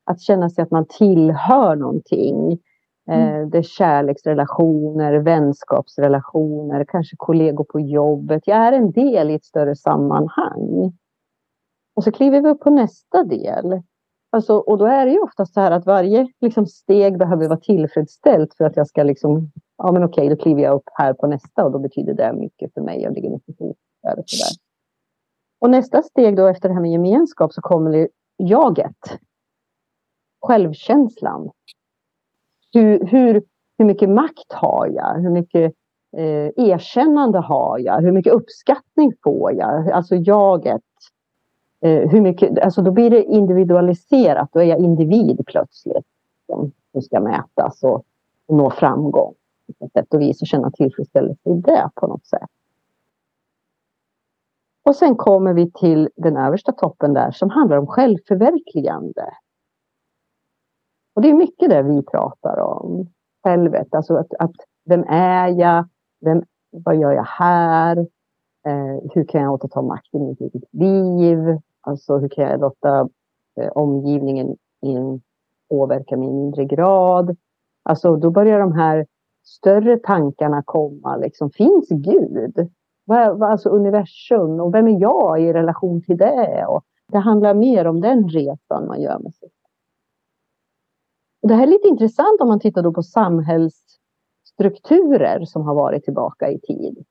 Att 0.06 0.22
känna 0.22 0.50
sig 0.50 0.62
att 0.62 0.72
man 0.72 0.86
tillhör 0.90 1.76
någonting. 1.76 2.60
Mm. 3.08 3.42
Eh, 3.42 3.48
det 3.48 3.58
är 3.58 3.64
kärleksrelationer, 3.64 5.14
vänskapsrelationer, 5.14 6.86
kanske 6.86 7.16
kollegor 7.18 7.64
på 7.64 7.80
jobbet. 7.80 8.48
Jag 8.48 8.58
är 8.58 8.72
en 8.72 8.92
del 8.92 9.30
i 9.30 9.34
ett 9.34 9.46
större 9.46 9.76
sammanhang. 9.76 10.94
Och 11.96 12.04
så 12.04 12.12
kliver 12.12 12.42
vi 12.42 12.50
upp 12.50 12.60
på 12.60 12.70
nästa 12.70 13.24
del. 13.24 13.82
Alltså, 14.30 14.58
och 14.58 14.78
då 14.78 14.86
är 14.86 15.06
det 15.06 15.12
ju 15.12 15.20
ofta 15.20 15.46
så 15.46 15.60
här 15.60 15.72
att 15.72 15.86
varje 15.86 16.28
liksom, 16.42 16.66
steg 16.66 17.18
behöver 17.18 17.48
vara 17.48 17.60
tillfredsställt 17.60 18.54
för 18.54 18.66
att 18.66 18.78
jag 18.78 18.88
ska 18.88 19.04
liksom, 19.04 19.52
ja 19.78 19.92
men 19.92 20.04
okej, 20.04 20.30
då 20.30 20.36
kliver 20.36 20.62
jag 20.62 20.76
upp 20.76 20.90
här 20.94 21.14
på 21.14 21.28
nästa 21.28 21.66
och 21.66 21.72
då 21.72 21.80
betyder 21.80 22.14
det 22.14 22.34
mycket 22.34 22.74
för 22.74 22.82
mig. 22.82 23.02
Jag 23.02 23.14
ligger 23.14 23.30
mycket 23.30 23.60
ihop. 23.60 23.78
Eller 24.08 24.24
så 24.26 24.46
där. 24.46 24.64
Och 25.60 25.70
nästa 25.70 26.02
steg 26.02 26.36
då 26.36 26.48
efter 26.48 26.70
det 26.70 26.76
här 26.76 26.82
med 26.82 26.92
gemenskap 26.92 27.54
så 27.54 27.62
kommer 27.62 28.08
jaget. 28.38 29.20
Självkänslan. 30.42 31.52
Hur, 32.74 33.06
hur, 33.06 33.44
hur 33.78 33.86
mycket 33.86 34.10
makt 34.10 34.54
har 34.54 34.88
jag? 34.88 35.14
Hur 35.14 35.30
mycket 35.30 35.74
eh, 36.18 36.50
erkännande 36.56 37.40
har 37.40 37.80
jag? 37.80 38.02
Hur 38.02 38.12
mycket 38.12 38.34
uppskattning 38.34 39.14
får 39.24 39.54
jag? 39.54 39.92
Alltså 39.92 40.16
jaget. 40.16 40.82
Eh, 41.82 42.10
hur 42.10 42.22
mycket, 42.22 42.60
alltså 42.60 42.82
då 42.82 42.92
blir 42.92 43.10
det 43.10 43.24
individualiserat. 43.24 44.50
Då 44.54 44.60
är 44.60 44.66
jag 44.66 44.80
individ 44.80 45.44
plötsligt. 45.46 46.06
Som, 46.46 46.72
som 46.92 47.02
ska 47.02 47.20
mätas 47.20 47.84
och, 47.84 48.04
och 48.46 48.56
nå 48.56 48.70
framgång. 48.70 49.34
På 49.80 49.90
sätt 49.94 50.14
och 50.14 50.22
vis 50.22 50.42
och 50.42 50.48
känna 50.48 50.72
tillfredsställelse 50.72 51.50
i 51.50 51.54
det 51.54 51.90
på 51.96 52.08
något 52.08 52.26
sätt. 52.26 52.50
Och 54.84 54.96
sen 54.96 55.16
kommer 55.16 55.54
vi 55.54 55.72
till 55.72 56.10
den 56.16 56.38
översta 56.38 56.72
toppen 56.72 57.14
där 57.14 57.32
som 57.32 57.50
handlar 57.50 57.78
om 57.78 57.88
självförverkligande. 57.88 59.34
Och 61.14 61.22
det 61.22 61.30
är 61.30 61.34
mycket 61.34 61.70
det 61.70 61.84
vi 61.84 62.04
pratar 62.04 62.60
om. 62.60 63.08
Självet, 63.44 63.96
alltså 63.96 64.16
att, 64.16 64.34
att 64.40 64.56
vem 64.86 65.04
är 65.08 65.48
jag? 65.48 65.88
Vem, 66.22 66.44
vad 66.72 66.96
gör 66.96 67.12
jag 67.12 67.24
här? 67.24 67.98
Eh, 68.66 69.12
hur 69.14 69.26
kan 69.26 69.42
jag 69.42 69.54
återta 69.54 69.82
makten 69.82 70.22
i 70.22 70.26
mitt 70.26 70.42
eget 70.42 70.64
liv? 70.72 71.60
Alltså 71.82 72.18
hur 72.18 72.30
kan 72.30 72.44
jag 72.44 72.60
låta 72.60 73.10
eh, 73.60 73.68
omgivningen 73.68 74.58
in, 74.82 75.22
påverka 75.70 76.18
mig 76.18 76.28
i 76.28 76.32
mindre 76.32 76.66
grad? 76.66 77.38
Alltså 77.84 78.16
då 78.16 78.30
börjar 78.30 78.60
de 78.60 78.72
här 78.72 79.06
större 79.44 80.00
tankarna 80.00 80.64
komma. 80.66 81.18
Liksom, 81.18 81.50
finns 81.52 81.90
Gud? 81.90 82.70
Vad, 83.06 83.40
vad, 83.40 83.52
alltså 83.52 83.70
universum 83.70 84.60
och 84.60 84.74
vem 84.74 84.88
är 84.88 85.02
jag 85.02 85.42
i 85.42 85.54
relation 85.54 86.02
till 86.02 86.18
det? 86.18 86.66
Och 86.68 86.84
det 87.12 87.18
handlar 87.18 87.54
mer 87.54 87.88
om 87.88 88.02
den 88.02 88.30
resan 88.30 88.88
man 88.88 89.02
gör 89.02 89.20
med 89.20 89.34
sig. 89.36 89.50
Det 91.42 91.54
här 91.54 91.64
är 91.64 91.68
lite 91.68 91.88
intressant 91.88 92.42
om 92.42 92.48
man 92.48 92.60
tittar 92.60 92.82
då 92.82 92.94
på 92.94 93.04
samhällsstrukturer 93.04 95.46
som 95.46 95.62
har 95.62 95.76
varit 95.76 96.04
tillbaka 96.04 96.52
i 96.52 96.60
tid. 96.60 97.04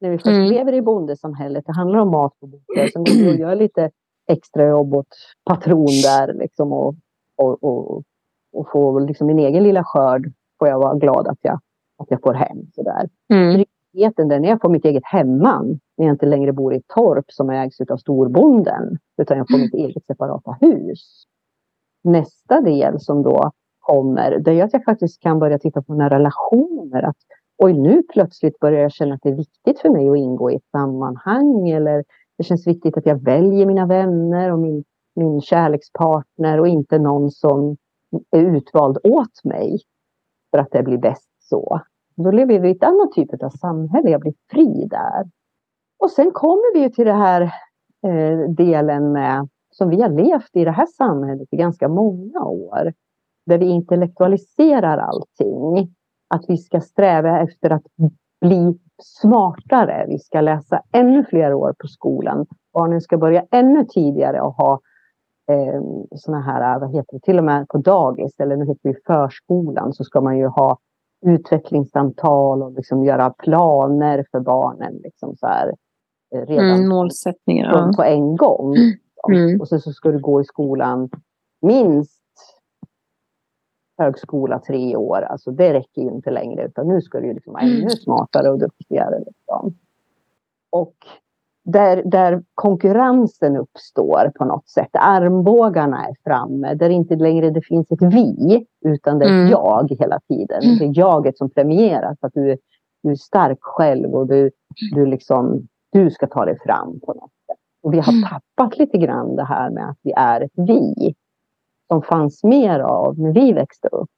När 0.00 0.10
vi 0.10 0.18
först 0.18 0.26
Mm. 0.26 0.48
lever 0.50 0.72
i 0.72 0.82
bondesamhället, 0.82 1.66
det 1.66 1.72
handlar 1.72 1.98
om 1.98 2.10
mat 2.10 2.40
på 2.40 2.46
bordet. 2.46 2.92
Sen 2.92 3.04
går 3.04 3.12
vi 3.12 3.34
och 3.34 3.38
gör 3.38 3.54
lite 3.54 3.90
extra 4.28 4.68
jobb 4.68 4.94
åt 4.94 5.06
patron 5.44 5.86
där 5.86 6.32
liksom 6.34 6.72
och, 6.72 6.94
och, 7.36 7.64
och, 7.64 8.02
och 8.52 8.70
få 8.72 8.98
liksom 8.98 9.26
min 9.26 9.38
egen 9.38 9.62
lilla 9.62 9.84
skörd 9.84 10.32
får 10.58 10.68
jag 10.68 10.78
vara 10.78 10.94
glad 10.94 11.26
att 11.28 11.38
jag, 11.42 11.60
att 11.96 12.10
jag 12.10 12.20
får 12.20 12.34
hem. 12.34 12.66
Sådär. 12.74 13.08
Mm. 13.32 13.64
Tryggheten 13.92 14.28
när 14.28 14.48
jag 14.48 14.60
får 14.60 14.68
mitt 14.68 14.84
eget 14.84 15.04
hemman, 15.04 15.80
när 15.96 16.06
jag 16.06 16.14
inte 16.14 16.26
längre 16.26 16.52
bor 16.52 16.74
i 16.74 16.76
ett 16.76 16.88
torp 16.88 17.24
som 17.28 17.50
ägs 17.50 17.80
av 17.80 17.96
storbonden, 17.96 18.98
utan 19.22 19.38
jag 19.38 19.46
får 19.50 19.58
mitt 19.58 19.74
eget 19.74 20.06
separata 20.06 20.56
hus. 20.60 21.24
Nästa 22.04 22.60
del 22.60 23.00
som 23.00 23.22
då 23.22 23.50
kommer, 23.78 24.38
det 24.38 24.60
är 24.60 24.64
att 24.64 24.72
jag 24.72 24.84
faktiskt 24.84 25.20
kan 25.20 25.38
börja 25.38 25.58
titta 25.58 25.82
på 25.82 25.92
mina 25.92 26.10
relationer. 26.10 27.02
Att, 27.02 27.16
oj, 27.58 27.72
nu 27.72 28.02
plötsligt 28.02 28.58
börjar 28.58 28.80
jag 28.80 28.92
känna 28.92 29.14
att 29.14 29.22
det 29.22 29.28
är 29.28 29.34
viktigt 29.34 29.80
för 29.80 29.90
mig 29.90 30.10
att 30.10 30.16
ingå 30.16 30.50
i 30.50 30.56
ett 30.56 30.70
sammanhang. 30.70 31.68
Eller 31.68 32.04
det 32.38 32.44
känns 32.44 32.66
viktigt 32.66 32.96
att 32.96 33.06
jag 33.06 33.24
väljer 33.24 33.66
mina 33.66 33.86
vänner 33.86 34.52
och 34.52 34.58
min, 34.58 34.84
min 35.14 35.40
kärlekspartner 35.40 36.60
och 36.60 36.68
inte 36.68 36.98
någon 36.98 37.30
som 37.30 37.76
är 38.30 38.40
utvald 38.40 38.98
åt 39.04 39.44
mig. 39.44 39.80
För 40.50 40.58
att 40.58 40.68
det 40.70 40.82
blir 40.82 40.98
bäst 40.98 41.33
så. 41.48 41.80
Då 42.16 42.30
lever 42.30 42.58
vi 42.58 42.68
i 42.68 42.72
ett 42.72 42.84
annat 42.84 43.12
typ 43.12 43.42
av 43.42 43.50
samhälle. 43.50 44.10
Jag 44.10 44.20
blir 44.20 44.34
fri 44.50 44.86
där. 44.90 45.30
Och 45.98 46.10
sen 46.10 46.30
kommer 46.30 46.74
vi 46.74 46.80
ju 46.80 46.88
till 46.88 47.06
den 47.06 47.18
här 47.18 47.40
eh, 48.06 48.50
delen 48.50 49.12
med 49.12 49.48
som 49.70 49.90
vi 49.90 50.02
har 50.02 50.08
levt 50.08 50.50
i 50.52 50.64
det 50.64 50.70
här 50.70 50.86
samhället 50.86 51.48
i 51.50 51.56
ganska 51.56 51.88
många 51.88 52.44
år. 52.44 52.92
Där 53.46 53.58
vi 53.58 53.66
intellektualiserar 53.66 54.98
allting. 54.98 55.94
Att 56.28 56.44
vi 56.48 56.56
ska 56.56 56.80
sträva 56.80 57.40
efter 57.40 57.70
att 57.70 57.82
bli 58.40 58.78
smartare. 59.02 60.06
Vi 60.08 60.18
ska 60.18 60.40
läsa 60.40 60.82
ännu 60.92 61.24
fler 61.24 61.54
år 61.54 61.74
på 61.78 61.88
skolan. 61.88 62.46
Barnen 62.72 63.00
ska 63.00 63.18
börja 63.18 63.44
ännu 63.50 63.84
tidigare 63.84 64.40
och 64.40 64.54
ha 64.54 64.80
eh, 65.50 65.82
såna 66.16 66.40
här, 66.40 66.80
vad 66.80 66.94
heter 66.94 67.12
det, 67.12 67.20
till 67.20 67.38
och 67.38 67.44
med 67.44 67.68
på 67.68 67.78
dagis 67.78 68.40
eller 68.40 68.56
nu 68.56 68.66
heter 68.66 68.88
det 68.88 69.04
förskolan 69.06 69.92
så 69.92 70.04
ska 70.04 70.20
man 70.20 70.38
ju 70.38 70.46
ha 70.46 70.78
utvecklingssamtal 71.24 72.62
och 72.62 72.72
liksom 72.72 73.04
göra 73.04 73.30
planer 73.30 74.24
för 74.30 74.40
barnen. 74.40 74.94
Liksom 75.04 75.36
så 75.36 75.46
här, 75.46 75.74
eh, 76.34 76.40
redan 76.46 76.70
Mm, 76.76 76.88
målsättningar. 76.88 77.72
på, 77.72 77.78
Ja. 77.78 77.92
på 77.96 78.02
en 78.02 78.36
gång. 78.36 78.74
Mm. 79.32 79.60
Och 79.60 79.68
sen 79.68 79.80
så 79.80 79.92
ska 79.92 80.10
du 80.10 80.18
gå 80.18 80.40
i 80.40 80.44
skolan 80.44 81.10
minst 81.62 82.20
högskola 83.98 84.58
tre 84.58 84.96
år. 84.96 85.22
Alltså 85.22 85.50
det 85.50 85.72
räcker 85.72 86.02
ju 86.02 86.08
inte 86.08 86.30
längre 86.30 86.64
utan 86.66 86.88
nu 86.88 87.00
ska 87.02 87.20
du 87.20 87.26
ju 87.26 87.34
liksom 87.34 87.52
vara 87.52 87.62
Mm. 87.62 87.76
ännu 87.80 87.90
smartare 87.90 88.50
och 88.50 88.58
duktigare. 88.58 89.18
Liksom. 89.18 89.74
Och 90.70 90.94
där, 91.64 92.02
där 92.06 92.42
konkurrensen 92.54 93.56
uppstår 93.56 94.32
på 94.38 94.44
något 94.44 94.68
sätt. 94.68 94.88
Armbågarna 94.92 96.06
är 96.08 96.14
framme. 96.24 96.74
Där 96.74 96.90
inte 96.90 97.16
längre 97.16 97.50
det 97.50 97.62
finns 97.62 97.90
ett 97.92 98.02
vi 98.02 98.66
utan 98.84 99.18
det 99.18 99.24
är 99.24 99.28
Mm. 99.38 99.48
jag 99.50 99.96
hela 100.00 100.20
tiden. 100.28 100.60
Det 100.78 100.84
är 100.84 100.98
jaget 100.98 101.38
som 101.38 101.50
premieras. 101.50 102.18
Att 102.20 102.32
du, 102.34 102.50
är- 102.50 102.58
du 103.02 103.10
är 103.10 103.14
stark 103.14 103.58
själv 103.60 104.14
och 104.14 104.26
du, 104.26 104.50
du, 104.94 105.06
liksom, 105.06 105.68
du 105.92 106.10
ska 106.10 106.26
ta 106.26 106.44
dig 106.44 106.58
fram 106.64 107.00
på 107.00 107.12
något 107.14 107.30
sätt. 107.46 107.56
Och 107.82 107.94
vi 107.94 107.98
har 108.00 108.12
Mm. 108.12 108.24
tappat 108.28 108.78
lite 108.78 108.98
grann 108.98 109.36
det 109.36 109.44
här 109.44 109.70
med 109.70 109.88
att 109.90 109.98
vi 110.02 110.12
är 110.16 110.40
ett 110.40 110.52
vi. 110.54 111.14
Som 111.88 112.02
fanns 112.02 112.44
mer 112.44 112.80
av 112.80 113.18
när 113.18 113.32
vi 113.32 113.52
växte 113.52 113.88
upp. 113.88 114.10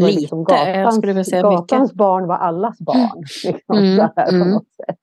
Var 0.00 0.06
liksom 0.08 0.38
Lite, 0.38 0.52
jag 0.70 0.94
skulle 0.94 1.12
vilja 1.12 1.24
säga 1.24 1.50
mycket. 1.50 1.68
gatans 1.68 1.92
barn 1.94 2.26
var 2.26 2.36
allas 2.36 2.78
barn. 2.78 3.24
Liksom, 3.44 3.76
Mm, 3.76 4.08
på 4.14 4.34
mm. 4.34 4.50
något 4.50 4.68
sätt. 4.86 4.96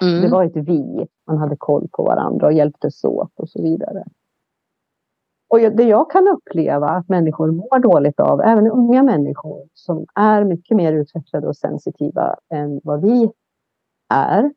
Det 0.00 0.06
Mm. 0.06 0.30
var 0.30 0.44
ett 0.44 0.56
vi. 0.56 1.06
Man 1.26 1.38
hade 1.38 1.56
koll 1.56 1.88
på 1.92 2.02
varandra 2.04 2.46
och 2.46 2.52
hjälptes 2.52 3.04
åt 3.04 3.32
och 3.36 3.48
så 3.48 3.62
vidare. 3.62 4.04
Och 5.48 5.58
det 5.58 5.82
jag 5.82 6.10
kan 6.10 6.28
uppleva 6.28 6.88
att 6.88 7.08
människor 7.08 7.50
mår 7.50 7.78
dåligt 7.78 8.20
av, 8.20 8.40
även 8.40 8.70
unga 8.70 9.02
människor 9.02 9.68
som 9.74 10.06
är 10.14 10.44
mycket 10.44 10.76
mer 10.76 10.92
utvecklade 10.92 11.46
och 11.48 11.56
sensitiva 11.56 12.36
än 12.54 12.80
vad 12.84 13.02
vi 13.02 13.30
är. 14.14 14.52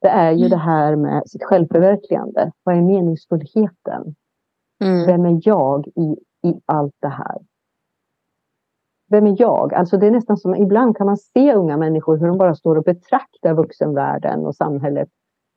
Det 0.00 0.08
är 0.08 0.30
ju 0.32 0.38
Mm. 0.46 0.50
det 0.50 0.56
här 0.56 0.96
med 0.96 1.22
sitt 1.30 1.44
självförverkligande. 1.44 2.52
Vad 2.62 2.76
är 2.76 2.82
meningsfullheten? 2.82 4.14
Mm. 4.84 5.06
Vem 5.06 5.24
är 5.36 5.40
jag 5.44 5.86
i, 5.88 6.16
i 6.48 6.60
allt 6.66 6.94
det 7.00 7.08
här? 7.08 7.38
Vem 9.14 9.26
är 9.26 9.36
jag? 9.38 9.74
Alltså 9.74 9.96
det 9.96 10.06
är 10.06 10.10
nästan 10.10 10.36
som 10.36 10.54
ibland 10.54 10.96
kan 10.96 11.06
man 11.06 11.16
se 11.16 11.54
unga 11.54 11.76
människor 11.76 12.16
hur 12.16 12.26
de 12.26 12.38
bara 12.38 12.54
står 12.54 12.76
och 12.76 12.84
betraktar 12.84 13.54
vuxenvärlden 13.54 14.46
och 14.46 14.56
samhället 14.56 15.08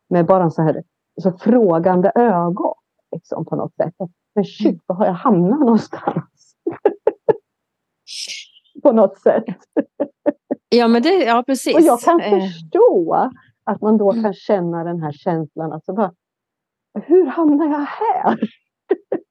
med 0.10 0.26
bara 0.26 0.44
en 0.44 0.52
så 0.52 0.62
här 0.62 0.84
så 1.22 1.32
frågande 1.32 2.12
ögon. 2.16 2.74
Liksom, 3.12 3.46
på 3.46 3.56
något 3.56 3.76
sätt. 3.76 3.94
Men 4.36 4.46
shit, 4.46 4.82
var 4.86 4.96
har 4.96 5.06
jag 5.06 5.14
hamnat 5.14 5.60
någonstans? 5.60 6.56
på 8.84 8.92
något 8.92 9.18
sätt. 9.18 9.46
Ja, 10.70 10.88
men 10.88 11.02
det, 11.02 11.10
ja 11.10 11.44
precis. 11.48 11.76
Och 11.76 11.82
jag 11.82 12.00
kan 12.00 12.22
Eh, 12.22 12.40
förstå 12.40 13.32
att 13.64 13.82
man 13.82 13.98
då 13.98 14.12
kan 14.12 14.34
känna 14.34 14.84
den 14.84 15.04
här 15.04 15.12
känslan. 15.12 15.72
Alltså 15.72 15.94
bara, 15.94 16.14
hur 17.04 17.26
hamnar 17.26 17.66
jag 17.66 17.86
här? 17.86 18.40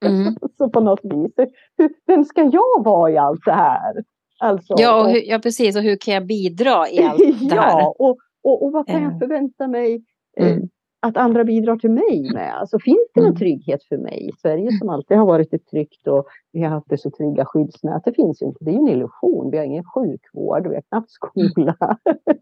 mm. 0.04 0.36
Så 0.58 0.70
på 0.70 0.80
något 0.80 1.00
vis. 1.02 1.32
Hur, 1.76 1.94
vem 2.06 2.24
ska 2.24 2.42
jag 2.42 2.84
vara 2.84 3.10
i 3.10 3.16
allt 3.16 3.44
det 3.44 3.52
här? 3.52 4.04
Alltså, 4.38 4.74
ja, 4.78 5.02
och 5.04 5.10
hur, 5.10 5.22
ja, 5.30 5.38
precis. 5.38 5.76
Och 5.76 5.82
hur 5.82 5.96
kan 5.96 6.14
jag 6.14 6.26
bidra 6.26 6.88
i 6.88 6.98
allt 7.02 7.18
det 7.18 7.32
här? 7.54 7.56
ja, 7.56 7.94
och, 7.98 8.16
och, 8.42 8.62
och 8.64 8.72
vad 8.72 8.86
kan 8.86 8.96
Eh. 8.96 9.02
jag 9.02 9.18
förvänta 9.18 9.68
mig 9.68 10.04
eh, 10.36 10.52
Mm. 10.52 10.68
att 11.00 11.16
andra 11.16 11.44
bidrar 11.44 11.76
till 11.76 11.90
mig 11.90 12.30
med? 12.34 12.54
Alltså, 12.56 12.78
finns 12.78 13.08
det 13.14 13.20
någon 13.20 13.28
Mm. 13.28 13.38
trygghet 13.38 13.84
för 13.84 13.96
mig? 13.98 14.30
Sverige 14.42 14.78
som 14.78 14.88
alltid 14.88 15.16
har 15.16 15.26
varit 15.26 15.54
ett 15.54 15.66
tryggt 15.66 16.06
och 16.06 16.26
vi 16.52 16.62
har 16.62 16.70
haft 16.70 16.88
det 16.88 16.98
så 16.98 17.10
trygga 17.10 17.44
skyddsnät. 17.44 18.02
Det 18.04 18.12
finns 18.12 18.42
ju 18.42 18.46
inte. 18.46 18.64
Det 18.64 18.70
är 18.70 18.72
ju 18.72 18.78
en 18.78 18.88
illusion. 18.88 19.50
Vi 19.50 19.56
har 19.58 19.64
ingen 19.64 19.84
sjukvård, 19.84 20.66
vi 20.68 20.74
har 20.74 20.82
knappt 20.82 21.10
skola. 21.10 21.76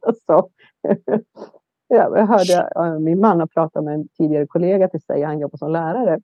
alltså, 0.07 0.49
ja, 1.89 2.19
jag 2.19 2.27
hörde 2.27 2.71
eh, 2.77 2.99
min 2.99 3.21
man 3.21 3.41
har 3.41 3.47
pratat 3.47 3.85
med 3.85 3.95
en 3.95 4.09
tidigare 4.09 4.47
kollega 4.47 4.89
till 4.89 5.01
sig, 5.03 5.23
han 5.23 5.39
jobbar 5.39 5.57
som 5.59 5.71
lärare. 5.73 6.21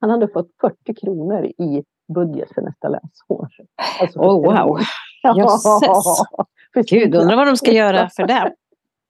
Han 0.00 0.10
hade 0.10 0.28
fått 0.28 0.50
40 0.60 0.94
kronor 0.94 1.44
i 1.58 1.84
budget 2.14 2.54
för 2.54 2.62
nästa 2.62 2.88
läsår. 2.88 3.48
Alltså 4.00 4.18
Oh, 4.18 4.44
wow. 4.44 4.78
Jösses. 5.36 6.22
Gud, 6.90 7.14
undrar 7.14 7.36
vad 7.36 7.46
de 7.46 7.56
ska 7.56 7.72
göra 7.72 8.08
för 8.08 8.26
det. 8.26 8.54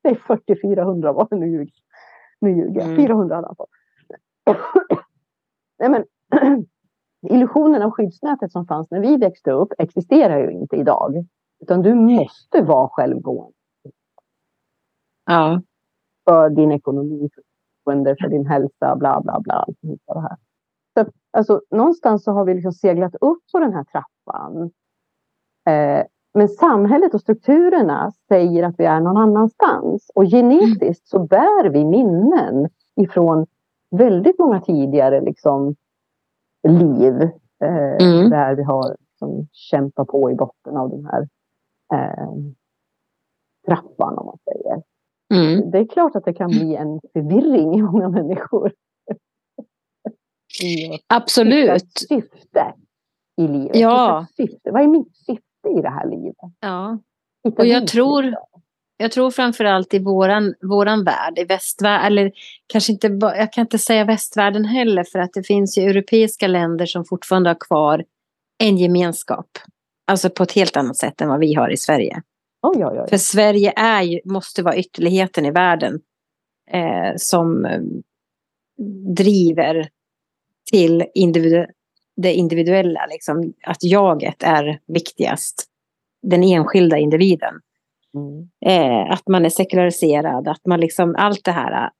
det 0.02 0.09
är 0.09 0.14
40 0.14 0.61
400 0.62 1.12
var 1.12 1.26
det 1.31 1.37
nu 1.37 1.46
ljuger 1.46 1.74
Nu 2.40 2.50
ljuger. 2.50 2.81
Mm. 2.85 2.96
400 2.96 3.37
hade 3.37 3.46
han 3.48 3.57
fått. 3.57 3.70
Nej 5.78 5.88
men 5.90 6.05
illusionen 7.31 7.83
av 7.83 7.90
skyddsnätet 7.90 8.52
som 8.52 8.66
fanns 8.66 8.90
när 8.90 9.00
vi 9.00 9.16
växte 9.16 9.50
upp 9.50 9.72
existerar 9.78 10.38
ju 10.38 10.50
inte 10.50 10.76
idag. 10.76 11.26
Utan 11.61 11.83
du 11.83 11.94
måste 11.94 12.62
vara 12.62 12.88
självgående 12.88 13.52
Ja. 15.26 15.62
för 16.28 16.50
din 16.50 16.72
ekonomi, 16.72 17.31
för 17.85 18.28
din 18.28 18.46
hälsa, 18.46 18.96
bla 18.96 19.20
bla 19.20 19.40
bla. 19.40 19.55
allt 19.55 19.76
det 20.07 20.20
här. 20.20 20.37
Så 20.94 21.07
alltså, 21.31 21.61
någonstans 21.70 22.24
så 22.24 22.33
har 22.33 22.44
vi 22.44 22.55
liksom 22.55 22.72
seglat 22.72 23.14
upp 23.20 23.42
på 23.52 23.59
den 23.59 23.72
här 23.72 23.85
trappan. 23.85 24.70
Eh, 25.68 26.07
men 26.35 26.48
samhället 26.48 27.14
och 27.14 27.20
strukturerna 27.20 28.12
säger 28.28 28.62
att 28.62 28.74
vi 28.78 28.85
är 28.85 29.00
någon 29.00 29.16
annanstans. 29.16 30.11
Och 30.14 30.24
genetiskt 30.24 31.09
så 31.09 31.18
bär 31.18 31.68
vi 31.68 31.85
minnen 31.85 32.68
ifrån 32.96 33.46
väldigt 33.90 34.38
många 34.38 34.61
tidigare 34.61 35.20
liksom, 35.20 35.74
liv. 36.68 37.22
Eh, 37.64 37.96
Mm. 38.00 38.31
Där 38.31 38.55
vi 38.55 38.62
har 38.62 38.96
liksom, 38.98 39.48
kämpat 39.52 40.09
på 40.09 40.31
i 40.31 40.35
botten 40.35 40.76
av 40.76 40.90
den 40.90 41.07
här 41.07 41.28
eh, 41.94 42.33
trappan 43.66 44.18
om 44.18 44.26
man 44.26 44.38
säger. 44.44 44.83
Mm. 45.35 45.70
Det 45.70 45.78
är 45.78 45.87
klart 45.87 46.16
att 46.16 46.24
det 46.24 46.35
kan 46.35 46.50
bli 46.50 46.76
en 46.76 47.00
förvirring 47.12 47.74
i 47.74 47.83
många 47.83 48.09
människor. 48.09 48.72
I 50.62 50.99
Absolut. 51.07 51.99
syfte 52.09 52.75
i 53.41 53.47
livet. 53.49 53.77
Ja. 53.77 54.27
Syfte. 54.37 54.71
Vad 54.71 54.83
är 54.83 54.87
mitt 54.87 55.17
syfte 55.17 55.69
i 55.79 55.83
det 55.83 55.91
här 55.91 56.07
livet? 56.11 56.37
Ja. 56.61 56.99
Hitta 57.45 57.62
Och 57.62 57.69
jag 57.69 57.87
tror- 57.87 58.23
syfte. 58.23 58.38
Jag 58.97 59.12
tror 59.12 59.31
framförallt 59.31 59.95
i 59.95 59.99
våran, 59.99 60.55
våran 60.62 61.05
värld, 61.05 61.38
i 61.38 61.45
västvärlden, 61.45 62.07
eller 62.07 62.33
kanske 62.67 62.93
inte, 62.93 63.19
jag 63.21 63.53
kan 63.53 63.62
inte 63.62 63.79
säga 63.79 64.05
västvärlden 64.05 64.65
heller, 64.65 65.05
för 65.05 65.19
att 65.19 65.33
det 65.33 65.43
finns 65.43 65.79
ju 65.79 65.83
europeiska 65.83 66.47
länder 66.47 66.87
som 66.87 67.05
fortfarande 67.05 67.51
har 67.51 67.57
kvar 67.61 68.05
en 68.59 68.79
gemenskap. 68.79 69.47
Alltså 70.07 70.31
på 70.31 70.43
ett 70.43 70.53
helt 70.53 70.77
annat 70.77 70.97
sätt 70.97 71.21
än 71.21 71.29
vad 71.29 71.41
vi 71.41 71.55
har 71.55 71.71
i 71.71 71.77
Sverige. 71.77 72.23
Oj, 72.62 72.85
oj, 72.87 73.01
oj. 73.01 73.07
För 73.11 73.17
Sverige 73.17 73.73
är 73.77 74.03
ju, 74.03 74.21
måste 74.25 74.62
vara 74.62 74.77
ytterligheten 74.77 75.47
i 75.47 75.51
världen 75.51 76.01
eh, 76.71 77.12
som 77.17 77.65
eh, 77.65 77.81
driver 79.17 79.88
till 80.70 81.05
individu 81.14 81.66
det 82.16 82.35
individuella. 82.35 83.07
Liksom, 83.07 83.53
att 83.62 83.83
jaget 83.83 84.42
är 84.42 84.81
viktigast. 84.87 85.64
Den 86.22 86.42
enskilda 86.42 86.98
individen. 86.98 87.55
Mm. 88.14 88.48
Eh, 88.66 89.12
att 89.12 89.29
man 89.29 89.44
är 89.44 89.51
sekulariserad, 89.51 90.48
att 90.48 90.66
man 90.66 90.81
liksom 90.81 91.14
allt 91.18 91.44
det 91.44 91.53
här. 91.53 91.90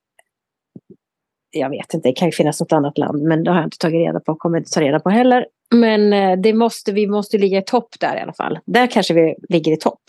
Jag 1.51 1.71
vet 1.71 1.95
inte, 1.95 2.09
det 2.09 2.13
kan 2.13 2.29
ju 2.29 2.33
finnas 2.33 2.61
något 2.61 2.73
annat 2.73 2.99
land, 2.99 3.23
men 3.23 3.45
det 3.45 3.51
har 3.51 3.59
jag 3.59 3.67
inte 3.67 3.79
tagit 3.79 3.99
reda 3.99 4.21
på, 4.21 4.35
kommer 4.35 4.59
inte 4.59 4.71
ta 4.71 4.81
reda 4.81 5.01
på 5.01 5.11
heller. 5.11 5.47
Men 5.75 6.13
eh, 6.13 6.41
det 6.41 6.55
måste, 6.55 6.93
vi 6.93 7.07
måste 7.07 7.39
ligga 7.39 7.59
i 7.59 7.65
topp 7.65 7.95
där 8.01 8.17
i 8.17 8.21
alla 8.21 8.33
fall. 8.33 8.59
Där 8.65 8.87
kanske 8.87 9.15
vi 9.15 9.37
ligger 9.49 9.73
i 9.73 9.77
topp. 9.77 10.03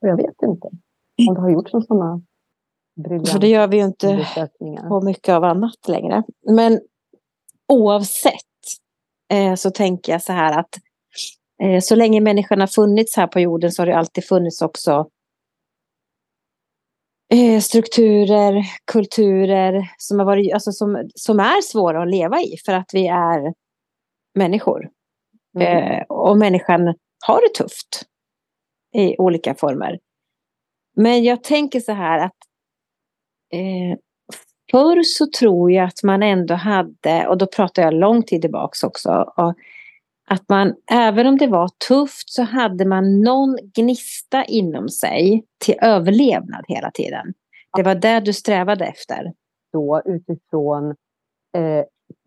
Jag 0.00 0.16
vet 0.16 0.42
inte 0.42 0.68
om 1.28 1.34
det 1.34 1.40
har 1.40 1.50
gjorts 1.50 1.70
sådana 1.70 2.22
briljanta 2.96 3.32
För 3.32 3.38
det 3.38 3.48
gör 3.48 3.66
vi 3.66 3.76
ju 3.76 3.84
inte 3.84 4.26
på 4.88 5.00
mycket 5.00 5.34
av 5.34 5.44
annat 5.44 5.88
längre. 5.88 6.22
Men 6.50 6.80
oavsett 7.68 8.32
eh, 9.32 9.54
så 9.54 9.70
tänker 9.70 10.12
jag 10.12 10.22
så 10.22 10.32
här 10.32 10.58
att 10.58 10.78
eh, 11.62 11.80
så 11.80 11.94
länge 11.94 12.20
människan 12.20 12.60
har 12.60 12.66
funnits 12.66 13.16
här 13.16 13.26
på 13.26 13.40
jorden 13.40 13.72
så 13.72 13.82
har 13.82 13.86
det 13.86 13.96
alltid 13.96 14.24
funnits 14.24 14.62
också 14.62 15.10
eh, 17.32 17.60
strukturer, 17.60 18.64
kulturer 18.92 19.90
som, 19.98 20.18
har 20.18 20.26
varit, 20.26 20.52
alltså 20.52 20.72
som, 20.72 21.10
som 21.14 21.40
är 21.40 21.62
svåra 21.62 22.02
att 22.02 22.10
leva 22.10 22.40
i 22.40 22.56
för 22.66 22.72
att 22.72 22.90
vi 22.92 23.06
är 23.06 23.54
människor. 24.34 24.88
Mm. 25.56 25.92
Eh, 25.92 26.02
och 26.02 26.38
människan 26.38 26.94
har 27.26 27.40
det 27.40 27.64
tufft 27.64 28.02
i 28.94 29.16
olika 29.18 29.54
former. 29.54 29.98
Men 30.96 31.24
jag 31.24 31.44
tänker 31.44 31.80
så 31.80 31.92
här 31.92 32.18
att 32.18 32.36
eh, 33.52 33.98
förr 34.76 35.02
så 35.02 35.26
tror 35.38 35.72
jag 35.72 35.84
att 35.84 36.02
man 36.02 36.22
ändå 36.22 36.54
hade, 36.54 37.28
och 37.28 37.38
då 37.38 37.46
pratar 37.46 37.82
jag 37.82 37.94
lång 37.94 38.22
tid 38.22 38.42
tillbaka 38.42 38.86
också, 38.86 39.32
att 40.28 40.48
man, 40.48 40.74
även 40.90 41.26
om 41.26 41.38
det 41.38 41.46
var 41.46 41.70
tufft 41.88 42.30
så 42.30 42.42
hade 42.42 42.84
man 42.84 43.22
någon 43.22 43.56
gnista 43.74 44.44
inom 44.44 44.88
sig 44.88 45.44
till 45.64 45.74
överlevnad 45.82 46.64
hela 46.68 46.90
tiden. 46.90 47.34
Det 47.76 47.82
var 47.82 47.94
det 47.94 48.20
du 48.20 48.32
strävade 48.32 48.84
efter. 48.84 49.32
Då 49.72 50.02
utifrån 50.04 50.90
eh, 51.54 51.84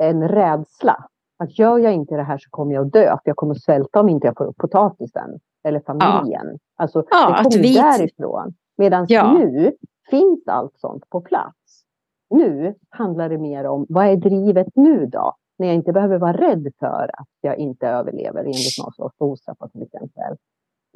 en 0.07 0.27
rädsla. 0.27 1.05
Att 1.43 1.59
gör 1.59 1.77
jag 1.77 1.93
inte 1.93 2.15
det 2.15 2.23
här 2.23 2.37
så 2.37 2.49
kommer 2.49 2.73
jag 2.73 2.85
att 2.85 2.93
dö. 2.93 3.05
För 3.05 3.21
jag 3.23 3.35
kommer 3.35 3.55
att 3.55 3.61
svälta 3.61 3.99
om 3.99 4.09
inte 4.09 4.27
jag 4.27 4.37
får 4.37 4.45
upp 4.45 4.57
potatisen. 4.57 5.39
Eller 5.63 5.79
familjen. 5.79 6.47
Ja. 6.51 6.57
Alltså, 6.75 7.03
ja, 7.11 7.29
det 7.37 7.43
kommer 7.43 7.63
vi... 7.63 7.73
därifrån. 7.73 8.53
Medan 8.77 9.05
ja. 9.09 9.33
nu 9.33 9.71
finns 10.09 10.47
allt 10.47 10.79
sånt 10.79 11.09
på 11.09 11.21
plats. 11.21 11.85
Nu 12.29 12.75
handlar 12.89 13.29
det 13.29 13.37
mer 13.37 13.65
om 13.65 13.85
vad 13.89 14.05
är 14.05 14.15
drivet 14.15 14.67
nu 14.75 15.05
då? 15.05 15.35
När 15.57 15.67
jag 15.67 15.75
inte 15.75 15.93
behöver 15.93 16.17
vara 16.17 16.33
rädd 16.33 16.73
för 16.79 17.09
att 17.13 17.29
jag 17.41 17.57
inte 17.57 17.87
överlever 17.87 18.39
enligt 18.39 18.83
Maslows 18.83 19.17
behovstrappa 19.19 19.69
till 19.69 19.81
exempel. 19.81 20.35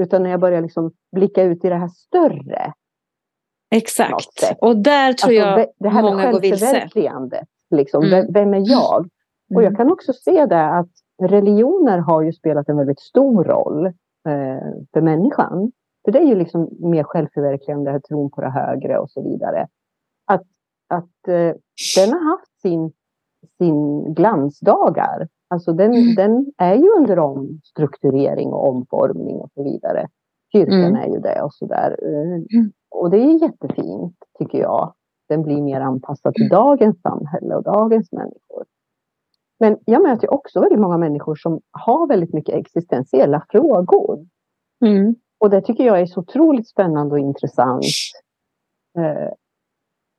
Utan 0.01 0.23
när 0.23 0.29
jag 0.29 0.39
börjar 0.39 0.61
liksom 0.61 0.91
blicka 1.15 1.43
ut 1.43 1.65
i 1.65 1.69
det 1.69 1.75
här 1.75 1.87
större. 1.87 2.73
Exakt. 3.75 4.57
Och 4.61 4.77
där 4.77 5.13
tror 5.13 5.39
alltså, 5.39 5.59
jag 5.59 5.67
det 5.79 5.89
här 5.89 6.01
många 6.01 6.31
går 6.31 6.39
vilse. 6.39 6.89
Liksom. 7.69 8.03
Mm. 8.03 8.33
Vem 8.33 8.53
är 8.53 8.71
jag? 8.71 8.99
Mm. 8.99 9.09
Och 9.55 9.63
jag 9.63 9.77
kan 9.77 9.91
också 9.91 10.13
se 10.13 10.45
det 10.45 10.65
att 10.65 10.89
religioner 11.21 11.97
har 11.97 12.21
ju 12.21 12.33
spelat 12.33 12.69
en 12.69 12.77
väldigt 12.77 12.99
stor 12.99 13.43
roll 13.43 13.85
eh, 13.85 13.93
för 14.93 15.01
människan. 15.01 15.71
För 16.05 16.11
det 16.11 16.19
är 16.19 16.25
ju 16.25 16.35
liksom 16.35 16.69
mer 16.79 17.03
självförverkligande, 17.03 18.01
tron 18.01 18.31
på 18.31 18.41
det 18.41 18.49
högre 18.49 18.99
och 18.99 19.09
så 19.09 19.23
vidare. 19.23 19.67
Att, 20.93 21.27
eh, 21.27 21.55
den 21.97 22.13
har 22.13 22.31
haft 22.31 22.61
sin, 22.61 22.91
sin 23.57 24.13
glansdagar. 24.13 25.27
Alltså 25.47 25.73
den, 25.73 25.93
mm. 25.93 26.15
den 26.15 26.45
är 26.57 26.75
ju 26.75 26.89
under 26.89 27.19
omstrukturering 27.19 28.53
och 28.53 28.67
omformning 28.69 29.35
och 29.35 29.51
så 29.53 29.63
vidare. 29.63 30.07
Kyrkan 30.51 30.83
mm. 30.83 30.95
är 30.95 31.07
ju 31.07 31.19
det 31.19 31.41
och 31.41 31.53
så 31.53 31.65
där. 31.65 31.97
Eh, 32.03 32.57
mm. 32.57 32.71
Och 32.91 33.09
det 33.09 33.17
är 33.17 33.41
jättefint 33.41 34.15
tycker 34.39 34.57
jag. 34.57 34.93
Den 35.29 35.43
blir 35.43 35.61
mer 35.61 35.81
anpassad 35.81 36.33
till 36.33 36.49
dagens 36.49 37.01
samhälle 37.01 37.55
och 37.55 37.63
dagens 37.63 38.11
människor. 38.11 38.65
Men 39.59 39.77
jag 39.85 40.03
möter 40.03 40.33
också 40.33 40.59
väldigt 40.59 40.79
många 40.79 40.97
människor 40.97 41.35
som 41.35 41.61
har 41.71 42.07
väldigt 42.07 42.33
mycket 42.33 42.55
existentiella 42.55 43.45
frågor. 43.49 44.25
Mm. 44.85 45.15
Och 45.39 45.49
det 45.49 45.61
tycker 45.61 45.83
jag 45.83 46.01
är 46.01 46.05
så 46.05 46.19
otroligt 46.19 46.69
spännande 46.69 47.13
och 47.13 47.19
intressant. 47.19 47.85
Eh, 48.97 49.33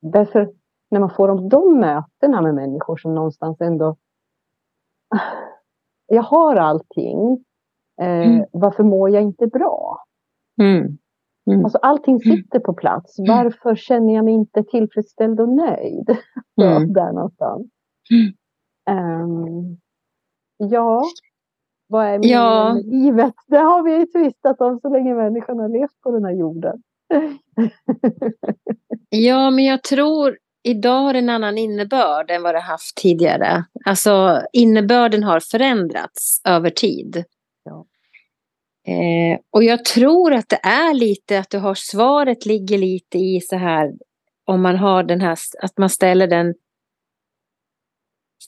därför 0.02 0.52
när 0.90 1.00
man 1.00 1.10
får 1.10 1.48
de, 1.50 1.80
mötena 1.80 2.42
med 2.42 2.54
människor 2.54 2.96
som 2.96 3.14
någonstans 3.14 3.60
ändå... 3.60 3.96
Jag 6.06 6.22
har 6.22 6.56
allting. 6.56 7.44
Eh, 8.00 8.26
mm. 8.26 8.44
Varför 8.52 8.82
mår 8.82 9.10
jag 9.10 9.22
inte 9.22 9.46
bra? 9.46 9.98
Mm. 10.60 10.98
Mm. 11.50 11.64
Alltså 11.64 11.78
allting 11.78 12.20
mm. 12.24 12.36
sitter 12.36 12.58
på 12.58 12.74
plats. 12.74 13.18
Mm. 13.18 13.36
Varför 13.36 13.74
känner 13.74 14.14
jag 14.14 14.24
mig 14.24 14.34
inte 14.34 14.62
tillfredsställd 14.62 15.40
och 15.40 15.48
nöjd? 15.48 16.16
Mm. 16.62 16.92
Där 16.92 17.12
någonstans. 17.12 17.66
Um, 18.90 19.78
ja, 20.56 21.02
vad 21.86 22.06
är 22.06 22.18
meningen 22.18 22.40
ja. 22.40 22.74
med 22.74 22.84
livet? 22.84 23.34
Det 23.46 23.56
har 23.56 23.82
vi 23.82 24.06
tvistat 24.06 24.60
om 24.60 24.80
så 24.80 24.88
länge 24.88 25.14
människan 25.14 25.58
har 25.58 25.68
levt 25.68 26.00
på 26.02 26.10
den 26.10 26.24
här 26.24 26.32
jorden. 26.32 26.82
ja, 29.08 29.50
men 29.50 29.64
jag 29.64 29.82
tror 29.82 30.38
idag 30.64 31.00
har 31.02 31.14
en 31.14 31.28
annan 31.28 31.58
innebörd 31.58 32.30
än 32.30 32.42
vad 32.42 32.54
det 32.54 32.60
haft 32.60 32.96
tidigare. 32.96 33.64
Alltså 33.84 34.42
innebörden 34.52 35.22
har 35.22 35.40
förändrats 35.40 36.40
över 36.44 36.70
tid. 36.70 37.24
Ja. 37.64 37.86
Eh, 38.92 39.38
och 39.50 39.64
jag 39.64 39.84
tror 39.84 40.34
att 40.34 40.48
det 40.48 40.60
är 40.62 40.94
lite 40.94 41.38
att 41.38 41.50
du 41.50 41.58
har 41.58 41.74
svaret 41.74 42.46
ligger 42.46 42.78
lite 42.78 43.18
i 43.18 43.40
så 43.40 43.56
här 43.56 43.92
om 44.46 44.62
man 44.62 44.76
har 44.76 45.02
den 45.02 45.20
här 45.20 45.38
att 45.62 45.78
man 45.78 45.90
ställer 45.90 46.26
den 46.26 46.54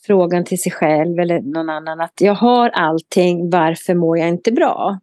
frågan 0.05 0.45
till 0.45 0.61
sig 0.61 0.71
själv 0.71 1.19
eller 1.19 1.41
någon 1.41 1.69
annan 1.69 2.01
att 2.01 2.21
jag 2.21 2.35
har 2.35 2.69
allting, 2.69 3.49
varför 3.49 3.95
mår 3.95 4.17
jag 4.17 4.29
inte 4.29 4.51
bra? 4.51 4.99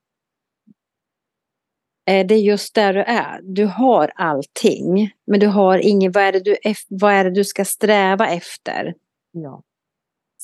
Eh, 2.07 2.27
det 2.27 2.35
är 2.35 2.39
just 2.39 2.75
där 2.75 2.95
du 2.95 3.01
är. 3.01 3.41
Du 3.43 3.67
har 3.67 4.13
allting, 4.15 5.11
men 5.27 5.41
du 5.41 5.47
har 5.47 5.79
inget. 5.79 6.15
Vad 6.15 6.25
är 6.25 6.33
det 6.33 6.41
du, 6.41 6.57
vad 6.89 7.13
är 7.13 7.25
det 7.25 7.31
du 7.31 7.45
ska 7.45 7.65
sträva 7.65 8.29
efter? 8.29 8.95
Ja. 9.31 9.63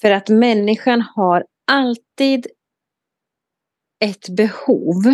För 0.00 0.10
att 0.10 0.28
människan 0.28 1.00
har 1.00 1.44
alltid 1.66 2.46
ett 4.04 4.28
behov. 4.28 5.06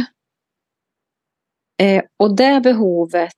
Eh, 1.83 2.03
och 2.17 2.37
det 2.37 2.61
behovet, 2.65 3.33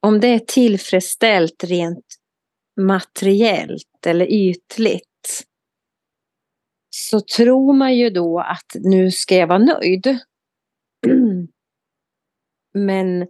om 0.00 0.20
det 0.20 0.28
är 0.28 0.38
tillfredsställt 0.38 1.64
rent 1.64 2.06
materiellt 2.80 4.06
eller 4.06 4.26
ytligt 4.32 5.06
så 6.90 7.20
tror 7.20 7.72
man 7.72 7.96
ju 7.96 8.10
då 8.10 8.40
att 8.40 8.74
nu 8.74 9.10
ska 9.10 9.36
jag 9.36 9.46
vara 9.46 9.58
nöjd. 9.58 10.18
Men 12.74 13.26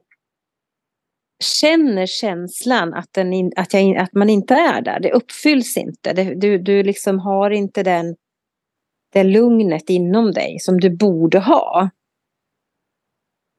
känner 1.42 2.06
känslan 2.06 2.94
att, 2.94 3.12
den 3.12 3.52
att, 3.56 3.74
jag, 3.74 3.96
att 3.96 4.14
man 4.14 4.30
inte 4.30 4.54
är 4.54 4.82
där. 4.82 5.00
Det 5.00 5.12
uppfylls 5.12 5.76
inte. 5.76 6.12
Det, 6.12 6.34
du, 6.34 6.58
du 6.58 6.82
liksom 6.82 7.18
har 7.18 7.50
inte 7.50 7.82
den, 7.82 8.16
det 9.12 9.24
lugnet 9.24 9.90
inom 9.90 10.32
dig 10.32 10.58
som 10.60 10.80
du 10.80 10.90
borde 10.90 11.38
ha. 11.38 11.90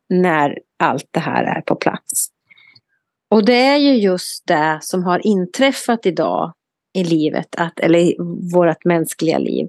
När 0.09 0.59
allt 0.79 1.07
det 1.11 1.19
här 1.19 1.43
är 1.43 1.61
på 1.61 1.75
plats. 1.75 2.27
Och 3.29 3.45
det 3.45 3.61
är 3.65 3.77
ju 3.77 3.93
just 3.93 4.47
det 4.47 4.79
som 4.81 5.03
har 5.03 5.27
inträffat 5.27 6.05
idag 6.05 6.53
i 6.93 7.03
livet, 7.03 7.55
att, 7.57 7.79
eller 7.79 7.99
i 7.99 8.15
vårt 8.53 8.85
mänskliga 8.85 9.37
liv. 9.37 9.67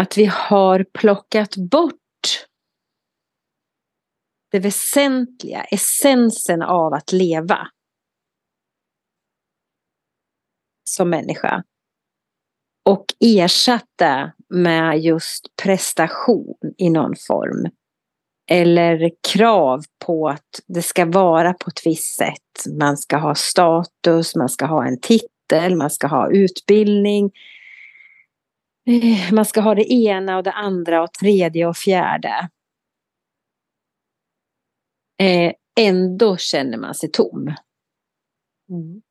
Att 0.00 0.18
vi 0.18 0.24
har 0.24 0.84
plockat 0.92 1.56
bort 1.56 1.94
det 4.54 4.60
väsentliga, 4.60 5.64
essensen 5.64 6.62
av 6.62 6.94
att 6.94 7.12
leva. 7.12 7.68
Som 10.90 11.10
människa. 11.10 11.62
Och 12.88 13.04
ersatt 13.20 13.88
det 13.98 14.32
med 14.48 15.00
just 15.00 15.56
prestation 15.62 16.56
i 16.78 16.90
någon 16.90 17.14
form 17.26 17.66
eller 18.50 19.10
krav 19.32 19.82
på 20.06 20.28
att 20.28 20.60
det 20.66 20.82
ska 20.82 21.06
vara 21.06 21.52
på 21.52 21.70
ett 21.70 21.86
visst 21.86 22.16
sätt. 22.16 22.76
Man 22.78 22.96
ska 22.96 23.16
ha 23.16 23.34
status, 23.34 24.36
man 24.36 24.48
ska 24.48 24.66
ha 24.66 24.86
en 24.86 25.00
titel, 25.00 25.76
man 25.76 25.90
ska 25.90 26.06
ha 26.06 26.30
utbildning. 26.30 27.30
Eh, 28.86 29.32
man 29.32 29.44
ska 29.44 29.60
ha 29.60 29.74
det 29.74 29.92
ena 29.92 30.36
och 30.36 30.42
det 30.42 30.52
andra 30.52 31.02
och 31.02 31.12
tredje 31.12 31.66
och 31.66 31.76
fjärde. 31.76 32.48
Eh, 35.20 35.52
ändå 35.80 36.36
känner 36.36 36.78
man 36.78 36.94
sig 36.94 37.10
tom. 37.10 37.54
Mm. 38.70 39.02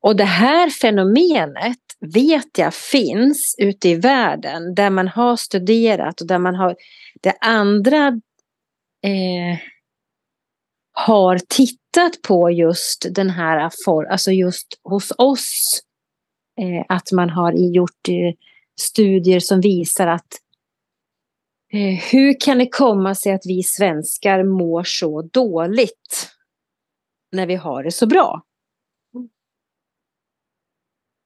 Och 0.00 0.16
det 0.16 0.24
här 0.24 0.70
fenomenet 0.70 1.78
vet 2.00 2.58
jag 2.58 2.74
finns 2.74 3.54
ute 3.58 3.88
i 3.88 3.94
världen 3.94 4.74
där 4.74 4.90
man 4.90 5.08
har 5.08 5.36
studerat 5.36 6.20
och 6.20 6.26
där 6.26 6.38
man 6.38 6.54
har 6.54 6.76
det 7.20 7.34
andra 7.40 8.06
eh, 9.02 9.58
har 10.92 11.38
tittat 11.48 12.22
på 12.28 12.50
just 12.50 13.06
den 13.10 13.30
här, 13.30 13.70
alltså 14.10 14.32
just 14.32 14.66
hos 14.84 15.12
oss, 15.18 15.80
eh, 16.60 16.84
att 16.88 17.12
man 17.12 17.30
har 17.30 17.52
gjort 17.52 18.08
eh, 18.08 18.34
studier 18.80 19.40
som 19.40 19.60
visar 19.60 20.06
att 20.06 20.28
Eh, 21.72 22.00
hur 22.12 22.40
kan 22.40 22.58
det 22.58 22.68
komma 22.68 23.14
sig 23.14 23.32
att 23.32 23.46
vi 23.46 23.62
svenskar 23.62 24.44
mår 24.44 24.82
så 24.82 25.22
dåligt 25.22 26.30
när 27.32 27.46
vi 27.46 27.54
har 27.54 27.82
det 27.82 27.90
så 27.90 28.06
bra? 28.06 28.42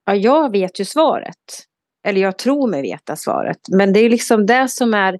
Ja, 0.04 0.14
jag 0.14 0.52
vet 0.52 0.80
ju 0.80 0.84
svaret. 0.84 1.66
Eller 2.06 2.20
jag 2.20 2.38
tror 2.38 2.68
mig 2.68 2.82
veta 2.82 3.16
svaret. 3.16 3.58
Men 3.68 3.92
det 3.92 4.00
är 4.00 4.10
liksom 4.10 4.46
det 4.46 4.68
som 4.68 4.94
är 4.94 5.18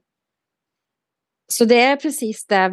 så 1.52 1.64
det 1.64 1.80
är 1.80 1.96
precis 1.96 2.46
där. 2.46 2.72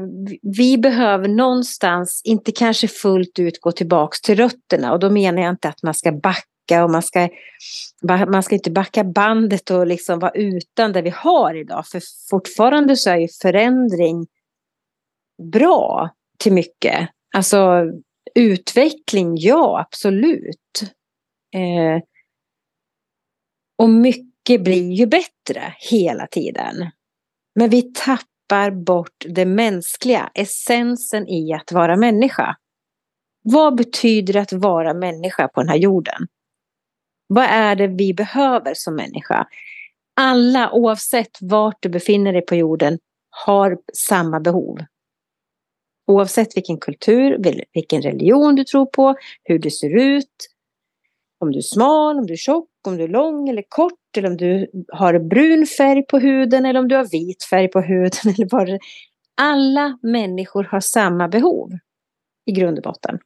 Vi 0.58 0.78
behöver 0.78 1.28
någonstans, 1.28 2.22
inte 2.26 2.52
kanske 2.52 2.88
fullt 2.88 3.40
ut 3.40 3.62
gå 3.62 3.72
tillbaka 3.72 4.18
till 4.24 4.36
rötterna. 4.36 4.94
Och 4.94 5.00
då 5.00 5.10
menar 5.10 5.42
jag 5.42 5.50
inte 5.50 5.70
att 5.70 5.84
man 5.84 5.94
ska 5.94 6.12
backa 6.12 6.44
och 6.72 6.90
man 6.90 7.04
ska, 7.04 7.30
man 8.28 8.44
ska 8.44 8.56
inte 8.56 8.72
backa 8.72 9.04
bandet 9.04 9.72
och 9.72 9.88
liksom 9.88 10.20
vara 10.20 10.32
utan 10.32 10.94
det 10.94 11.02
vi 11.02 11.10
har 11.10 11.56
idag. 11.56 11.88
För 11.88 12.02
fortfarande 12.30 12.96
så 12.96 13.10
är 13.10 13.18
ju 13.18 13.28
förändring 13.42 14.28
bra 15.52 16.10
till 16.40 16.54
mycket. 16.54 17.10
Alltså 17.36 17.84
utveckling, 18.36 19.38
ja 19.38 19.80
absolut. 19.80 20.84
Eh, 21.56 22.04
och 23.78 23.90
mycket 23.90 24.64
blir 24.64 24.92
ju 24.92 25.06
bättre 25.06 25.74
hela 25.78 26.28
tiden. 26.28 26.92
Men 27.56 27.70
vi 27.70 27.82
tappar 27.82 28.72
bort 28.72 29.26
det 29.26 29.46
mänskliga, 29.46 30.32
essensen 30.34 31.28
i 31.28 31.54
att 31.54 31.72
vara 31.72 31.98
människa. 31.98 32.56
Vad 33.44 33.76
betyder 33.76 34.34
det 34.34 34.42
att 34.42 34.54
vara 34.54 34.94
människa 34.94 35.48
på 35.48 35.62
den 35.62 35.70
här 35.70 35.78
jorden? 35.78 36.28
Vad 37.34 37.46
är 37.46 37.76
det 37.76 37.88
vi 37.88 38.14
behöver 38.14 38.74
som 38.74 38.96
människa? 38.96 39.48
Alla, 40.16 40.72
oavsett 40.72 41.38
vart 41.42 41.78
du 41.80 41.90
befinner 41.90 42.34
dig 42.34 42.42
på 42.42 42.56
jorden, 42.56 43.00
har 43.30 43.78
samma 43.94 44.40
behov. 44.40 44.78
Oavsett 46.08 46.58
vilken 46.58 46.78
kultur, 46.78 47.38
vilken 47.74 48.02
religion 48.02 48.56
du 48.56 48.64
tror 48.64 48.86
på, 48.86 49.16
hur 49.44 49.60
du 49.60 49.72
ser 49.72 49.98
ut, 49.98 50.50
om 51.40 51.52
du 51.52 51.58
är 51.58 51.62
smal, 51.62 52.18
om 52.18 52.28
du 52.28 52.34
är 52.34 52.38
tjock, 52.38 52.70
om 52.88 52.98
du 52.98 53.04
är 53.04 53.08
lång 53.08 53.50
eller 53.50 53.64
kort 53.70 54.18
eller 54.18 54.30
om 54.30 54.38
du 54.38 54.72
har 54.88 55.20
brun 55.20 55.66
färg 55.66 56.06
på 56.06 56.20
huden 56.20 56.66
eller 56.66 56.80
om 56.80 56.88
du 56.88 56.96
har 56.96 57.06
vit 57.06 57.44
färg 57.44 57.68
på 57.68 57.82
huden. 57.82 58.12
Eller 58.38 58.48
vad 58.52 58.80
Alla 59.42 60.00
människor 60.02 60.64
har 60.64 60.80
samma 60.80 61.28
behov 61.28 61.72
i 62.46 62.52
grund 62.52 62.78
och 62.78 62.84
botten. 62.84 63.20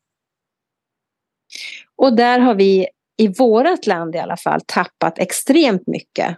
Och 1.95 2.15
där 2.15 2.39
har 2.39 2.55
vi 2.55 2.87
i 3.17 3.27
vårt 3.27 3.85
land 3.85 4.15
i 4.15 4.19
alla 4.19 4.37
fall 4.37 4.61
tappat 4.67 5.19
extremt 5.19 5.87
mycket. 5.87 6.37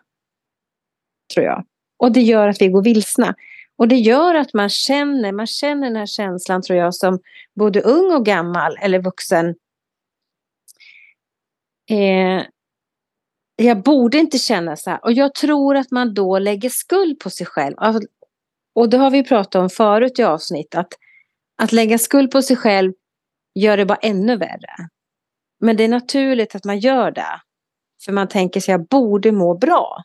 Tror 1.34 1.46
jag. 1.46 1.66
Och 1.98 2.12
det 2.12 2.22
gör 2.22 2.48
att 2.48 2.62
vi 2.62 2.68
går 2.68 2.84
vilsna. 2.84 3.36
Och 3.78 3.88
det 3.88 3.96
gör 3.96 4.36
att 4.36 4.54
man 4.54 4.70
känner, 4.70 5.32
man 5.32 5.48
känner 5.48 5.88
den 5.88 5.96
här 5.96 6.06
känslan 6.06 6.62
tror 6.62 6.80
jag 6.80 6.96
som 6.96 7.20
både 7.56 7.82
ung 7.82 8.14
och 8.14 8.26
gammal 8.26 8.78
eller 8.82 9.02
vuxen 9.02 9.56
Eh, 11.90 12.46
jag 13.56 13.84
borde 13.84 14.18
inte 14.18 14.38
känna 14.38 14.76
så 14.76 14.90
här. 14.90 15.00
Och 15.04 15.12
jag 15.12 15.34
tror 15.34 15.76
att 15.76 15.92
man 15.92 16.14
då 16.14 16.40
lägger 16.40 16.70
skuld 16.70 17.20
på 17.20 17.30
sig 17.30 17.46
själv. 17.46 17.76
Alltså, 17.78 18.08
och 18.76 18.90
det 18.90 18.98
har 18.98 19.12
vi 19.12 19.24
pratat 19.24 19.56
om 19.56 19.70
förut 19.70 20.20
i 20.20 20.24
avsnitt. 20.24 20.76
Att, 20.76 20.94
att 21.62 21.72
lägga 21.72 21.98
skuld 21.98 22.32
på 22.32 22.42
sig 22.42 22.56
själv 22.56 22.94
gör 23.56 23.78
det 23.78 23.86
bara 23.86 23.98
ännu 24.02 24.38
värre. 24.38 24.90
Men 25.66 25.78
det 25.78 25.84
är 25.84 25.90
naturligt 25.90 26.56
att 26.56 26.66
man 26.66 26.80
gör 26.80 27.12
det. 27.12 27.42
För 28.06 28.12
man 28.12 28.28
tänker 28.28 28.60
sig 28.60 28.72
jag 28.72 28.88
borde 28.88 29.32
må 29.32 29.58
bra. 29.58 30.04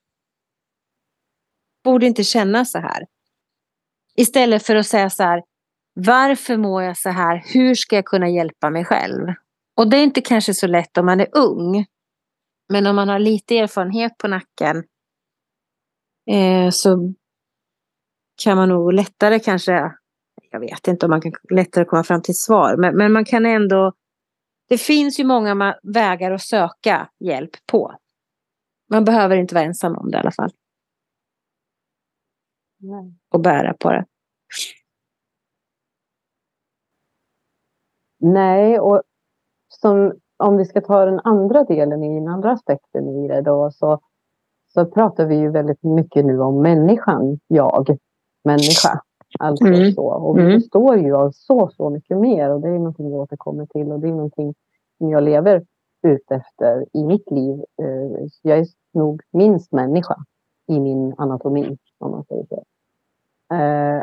Borde 1.85 2.07
inte 2.07 2.25
känna 2.25 2.65
så 2.65 2.79
här. 2.79 3.07
Istället 4.17 4.67
för 4.67 4.77
att 4.77 4.87
säga 4.87 5.11
så 5.11 5.23
här. 5.23 5.43
Varför 5.95 6.57
mår 6.57 6.83
jag 6.83 6.99
så 6.99 7.09
här? 7.09 7.43
Hur 7.47 7.75
ska 7.75 7.97
jag 7.97 8.05
kunna 8.05 8.29
hjälpa 8.29 8.71
mig 8.71 8.85
själv? 8.85 9.27
Och 9.77 9.91
det 9.91 9.97
är 9.97 10.03
inte 10.03 10.21
kanske 10.21 10.55
så 10.55 10.67
lätt 10.67 10.99
om 10.99 11.07
man 11.07 11.21
är 11.21 11.29
ung. 11.33 11.87
Men 12.69 12.87
om 12.87 12.97
man 12.97 13.09
har 13.09 13.19
lite 13.19 13.59
erfarenhet 13.59 14.19
på 14.19 14.29
nacken 14.29 14.85
eh, 16.31 16.71
så 16.71 17.15
kan 18.43 18.57
man 18.57 18.69
nog 18.69 18.93
lättare 18.93 19.39
kanske, 19.39 19.93
jag 20.51 20.61
vet 20.61 20.89
inte 20.89 21.07
om 21.07 21.11
man 21.11 21.21
kan 21.21 21.33
lättare 21.51 21.85
komma 21.85 22.05
fram 22.05 22.23
till 22.23 22.33
ett 22.33 22.37
svar, 22.37 22.77
men, 22.77 22.97
men 22.97 23.13
man 23.13 23.25
kan 23.25 23.47
ändå, 23.47 23.93
det 24.71 24.79
finns 24.79 25.21
ju 25.21 25.25
många 25.25 25.77
vägar 25.83 26.31
att 26.31 26.43
söka 26.43 27.11
hjälp 27.19 27.51
på. 27.67 27.95
Man 28.91 29.05
behöver 29.05 29.37
inte 29.37 29.55
vara 29.55 29.65
ensam 29.65 29.97
om 29.97 30.11
det 30.11 30.17
i 30.17 30.21
alla 30.21 30.31
fall. 30.31 30.51
Nej. 32.79 33.15
Och 33.29 33.41
bära 33.41 33.75
på 33.75 33.91
det. 33.91 34.05
Nej, 38.19 38.81
och 38.81 39.03
som, 39.69 40.13
om 40.37 40.57
vi 40.57 40.65
ska 40.65 40.81
ta 40.81 41.05
den 41.05 41.21
andra 41.21 41.65
delen 41.65 42.05
i 42.05 42.19
den 42.19 42.29
andra 42.29 42.53
aspekten 42.53 43.09
i 43.09 43.29
det 43.29 43.43
då 43.43 43.71
så, 43.71 44.01
så 44.69 44.87
pratar 44.87 45.27
vi 45.27 45.37
ju 45.37 45.51
väldigt 45.51 45.83
mycket 45.83 46.25
nu 46.25 46.41
om 46.41 46.63
människan, 46.63 47.41
jag, 47.47 47.99
människa. 48.45 49.01
Alltså 49.41 49.65
mm. 49.65 49.93
så. 49.93 50.07
Och 50.07 50.39
vi 50.39 50.43
mm. 50.43 50.61
förstår 50.61 50.97
ju 50.97 51.17
av 51.17 51.31
så, 51.31 51.71
så 51.77 51.91
mycket 51.91 52.19
mer 52.19 52.51
och 52.51 52.61
det 52.61 52.69
är 52.69 52.79
någonting 52.79 53.11
vi 53.11 53.17
återkommer 53.17 53.67
till 53.67 53.93
och 53.93 54.01
det 54.01 54.09
är 54.09 54.13
någonting 54.13 54.55
som 54.99 55.11
jag 55.11 55.23
lever 55.23 55.65
ut 56.03 56.31
efter 56.31 56.87
i 56.93 57.05
mitt 57.05 57.31
liv. 57.31 57.65
Eh, 57.83 58.27
jag 58.43 58.59
är 58.59 58.67
nog 58.93 59.23
minst 59.31 59.73
människa 59.73 60.17
i 60.67 60.81
min 60.81 61.15
anatomi, 61.19 61.79
om 61.99 62.11
man 62.11 62.25
säger 62.25 62.47
så. 62.47 62.65
Eh, 63.55 64.03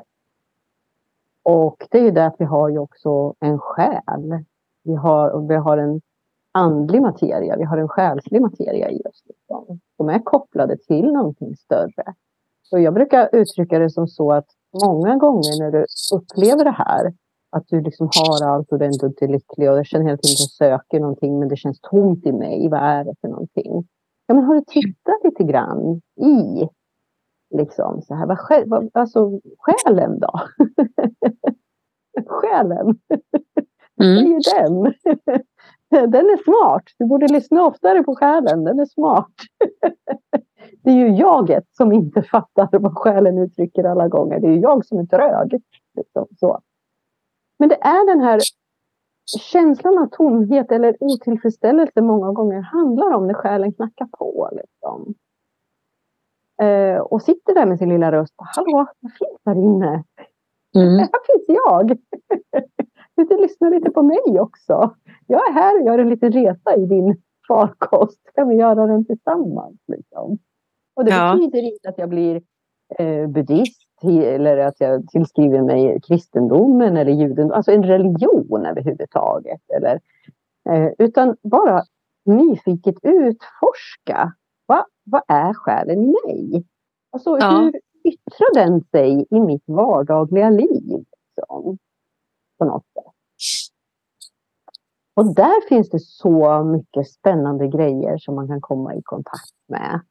och 1.43 1.87
det 1.91 1.97
är 1.97 2.03
ju 2.03 2.11
det 2.11 2.25
att 2.25 2.35
vi 2.39 2.45
har 2.45 2.69
ju 2.69 2.77
också 2.77 3.33
en 3.39 3.59
själ 3.59 4.43
vi 4.87 4.95
har, 4.95 5.47
vi 5.47 5.55
har 5.55 5.77
en 5.77 6.01
andlig 6.51 7.01
materia, 7.01 7.57
vi 7.57 7.63
har 7.63 7.77
en 7.77 7.87
själslig 7.87 8.41
materia 8.41 8.89
i 8.91 9.01
oss. 9.05 9.23
Liksom. 9.25 9.79
De 9.97 10.09
är 10.09 10.19
kopplade 10.19 10.77
till 10.77 11.11
någonting 11.11 11.55
större. 11.55 12.13
Så 12.63 12.79
jag 12.79 12.93
brukar 12.93 13.29
uttrycka 13.31 13.79
det 13.79 13.89
som 13.89 14.07
så 14.07 14.31
att 14.31 14.47
många 14.85 15.15
gånger 15.15 15.59
när 15.59 15.71
du 15.71 15.85
upplever 16.13 16.63
det 16.65 16.71
här, 16.71 17.13
att 17.49 17.67
du 17.67 17.81
liksom 17.81 18.09
har 18.15 18.47
allt 18.47 18.71
och 18.71 18.79
du 18.79 18.85
är 18.85 18.89
inte 18.89 19.27
lycklig 19.27 19.71
och 19.71 19.77
jag 19.77 19.85
känner 19.85 20.05
hela 20.05 20.17
tiden 20.17 20.33
att 20.33 20.59
jag 20.59 20.69
söker 20.71 20.99
någonting 20.99 21.39
men 21.39 21.47
det 21.47 21.57
känns 21.57 21.79
tomt 21.81 22.25
i 22.25 22.31
mig. 22.31 22.69
Vad 22.69 22.79
är 22.79 23.03
det 23.03 23.15
för 23.21 23.27
någonting? 23.27 23.87
Ja, 24.27 24.35
men 24.35 24.43
har 24.43 24.55
du 24.55 24.61
tittat 24.67 25.23
lite 25.23 25.43
grann 25.43 26.01
i 26.21 26.67
liksom 27.55 28.01
så 28.01 28.15
här, 28.15 28.25
vad, 28.27 28.69
vad, 28.69 28.89
alltså 28.93 29.39
själen 29.59 30.19
då? 30.19 30.39
själen. 32.27 32.99
Mm. 34.01 34.25
Det 34.25 34.51
är 34.51 34.61
den. 34.61 34.93
Den 35.89 36.25
är 36.25 36.43
smart. 36.43 36.83
Du 36.97 37.05
borde 37.05 37.27
lyssna 37.27 37.65
oftare 37.65 38.03
på 38.03 38.15
själen. 38.15 38.63
Den 38.63 38.79
är 38.79 38.85
smart. 38.85 39.31
Det 40.83 40.89
är 40.89 40.95
ju 40.95 41.15
jaget 41.15 41.63
som 41.71 41.91
inte 41.91 42.21
fattar 42.31 42.79
vad 42.79 42.97
själen 42.97 43.37
uttrycker 43.37 43.83
alla 43.83 44.07
gånger. 44.07 44.39
Det 44.39 44.47
är 44.47 44.51
ju 44.51 44.59
jag 44.59 44.85
som 44.85 44.99
är 44.99 45.05
trög. 45.05 45.61
Liksom 45.97 46.27
så. 46.39 46.61
Men 47.59 47.69
det 47.69 47.75
är 47.75 48.07
den 48.07 48.19
här 48.19 48.39
känslan 49.51 49.97
av 49.97 50.07
tomhet 50.07 50.71
eller 50.71 50.97
otillfredsställelse 50.99 52.01
många 52.01 52.31
gånger 52.31 52.61
handlar 52.61 53.13
om 53.13 53.27
när 53.27 53.33
själen 53.33 53.73
knackar 53.73 54.05
på. 54.05 54.49
Liksom. 54.51 55.13
Eh, 56.61 56.99
och 56.99 57.21
sitter 57.21 57.53
där 57.53 57.65
med 57.65 57.77
sin 57.77 57.89
lilla 57.89 58.11
röst. 58.11 58.33
Hallå, 58.37 58.87
vad 58.99 59.11
finns 59.11 59.41
där 59.43 59.55
inne? 59.55 60.03
Mm. 60.75 60.97
Här 60.99 61.09
finns 61.27 61.45
jag. 61.47 61.97
Du 63.15 63.37
lyssna 63.37 63.69
lite 63.69 63.89
på 63.89 64.01
mig 64.01 64.39
också. 64.39 64.95
Jag 65.27 65.49
är 65.49 65.53
här 65.53 65.81
och 65.81 65.87
gör 65.87 65.99
en 65.99 66.09
liten 66.09 66.31
resa 66.31 66.75
i 66.75 66.85
din 66.85 67.21
farkost. 67.47 68.19
Kan 68.35 68.49
vi 68.49 68.55
göra 68.55 68.87
den 68.87 69.05
tillsammans? 69.05 69.77
Liksom? 69.87 70.37
Och 70.95 71.05
det 71.05 71.11
ja. 71.11 71.35
betyder 71.35 71.73
inte 71.73 71.89
att 71.89 71.97
jag 71.97 72.09
blir 72.09 72.41
eh, 72.99 73.27
buddhist 73.27 73.83
eller 74.03 74.57
att 74.57 74.79
jag 74.79 75.07
tillskriver 75.07 75.61
mig 75.61 76.01
kristendomen 76.01 76.97
eller 76.97 77.11
judendomen, 77.11 77.51
alltså 77.51 77.71
en 77.71 77.83
religion 77.83 78.65
överhuvudtaget. 78.65 79.61
Eller, 79.77 79.99
eh, 80.69 80.91
utan 80.97 81.35
bara 81.43 81.83
nyfiket 82.25 82.95
utforska. 83.01 84.33
Va, 84.65 84.85
vad 85.03 85.21
är 85.27 85.53
själen 85.53 86.03
i 86.03 86.15
mig? 86.25 86.65
Alltså, 87.11 87.37
ja. 87.39 87.59
Hur 87.59 87.73
yttrar 88.03 88.53
den 88.53 88.81
sig 88.81 89.25
i 89.29 89.39
mitt 89.39 89.63
vardagliga 89.65 90.49
liv? 90.49 91.05
Liksom? 91.37 91.77
på 92.57 92.65
något 92.65 92.85
sätt. 92.93 93.13
Och 95.17 95.35
där 95.35 95.67
finns 95.69 95.89
det 95.89 95.99
så 95.99 96.63
mycket 96.63 97.07
spännande 97.07 97.67
grejer 97.67 98.17
som 98.17 98.35
man 98.35 98.47
kan 98.47 98.61
komma 98.61 98.95
i 98.95 99.01
kontakt 99.03 99.53
med. 99.67 100.01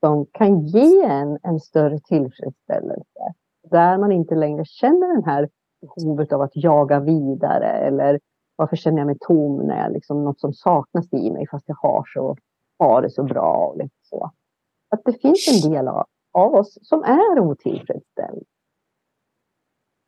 Som 0.00 0.26
kan 0.32 0.60
ge 0.60 1.02
en 1.02 1.38
en 1.42 1.60
större 1.60 1.98
tillfredsställelse. 1.98 3.34
Där 3.70 3.98
man 3.98 4.12
inte 4.12 4.34
längre 4.34 4.64
känner 4.64 5.14
den 5.14 5.24
här 5.24 5.48
behovet 5.80 6.32
av 6.32 6.40
att 6.40 6.56
jaga 6.56 7.00
vidare 7.00 7.66
eller 7.66 8.20
varför 8.56 8.76
känner 8.76 8.98
jag 8.98 9.06
mig 9.06 9.16
tom 9.20 9.56
när 9.56 9.82
jag 9.82 9.92
liksom 9.92 10.24
något 10.24 10.40
som 10.40 10.52
saknas 10.52 11.12
i 11.12 11.30
mig 11.30 11.46
fast 11.50 11.68
jag 11.68 11.76
har, 11.82 12.04
så, 12.14 12.36
har 12.78 13.02
det 13.02 13.10
så 13.10 13.22
bra. 13.22 13.66
Och 13.66 13.76
liksom 13.78 14.00
så. 14.02 14.30
Att 14.88 15.00
det 15.04 15.12
finns 15.12 15.64
en 15.64 15.70
del 15.70 15.88
av, 15.88 16.04
av 16.32 16.54
oss 16.54 16.78
som 16.82 17.02
är 17.02 17.40
otillfredsställd. 17.40 18.44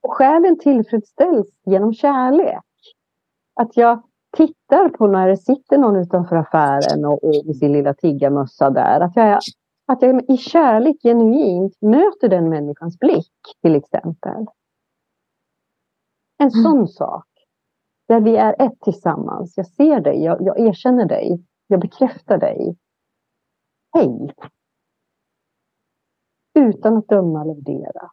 Och 0.03 0.13
själen 0.13 0.59
tillfredsställs 0.59 1.49
genom 1.65 1.93
kärlek. 1.95 2.65
Att 3.55 3.77
jag 3.77 4.03
tittar 4.37 4.89
på 4.89 5.07
när 5.07 5.29
det 5.29 5.37
sitter 5.37 5.79
någon 5.79 5.97
utanför 5.97 6.37
affären 6.37 7.05
och, 7.05 7.25
och 7.25 7.47
med 7.47 7.57
sin 7.57 7.73
lilla 7.73 7.95
tiggarmössa 7.95 8.71
där. 8.71 9.01
Att 9.01 9.17
jag, 9.17 9.39
att 9.87 10.03
jag 10.03 10.31
i 10.31 10.37
kärlek 10.37 10.97
genuint 11.03 11.77
möter 11.81 12.29
den 12.29 12.49
människans 12.49 12.99
blick 12.99 13.33
till 13.63 13.75
exempel. 13.75 14.47
En 16.39 16.49
mm. 16.49 16.63
sån 16.63 16.89
sak. 16.89 17.27
Där 18.09 18.21
vi 18.21 18.37
är 18.37 18.63
ett 18.63 18.81
tillsammans. 18.81 19.57
Jag 19.57 19.67
ser 19.67 20.01
dig, 20.01 20.25
jag, 20.25 20.43
jag 20.43 20.61
erkänner 20.61 21.05
dig, 21.05 21.45
jag 21.67 21.81
bekräftar 21.81 22.39
dig. 22.39 22.77
Hej! 23.95 24.35
Utan 26.55 26.97
att 26.97 27.09
döma 27.09 27.43
eller 27.43 27.55
värdera. 27.55 28.11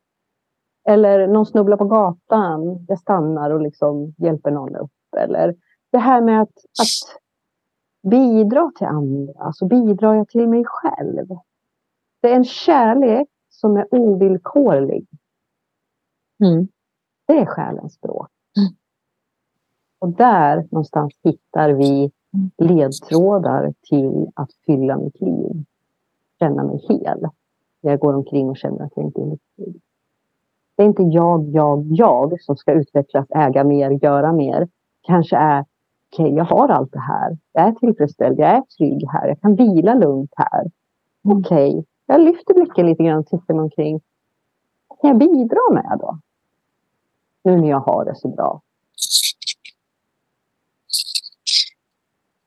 Eller 0.89 1.27
någon 1.27 1.45
snubblar 1.45 1.77
på 1.77 1.85
gatan, 1.85 2.85
jag 2.87 2.99
stannar 2.99 3.49
och 3.49 3.61
liksom 3.61 4.13
hjälper 4.17 4.51
någon 4.51 4.75
upp. 4.75 4.91
Eller 5.17 5.55
det 5.93 5.99
här 5.99 6.21
med 6.21 6.41
att, 6.41 6.49
att 6.49 7.21
bidra 8.11 8.71
till 8.75 8.87
andra, 8.87 9.53
så 9.53 9.65
bidrar 9.65 10.13
jag 10.13 10.27
till 10.27 10.47
mig 10.47 10.63
själv. 10.65 11.27
Det 12.21 12.31
är 12.31 12.35
en 12.35 12.45
kärlek 12.45 13.27
som 13.49 13.77
är 13.77 13.87
ovillkorlig. 13.91 15.07
Mm. 16.43 16.67
Det 17.25 17.33
är 17.33 17.45
själens 17.45 17.93
språk. 17.93 18.29
Mm. 18.57 18.73
Och 19.99 20.09
där 20.09 20.67
någonstans 20.71 21.13
hittar 21.23 21.69
vi 21.69 22.11
ledtrådar 22.57 23.73
till 23.81 24.27
att 24.33 24.53
fylla 24.65 24.97
mitt 24.97 25.21
liv. 25.21 25.63
Känna 26.39 26.63
mig 26.63 26.85
hel. 26.89 27.27
Jag 27.81 27.99
går 27.99 28.13
omkring 28.13 28.49
och 28.49 28.57
känner 28.57 28.85
att 28.85 28.91
jag 28.95 29.05
inte 29.05 29.21
är 29.21 29.25
lycklig. 29.25 29.81
Det 30.75 30.83
är 30.83 30.87
inte 30.87 31.03
jag, 31.03 31.49
jag, 31.49 31.85
jag 31.89 32.41
som 32.41 32.57
ska 32.57 32.71
utvecklas, 32.73 33.27
äga 33.29 33.63
mer, 33.63 33.91
göra 33.91 34.33
mer. 34.33 34.67
Kanske 35.01 35.35
är, 35.37 35.65
okej, 36.13 36.25
okay, 36.25 36.37
jag 36.37 36.45
har 36.45 36.69
allt 36.69 36.93
det 36.93 36.99
här. 36.99 37.37
Jag 37.53 37.67
är 37.67 37.71
tillfredsställd, 37.71 38.39
jag 38.39 38.49
är 38.49 38.61
trygg 38.61 39.07
här, 39.09 39.27
jag 39.27 39.41
kan 39.41 39.55
vila 39.55 39.93
lugnt 39.93 40.33
här. 40.35 40.71
Okej, 41.23 41.69
okay, 41.69 41.83
jag 42.05 42.21
lyfter 42.21 42.53
blicken 42.53 42.85
lite 42.85 43.03
grann 43.03 43.19
och 43.19 43.27
tittar 43.27 43.53
mig 43.53 43.63
omkring. 43.63 44.01
Vad 44.87 44.99
kan 44.99 45.09
jag 45.09 45.17
bidra 45.17 45.59
med 45.73 45.97
då? 45.99 46.19
Nu 47.43 47.57
när 47.57 47.69
jag 47.69 47.79
har 47.79 48.05
det 48.05 48.15
så 48.15 48.27
bra. 48.27 48.61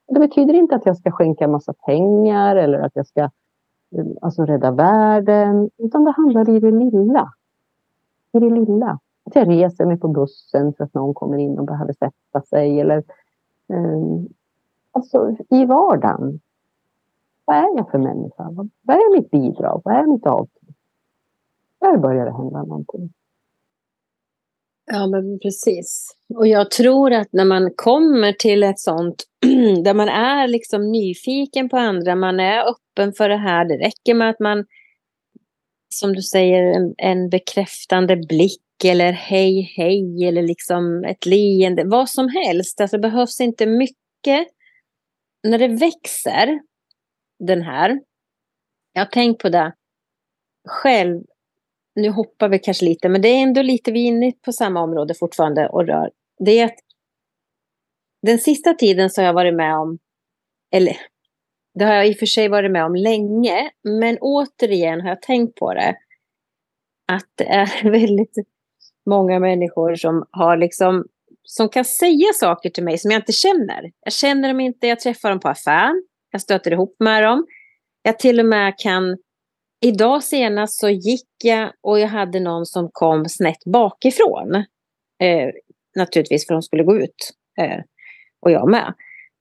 Det 0.09 0.21
betyder 0.21 0.55
inte 0.55 0.77
att 0.77 0.87
jag 0.87 0.97
ska 0.97 1.11
skänka 1.11 1.45
en 1.45 1.51
massa 1.51 1.73
pengar 1.73 2.57
eller 2.57 2.79
att 2.79 2.93
jag 2.95 3.07
ska 3.07 3.31
alltså, 4.21 4.45
rädda 4.45 4.71
världen. 4.71 5.71
Utan 5.79 6.05
det 6.05 6.11
handlar 6.11 6.51
i 6.51 6.61
det 6.61 6.71
lilla. 6.71 7.33
I 8.33 8.39
det 8.39 8.51
lilla. 8.51 8.99
Att 9.25 9.37
jag 9.37 9.49
reser 9.49 9.87
mig 9.87 9.99
på 9.99 10.09
bussen 10.09 10.73
för 10.73 10.85
att 10.85 10.95
någon 10.95 11.15
kommer 11.15 11.39
in 11.39 11.59
och 11.59 11.67
behöver 11.67 11.93
sätta 11.93 12.43
sig. 12.49 12.81
Eller, 12.81 13.05
Ehm, 13.69 14.29
alltså 14.93 15.37
i 15.51 15.65
vardagen. 15.65 16.41
Vad 17.45 17.57
är 17.57 17.77
jag 17.77 17.91
för 17.91 17.99
människa? 17.99 18.51
Vad 18.83 18.97
är 18.97 19.17
mitt 19.17 19.31
bidrag? 19.31 19.83
Vad 19.85 19.95
är 19.95 20.07
mitt 20.07 20.27
avtryck? 20.27 20.77
Där 21.81 21.97
börjar 21.99 22.27
det 22.27 22.33
hända 22.33 22.63
någonting. 22.63 23.13
Ja, 24.87 25.07
men 25.07 25.39
precis. 25.39 26.17
Och 26.35 26.47
jag 26.47 26.71
tror 26.71 27.13
att 27.13 27.33
när 27.33 27.45
man 27.45 27.71
kommer 27.77 28.33
till 28.33 28.63
ett 28.63 28.81
sånt 28.81 29.25
där 29.85 29.95
man 29.95 30.09
är 30.09 30.49
liksom 30.49 30.93
nyfiken 30.93 31.69
på 31.69 31.77
andra, 31.77 32.17
man 32.17 32.41
är 32.41 32.59
öppen 32.59 33.13
för 33.13 33.29
det 33.29 33.37
här. 33.37 33.65
Det 33.65 33.77
räcker 33.77 34.15
med 34.15 34.31
att 34.31 34.41
man, 34.41 34.65
som 35.99 36.13
du 36.13 36.23
säger, 36.23 36.63
en, 36.63 36.95
en 36.99 37.29
bekräftande 37.29 38.17
blick 38.17 38.85
eller 38.85 39.13
hej, 39.13 39.73
hej 39.77 40.25
eller 40.25 40.43
liksom 40.43 41.05
ett 41.05 41.27
leende, 41.27 41.85
vad 41.85 42.09
som 42.09 42.29
helst. 42.29 42.81
Alltså 42.81 42.97
det 42.97 43.01
behövs 43.01 43.41
inte 43.41 43.67
mycket. 43.67 44.49
När 45.43 45.59
det 45.59 45.69
växer, 45.69 46.61
den 47.39 47.63
här, 47.63 48.01
jag 48.93 49.01
har 49.01 49.11
tänkt 49.11 49.43
på 49.43 49.49
det 49.49 49.75
själv 50.69 51.23
nu 51.97 52.11
hoppar 52.11 52.49
vi 52.49 52.59
kanske 52.59 52.85
lite, 52.85 53.09
men 53.09 53.23
det 53.23 53.29
är 53.29 53.43
ändå 53.43 53.63
lite, 53.63 53.93
vi 53.93 54.03
är 54.03 54.07
inne 54.07 54.33
på 54.33 54.53
samma 54.53 54.81
område 54.81 55.15
fortfarande 55.15 55.69
och 55.69 55.87
rör. 55.87 56.11
Det 56.39 56.59
är 56.59 56.65
att 56.65 56.79
den 58.23 58.39
sista 58.39 58.75
tiden 58.75 59.11
så 59.11 59.21
har 59.21 59.27
jag 59.27 59.35
varit 59.35 59.55
med 59.55 59.77
om, 59.77 59.99
eller 60.71 60.97
det 61.79 61.85
har 61.85 61.95
jag 61.95 62.09
i 62.09 62.13
och 62.13 62.19
för 62.19 62.27
sig 62.27 62.49
varit 62.49 62.71
med 62.71 62.85
om 62.85 62.95
länge, 62.95 63.71
men 63.85 64.19
återigen 64.21 65.01
har 65.01 65.09
jag 65.09 65.23
tänkt 65.23 65.55
på 65.55 65.75
det, 65.75 65.97
att 67.13 67.31
det 67.35 67.45
är 67.45 67.91
väldigt 67.91 68.35
många 69.07 69.39
människor 69.39 69.95
som 69.95 70.27
har 70.31 70.57
liksom 70.57 71.05
som 71.43 71.69
kan 71.69 71.85
säga 71.85 72.33
saker 72.35 72.71
till 72.71 72.85
mig 72.85 72.99
som 72.99 73.11
jag 73.11 73.21
inte 73.21 73.33
känner. 73.33 73.93
Jag 74.01 74.13
känner 74.13 74.49
dem 74.49 74.61
inte, 74.61 74.87
jag 74.87 75.01
träffar 75.01 75.31
dem 75.31 75.41
på 75.41 75.49
affären, 75.49 76.03
jag 76.31 76.41
stöter 76.41 76.73
ihop 76.73 76.97
med 76.99 77.23
dem. 77.23 77.47
Jag 78.03 78.19
till 78.19 78.41
och 78.41 78.47
med 78.47 78.79
kan 78.79 79.17
Idag 79.81 80.25
senast 80.25 80.81
så 80.81 80.89
gick 80.89 81.29
jag 81.45 81.73
och 81.81 81.99
jag 82.01 82.09
hade 82.09 82.41
någon 82.41 82.67
som 82.67 82.91
kom 82.93 83.29
snett 83.29 83.65
bakifrån. 83.65 84.55
Eh, 85.23 85.51
naturligtvis 85.97 86.47
för 86.47 86.55
hon 86.55 86.63
skulle 86.63 86.85
gå 86.85 86.97
ut. 86.97 87.33
Eh, 87.59 87.81
och 88.41 88.51
jag 88.51 88.71
med. 88.71 88.95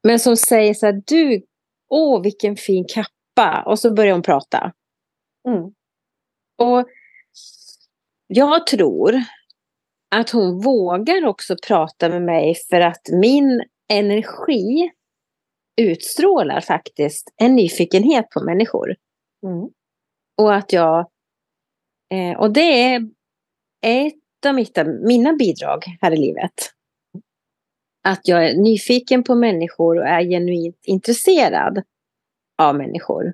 Men 0.04 0.20
som 0.20 0.38
säger 0.38 0.74
så 0.74 0.86
här, 0.86 1.02
du, 1.06 1.42
åh 1.90 2.22
vilken 2.22 2.56
fin 2.56 2.86
kappa. 2.88 3.64
Och 3.66 3.80
så 3.80 3.94
börjar 3.94 4.14
hon 4.14 4.22
prata. 4.22 4.74
Mm. 5.48 5.64
Och 6.58 6.88
jag 8.28 8.68
tror 8.68 9.24
att 10.16 10.30
hon 10.30 10.62
vågar 10.62 11.26
också 11.26 11.56
prata 11.68 12.10
med 12.10 12.22
mig 12.22 12.56
för 12.70 12.80
att 12.80 13.02
min 13.22 13.64
energi 13.94 14.92
utstrålar 15.82 16.62
faktiskt 16.62 17.34
en 17.36 17.56
nyfikenhet 17.56 18.30
på 18.30 18.44
människor. 18.44 18.96
Mm. 19.46 19.70
Och 20.38 20.56
att 20.56 20.74
jag... 20.74 21.10
Eh, 22.14 22.40
och 22.40 22.54
det 22.54 22.94
är 22.94 23.10
ett 23.86 24.46
av 24.48 24.56
mitt, 24.56 24.78
mina 25.08 25.34
bidrag 25.34 25.84
här 26.02 26.12
i 26.12 26.18
livet. 26.18 26.54
Att 28.08 28.28
jag 28.28 28.50
är 28.50 28.58
nyfiken 28.58 29.24
på 29.24 29.36
människor 29.36 29.98
och 29.98 30.08
är 30.08 30.22
genuint 30.22 30.80
intresserad 30.84 31.84
av 32.58 32.76
människor. 32.76 33.34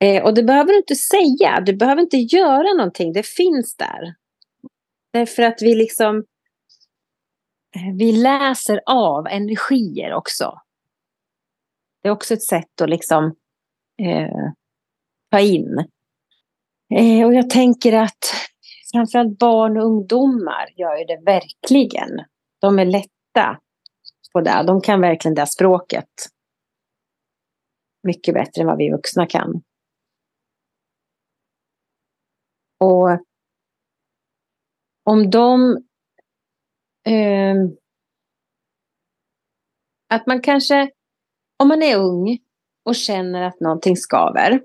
Eh, 0.00 0.24
och 0.24 0.34
det 0.34 0.42
behöver 0.42 0.72
du 0.72 0.76
inte 0.76 0.94
säga, 0.94 1.60
du 1.60 1.76
behöver 1.76 2.02
inte 2.02 2.16
göra 2.16 2.74
någonting, 2.74 3.12
det 3.12 3.26
finns 3.26 3.76
där. 3.76 4.14
Därför 5.12 5.42
att 5.42 5.62
vi 5.62 5.74
liksom... 5.74 6.16
Eh, 7.76 7.96
vi 7.98 8.12
läser 8.12 8.80
av 8.86 9.26
energier 9.26 10.14
också. 10.14 10.60
Det 12.02 12.08
är 12.08 12.12
också 12.12 12.34
ett 12.34 12.42
sätt 12.42 12.80
att 12.80 12.90
liksom 12.90 13.24
eh, 14.02 14.52
ta 15.30 15.40
in. 15.40 15.78
Eh, 16.94 17.26
och 17.26 17.34
jag 17.34 17.50
tänker 17.50 17.92
att 17.92 18.34
framförallt 18.92 19.38
barn 19.38 19.76
och 19.76 19.84
ungdomar 19.84 20.68
gör 20.76 20.98
ju 20.98 21.04
det 21.04 21.20
verkligen. 21.26 22.10
De 22.60 22.78
är 22.78 22.84
lätta 23.34 23.60
på 24.32 24.40
det. 24.40 24.62
De 24.66 24.80
kan 24.80 25.00
verkligen 25.00 25.34
det 25.34 25.46
språket. 25.46 26.08
Mycket 28.02 28.34
bättre 28.34 28.60
än 28.60 28.66
vad 28.66 28.78
vi 28.78 28.90
vuxna 28.90 29.26
kan. 29.26 29.62
Och 32.80 33.08
om 35.04 35.30
de... 35.30 35.76
Eh, 37.06 37.56
att 40.08 40.26
man 40.26 40.42
kanske, 40.42 40.90
om 41.58 41.68
man 41.68 41.82
är 41.82 41.96
ung 41.96 42.38
och 42.84 42.94
känner 42.94 43.42
att 43.42 43.60
någonting 43.60 43.96
skaver. 43.96 44.60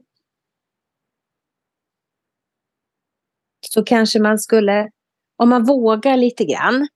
så 3.73 3.83
kanske 3.83 4.19
man 4.19 4.39
skulle, 4.39 4.89
om 5.37 5.49
man 5.49 5.65
vågar 5.65 6.17
lite 6.17 6.45
grann, 6.45 6.87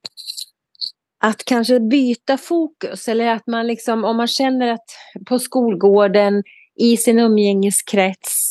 att 1.24 1.44
kanske 1.44 1.80
byta 1.80 2.38
fokus 2.38 3.08
eller 3.08 3.26
att 3.26 3.46
man 3.46 3.66
liksom, 3.66 4.04
om 4.04 4.16
man 4.16 4.26
känner 4.26 4.72
att 4.72 4.84
på 5.26 5.38
skolgården, 5.38 6.42
i 6.76 6.96
sin 6.96 7.18
umgängeskrets 7.18 8.50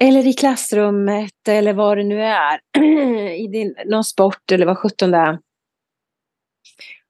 eller 0.00 0.26
i 0.26 0.32
klassrummet 0.32 1.48
eller 1.48 1.72
vad 1.72 1.98
det 1.98 2.04
nu 2.04 2.22
är, 2.22 2.60
i 3.32 3.46
din, 3.46 3.74
någon 3.86 4.04
sport 4.04 4.52
eller 4.52 4.66
vad 4.66 4.78
sjutton 4.78 5.10
det 5.10 5.18
är. 5.18 5.38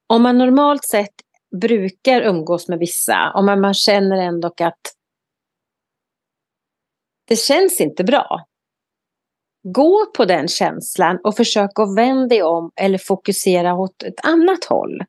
Om 0.07 0.21
man 0.23 0.37
normalt 0.37 0.83
sett 0.83 1.15
brukar 1.61 2.21
umgås 2.21 2.67
med 2.67 2.79
vissa, 2.79 3.31
om 3.35 3.45
man, 3.45 3.61
man 3.61 3.73
känner 3.73 4.17
ändå 4.17 4.47
att 4.47 4.93
det 7.27 7.35
känns 7.35 7.81
inte 7.81 8.03
bra 8.03 8.45
gå 9.67 10.05
på 10.17 10.25
den 10.25 10.47
känslan 10.47 11.19
och 11.23 11.35
försök 11.35 11.79
att 11.79 11.97
vända 11.97 12.27
dig 12.27 12.43
om 12.43 12.71
eller 12.75 12.97
fokusera 12.97 13.75
åt 13.75 14.03
ett 14.03 14.25
annat 14.25 14.65
håll. 14.65 15.01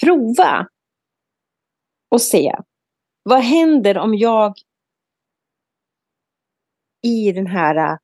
Prova 0.00 0.66
och 2.10 2.22
se. 2.22 2.54
Vad 3.22 3.40
händer 3.40 3.98
om 3.98 4.14
jag 4.14 4.54
i 7.02 7.32
den 7.32 7.46
här 7.46 7.98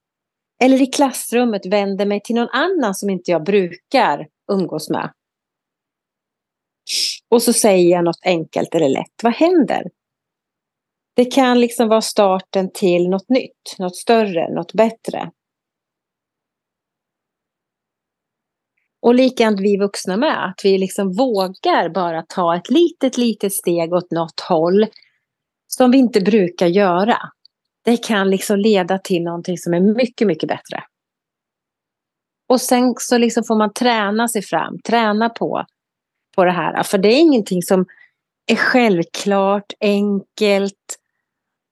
eller 0.63 0.83
i 0.83 0.87
klassrummet 0.87 1.67
vänder 1.67 2.07
mig 2.07 2.21
till 2.21 2.35
någon 2.35 2.49
annan 2.49 2.95
som 2.95 3.11
inte 3.11 3.31
jag 3.31 3.45
brukar 3.45 4.29
umgås 4.53 4.91
med. 4.91 5.13
Och 7.29 7.43
så 7.43 7.53
säger 7.53 7.91
jag 7.91 8.05
något 8.05 8.21
enkelt 8.25 8.75
eller 8.75 8.89
lätt. 8.89 9.23
Vad 9.23 9.35
händer? 9.35 9.91
Det 11.15 11.25
kan 11.25 11.61
liksom 11.61 11.89
vara 11.89 12.01
starten 12.01 12.71
till 12.73 13.09
något 13.09 13.29
nytt, 13.29 13.77
något 13.79 13.97
större, 13.97 14.55
något 14.55 14.73
bättre. 14.73 15.31
Och 19.03 19.15
likadant 19.15 19.61
vi 19.61 19.77
vuxna 19.77 20.17
med, 20.17 20.45
att 20.45 20.61
vi 20.65 20.79
liksom 20.79 21.13
vågar 21.13 21.89
bara 21.89 22.23
ta 22.23 22.57
ett 22.57 22.71
litet, 22.71 23.17
litet 23.17 23.53
steg 23.53 23.93
åt 23.93 24.11
något 24.11 24.41
håll 24.41 24.87
som 25.67 25.91
vi 25.91 25.99
inte 25.99 26.21
brukar 26.21 26.67
göra. 26.67 27.19
Det 27.85 27.97
kan 27.97 28.31
liksom 28.31 28.59
leda 28.59 28.99
till 28.99 29.23
någonting 29.23 29.59
som 29.59 29.75
är 29.75 29.81
mycket, 29.81 30.27
mycket 30.27 30.49
bättre. 30.49 30.85
Och 32.49 32.61
sen 32.61 32.95
så 32.99 33.19
liksom 33.19 33.45
får 33.45 33.57
man 33.57 33.73
träna 33.73 34.29
sig 34.29 34.43
fram, 34.43 34.79
träna 34.79 35.29
på, 35.29 35.65
på 36.37 36.45
det 36.45 36.53
här. 36.53 36.83
För 36.83 36.99
det 36.99 37.09
är 37.09 37.21
ingenting 37.21 37.63
som 37.63 37.87
är 38.47 38.57
självklart, 38.57 39.73
enkelt. 39.81 40.99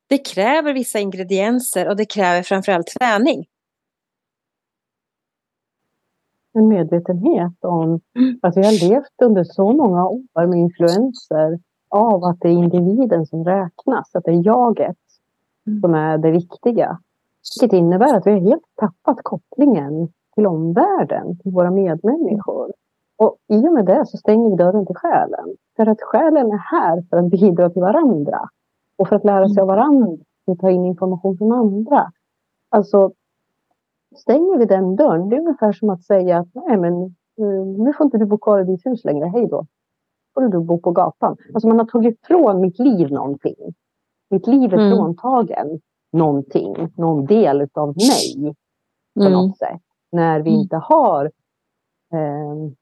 Det 0.09 0.19
kräver 0.19 0.73
vissa 0.73 0.99
ingredienser 0.99 1.89
och 1.89 1.97
det 1.97 2.07
kräver 2.07 2.43
framförallt 2.43 2.87
träning 2.87 3.47
en 6.53 6.69
medvetenhet 6.69 7.65
om 7.65 8.01
mm. 8.19 8.39
att 8.43 8.57
vi 8.57 8.63
har 8.63 8.89
levt 8.89 9.23
under 9.23 9.45
så 9.45 9.73
många 9.73 10.09
år 10.09 10.47
med 10.47 10.59
influenser 10.59 11.59
av 11.89 12.25
att 12.25 12.41
det 12.41 12.49
är 12.49 12.53
individen 12.53 13.27
som 13.27 13.45
räknas, 13.45 14.15
att 14.15 14.25
det 14.25 14.31
är 14.31 14.47
jaget 14.47 14.97
mm. 15.67 15.81
som 15.81 15.95
är 15.95 16.19
det 16.19 16.31
viktiga. 16.31 16.99
Vilket 17.61 17.79
innebär 17.79 18.17
att 18.17 18.27
vi 18.27 18.31
har 18.31 18.41
helt 18.41 18.63
tappat 18.75 19.19
kopplingen 19.23 20.09
till 20.35 20.47
omvärlden, 20.47 21.39
till 21.39 21.53
våra 21.53 21.71
medmänniskor. 21.71 22.73
Och 23.17 23.37
i 23.49 23.69
och 23.69 23.73
med 23.73 23.87
det 23.87 24.07
så 24.07 24.17
stänger 24.17 24.51
vi 24.51 24.57
dörren 24.57 24.87
till 24.87 24.97
själen. 24.97 25.57
För 25.77 25.87
att 25.87 26.03
själen 26.03 26.47
är 26.47 26.63
här 26.71 27.03
för 27.11 27.17
att 27.17 27.31
bidra 27.31 27.71
till 27.71 27.83
varandra. 27.83 28.49
Och 28.97 29.09
för 29.09 29.17
att 29.17 29.25
lära 29.25 29.49
sig 29.49 29.61
av 29.61 29.67
varandra 29.67 30.25
och 30.47 30.59
ta 30.59 30.71
in 30.71 30.85
information 30.85 31.39
från 31.39 31.53
andra. 31.53 32.13
Alltså 32.69 33.13
stänger 34.17 34.59
vi 34.59 34.65
den 34.65 34.97
dörren, 34.97 35.29
det 35.29 35.37
är 35.37 35.41
ungefär 35.41 35.73
som 35.73 35.91
att 35.91 36.03
säga 36.03 36.39
att 36.39 36.49
nej 36.55 36.77
men 36.77 37.03
eh, 37.39 37.67
nu 37.79 37.93
får 37.93 38.05
inte 38.05 38.19
du 38.19 38.27
bo 38.27 38.39
kvar 38.39 38.61
i 38.61 38.65
ditt 38.65 38.87
hus 38.87 39.05
längre, 39.05 39.27
hej 39.27 39.47
då. 39.47 39.67
får 40.35 40.43
du 40.49 40.61
bo 40.61 40.81
på 40.81 40.91
gatan. 40.91 41.37
Alltså 41.55 41.69
man 41.69 41.79
har 41.79 41.87
tagit 41.87 42.21
ifrån 42.25 42.61
mitt 42.61 42.79
liv 42.79 43.13
någonting. 43.13 43.75
Mitt 44.31 44.47
liv 44.47 44.75
är 44.75 44.79
mm. 44.79 44.97
fråntagen 44.97 45.81
någonting, 46.13 46.75
någon 46.97 47.27
del 47.27 47.69
av 47.73 47.89
mig 47.89 48.55
på 49.15 49.21
mm. 49.21 49.33
något 49.33 49.59
sätt. 49.59 49.83
När 50.13 50.41
vi 50.41 50.51
mm. 50.51 50.61
inte 50.61 50.77
har 50.77 51.25
eh, 52.13 52.73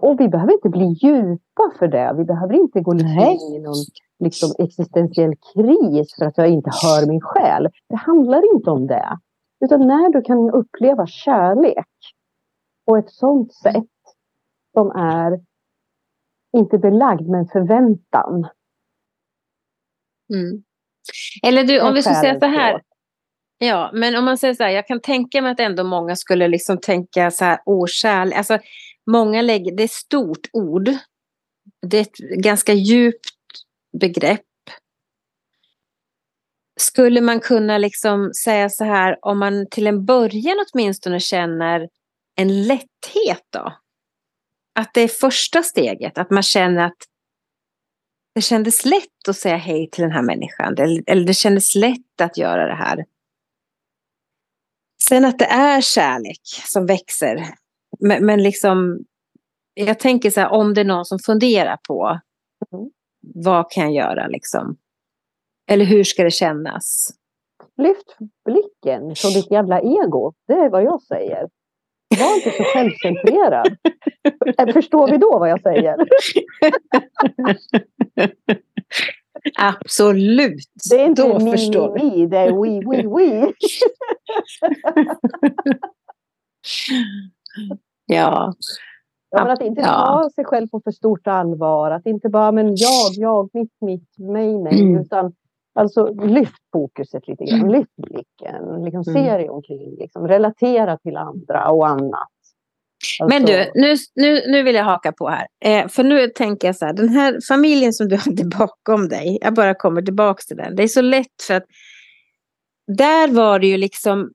och 0.00 0.20
vi 0.20 0.28
behöver 0.28 0.52
inte 0.52 0.68
bli 0.68 0.84
djupa 0.84 1.72
för 1.78 1.88
det. 1.88 2.14
Vi 2.16 2.24
behöver 2.24 2.54
inte 2.54 2.80
gå 2.80 2.94
in 2.94 3.00
i 3.00 3.58
någon 3.58 3.84
liksom, 4.18 4.50
existentiell 4.58 5.34
kris 5.54 6.14
för 6.18 6.24
att 6.26 6.38
jag 6.38 6.48
inte 6.48 6.70
hör 6.82 7.08
min 7.08 7.20
själ. 7.20 7.68
Det 7.88 7.96
handlar 7.96 8.54
inte 8.54 8.70
om 8.70 8.86
det. 8.86 9.18
Utan 9.64 9.80
när 9.86 10.12
du 10.12 10.22
kan 10.22 10.50
uppleva 10.50 11.06
kärlek 11.06 11.88
på 12.86 12.96
ett 12.96 13.10
sånt 13.10 13.54
sätt 13.54 13.94
som 14.72 14.90
är 14.90 15.40
inte 16.56 16.78
belagd 16.78 17.28
med 17.28 17.48
förväntan. 17.52 18.48
Mm. 20.34 20.64
Eller 21.42 21.64
du, 21.64 21.80
om 21.80 21.94
vi 21.94 22.02
skulle 22.02 22.20
säga 22.20 22.40
så 22.40 22.46
här. 22.46 22.82
Ja, 23.58 23.90
men 23.94 24.16
om 24.16 24.24
man 24.24 24.38
säger 24.38 24.54
så 24.54 24.62
här, 24.62 24.70
jag 24.70 24.86
kan 24.86 25.00
tänka 25.00 25.42
mig 25.42 25.52
att 25.52 25.60
ändå 25.60 25.84
många 25.84 26.16
skulle 26.16 26.48
liksom 26.48 26.78
tänka 26.80 27.30
så 27.30 27.44
här, 27.44 27.58
okärlek, 27.66 28.36
alltså 28.38 28.58
många 29.10 29.42
lägger, 29.42 29.76
det 29.76 29.82
är 29.82 29.84
ett 29.84 29.90
stort 29.90 30.48
ord. 30.52 30.88
Det 31.86 31.96
är 31.96 32.02
ett 32.02 32.42
ganska 32.44 32.72
djupt 32.72 33.30
begrepp 34.00 34.46
skulle 36.76 37.20
man 37.20 37.40
kunna 37.40 37.78
liksom 37.78 38.32
säga 38.44 38.70
så 38.70 38.84
här, 38.84 39.18
om 39.22 39.38
man 39.38 39.66
till 39.70 39.86
en 39.86 40.04
början 40.04 40.64
åtminstone 40.72 41.20
känner 41.20 41.88
en 42.36 42.66
lätthet 42.66 43.42
då? 43.50 43.72
Att 44.74 44.94
det 44.94 45.00
är 45.00 45.08
första 45.08 45.62
steget, 45.62 46.18
att 46.18 46.30
man 46.30 46.42
känner 46.42 46.86
att 46.86 46.96
det 48.34 48.40
kändes 48.40 48.84
lätt 48.84 49.28
att 49.28 49.36
säga 49.36 49.56
hej 49.56 49.90
till 49.90 50.02
den 50.02 50.12
här 50.12 50.22
människan. 50.22 50.74
Eller 51.06 51.26
det 51.26 51.34
kändes 51.34 51.74
lätt 51.74 52.20
att 52.20 52.38
göra 52.38 52.66
det 52.66 52.74
här. 52.74 53.04
Sen 55.08 55.24
att 55.24 55.38
det 55.38 55.44
är 55.44 55.80
kärlek 55.80 56.40
som 56.44 56.86
växer. 56.86 57.54
Men, 58.00 58.26
men 58.26 58.42
liksom, 58.42 59.04
jag 59.74 59.98
tänker 59.98 60.30
så 60.30 60.40
här, 60.40 60.52
om 60.52 60.74
det 60.74 60.80
är 60.80 60.84
någon 60.84 61.04
som 61.04 61.18
funderar 61.18 61.78
på 61.88 62.20
mm. 62.72 62.90
vad 63.20 63.70
kan 63.70 63.94
jag 63.94 64.08
göra 64.08 64.26
liksom? 64.26 64.76
Eller 65.70 65.84
hur 65.84 66.04
ska 66.04 66.24
det 66.24 66.30
kännas? 66.30 67.10
Lyft 67.76 68.16
blicken 68.44 69.14
från 69.16 69.32
ditt 69.32 69.50
jävla 69.50 69.80
ego. 69.80 70.32
Det 70.46 70.52
är 70.52 70.70
vad 70.70 70.82
jag 70.82 71.02
säger. 71.02 71.48
Var 72.18 72.36
inte 72.36 72.50
så 72.50 72.64
självcentrerad. 72.64 73.76
Eh, 74.58 74.72
förstår 74.72 75.08
vi 75.10 75.16
då 75.16 75.38
vad 75.38 75.50
jag 75.50 75.62
säger? 75.62 75.96
Absolut. 79.58 80.68
Det 80.90 81.00
är 81.00 81.06
inte 81.06 81.22
då 81.22 81.38
mi, 81.38 81.50
förstår 81.50 81.94
mi, 81.94 82.10
mi, 82.10 82.26
det 82.26 82.38
är 82.38 82.52
we, 82.52 82.80
we, 82.90 83.02
we. 83.08 83.52
ja. 88.06 88.54
Ja, 89.30 89.52
att 89.52 89.62
inte 89.62 89.80
ja. 89.80 89.86
ta 89.86 90.30
sig 90.34 90.44
själv 90.44 90.68
på 90.68 90.80
för 90.80 90.90
stort 90.90 91.26
allvar. 91.26 91.90
Att 91.90 92.06
inte 92.06 92.28
bara 92.28 92.52
men 92.52 92.66
jag, 92.76 93.12
jag, 93.12 93.50
mitt, 93.52 93.72
mitt, 93.80 94.18
mig, 94.18 94.58
mig. 94.58 94.80
Mm. 94.80 95.02
Utan 95.02 95.32
Alltså 95.74 96.14
lyft 96.14 96.62
fokuset 96.72 97.28
lite 97.28 97.44
grann, 97.44 97.60
mm. 97.60 97.72
lyft 97.72 97.96
blicken, 97.96 98.84
liksom, 98.84 99.02
mm. 99.08 99.14
se 99.14 99.36
dig 99.36 99.50
omkring, 99.50 99.96
liksom, 99.98 100.28
relatera 100.28 100.98
till 100.98 101.16
andra 101.16 101.70
och 101.70 101.88
annat. 101.88 102.28
Alltså... 103.20 103.38
Men 103.38 103.44
du, 103.44 103.70
nu, 103.74 103.96
nu, 104.14 104.42
nu 104.46 104.62
vill 104.62 104.74
jag 104.74 104.84
haka 104.84 105.12
på 105.12 105.28
här. 105.28 105.46
Eh, 105.64 105.88
för 105.88 106.04
nu 106.04 106.28
tänker 106.28 106.68
jag 106.68 106.76
så 106.76 106.86
här, 106.86 106.92
den 106.92 107.08
här 107.08 107.38
familjen 107.48 107.92
som 107.92 108.08
du 108.08 108.16
hade 108.24 108.44
bakom 108.44 109.08
dig, 109.08 109.38
jag 109.40 109.54
bara 109.54 109.74
kommer 109.74 110.02
tillbaka 110.02 110.42
till 110.46 110.56
den. 110.56 110.76
Det 110.76 110.82
är 110.82 110.88
så 110.88 111.00
lätt 111.00 111.42
för 111.46 111.54
att 111.54 111.64
där 112.86 113.28
var 113.28 113.58
det 113.58 113.66
ju 113.66 113.76
liksom 113.76 114.32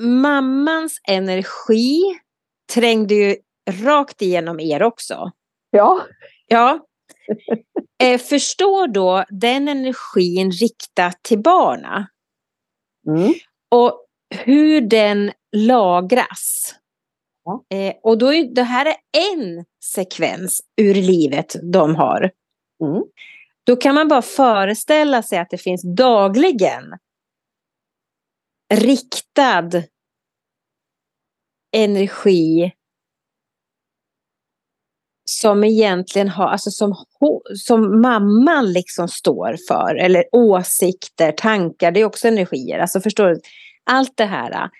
mammans 0.00 1.00
energi 1.08 2.00
trängde 2.74 3.14
ju 3.14 3.36
rakt 3.84 4.22
igenom 4.22 4.60
er 4.60 4.82
också. 4.82 5.30
Ja. 5.70 6.00
Ja, 6.46 6.86
Eh, 8.02 8.18
förstår 8.18 8.88
då 8.88 9.24
den 9.28 9.68
energin 9.68 10.50
riktat 10.50 11.22
till 11.22 11.42
barna. 11.42 12.08
Mm. 13.08 13.34
Och 13.70 14.06
hur 14.34 14.80
den 14.80 15.32
lagras. 15.56 16.74
Ja. 17.44 17.64
Eh, 17.76 17.94
och 18.02 18.18
då 18.18 18.34
är 18.34 18.54
det 18.54 18.62
här 18.62 18.86
är 18.86 18.96
en 19.32 19.64
sekvens 19.84 20.62
ur 20.76 20.94
livet 20.94 21.56
de 21.72 21.96
har. 21.96 22.30
Mm. 22.84 23.02
Då 23.64 23.76
kan 23.76 23.94
man 23.94 24.08
bara 24.08 24.22
föreställa 24.22 25.22
sig 25.22 25.38
att 25.38 25.50
det 25.50 25.58
finns 25.58 25.82
dagligen 25.96 26.98
riktad 28.74 29.70
energi 31.76 32.72
som 35.30 35.64
egentligen 35.64 36.28
har, 36.28 36.48
alltså 36.48 36.70
som, 36.70 36.94
som 37.54 38.00
mamman 38.00 38.72
liksom 38.72 39.08
står 39.08 39.56
för. 39.68 39.94
Eller 39.94 40.24
åsikter, 40.32 41.32
tankar, 41.32 41.90
det 41.90 42.00
är 42.00 42.04
också 42.04 42.28
energier. 42.28 42.78
Alltså 42.78 43.00
förstår 43.00 43.28
du? 43.28 43.40
Allt 43.84 44.16
det 44.16 44.24
här. 44.24 44.70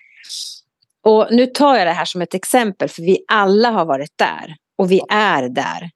Och 1.03 1.27
nu 1.31 1.45
tar 1.45 1.77
jag 1.77 1.87
det 1.87 1.91
här 1.91 2.05
som 2.05 2.21
ett 2.21 2.33
exempel 2.33 2.89
för 2.89 3.01
vi 3.01 3.19
alla 3.27 3.69
har 3.69 3.85
varit 3.85 4.13
där. 4.15 4.55
Och 4.77 4.91
vi 4.91 5.01
är 5.09 5.49
där. 5.49 5.89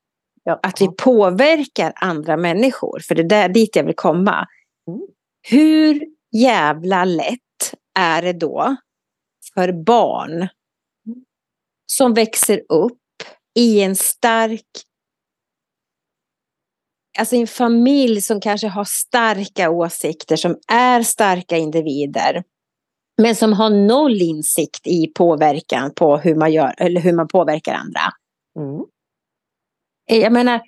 Ja. 0.43 0.60
Att 0.64 0.82
vi 0.82 0.88
påverkar 0.88 1.93
andra 1.95 2.38
människor. 2.38 2.99
För 2.99 3.16
det 3.16 3.22
är 3.22 3.30
där, 3.30 3.49
dit 3.49 3.76
jag 3.76 3.84
vill 3.84 3.95
komma. 3.95 4.47
Mm. 4.88 5.02
Hur 5.41 6.02
jävla 6.32 7.06
lätt 7.06 7.39
är 7.99 8.22
det 8.22 8.34
då 8.34 8.76
för 9.54 9.72
barn 9.72 10.32
mm. 10.32 11.26
som 11.86 12.14
växer 12.14 12.62
upp 12.70 13.01
i 13.56 13.82
en 13.82 13.95
stark 13.95 14.66
Alltså 17.20 17.36
en 17.36 17.47
familj 17.47 18.22
som 18.22 18.41
kanske 18.41 18.68
har 18.68 18.84
starka 18.84 19.70
åsikter, 19.70 20.36
som 20.36 20.58
är 20.68 21.02
starka 21.02 21.58
individer. 21.58 22.43
Men 23.22 23.36
som 23.36 23.54
har 23.54 23.70
noll 23.70 24.22
insikt 24.22 24.88
i 24.88 25.08
påverkan 25.08 25.93
på 25.93 26.18
hur 26.18 26.36
man, 26.36 26.54
gör, 26.54 26.74
eller 26.78 27.02
hur 27.02 27.14
man 27.14 27.28
påverkar 27.28 27.74
andra. 27.74 28.02
Mm. 28.60 28.86
Jag 30.06 30.34
menar, 30.34 30.62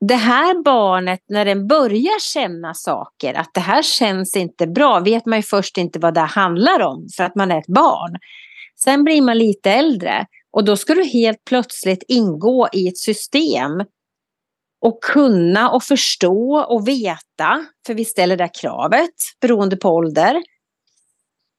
det 0.00 0.14
här 0.14 0.62
barnet, 0.62 1.20
när 1.28 1.44
den 1.44 1.66
börjar 1.66 2.20
känna 2.20 2.74
saker, 2.74 3.34
att 3.34 3.50
det 3.54 3.60
här 3.60 3.82
känns 3.82 4.36
inte 4.36 4.66
bra, 4.66 5.00
vet 5.00 5.26
man 5.26 5.38
ju 5.38 5.42
först 5.42 5.78
inte 5.78 5.98
vad 5.98 6.14
det 6.14 6.20
handlar 6.20 6.80
om 6.80 7.08
för 7.16 7.24
att 7.24 7.34
man 7.34 7.50
är 7.50 7.58
ett 7.58 7.66
barn. 7.66 8.18
Sen 8.76 9.04
blir 9.04 9.22
man 9.22 9.38
lite 9.38 9.70
äldre 9.70 10.26
och 10.50 10.64
då 10.64 10.76
ska 10.76 10.94
du 10.94 11.04
helt 11.04 11.44
plötsligt 11.44 12.04
ingå 12.08 12.68
i 12.72 12.88
ett 12.88 12.98
system 12.98 13.84
och 14.80 15.02
kunna 15.02 15.70
och 15.70 15.82
förstå 15.82 16.64
och 16.68 16.88
veta, 16.88 17.66
för 17.86 17.94
vi 17.94 18.04
ställer 18.04 18.36
det 18.36 18.48
kravet 18.60 19.14
beroende 19.40 19.76
på 19.76 19.88
ålder. 19.88 20.42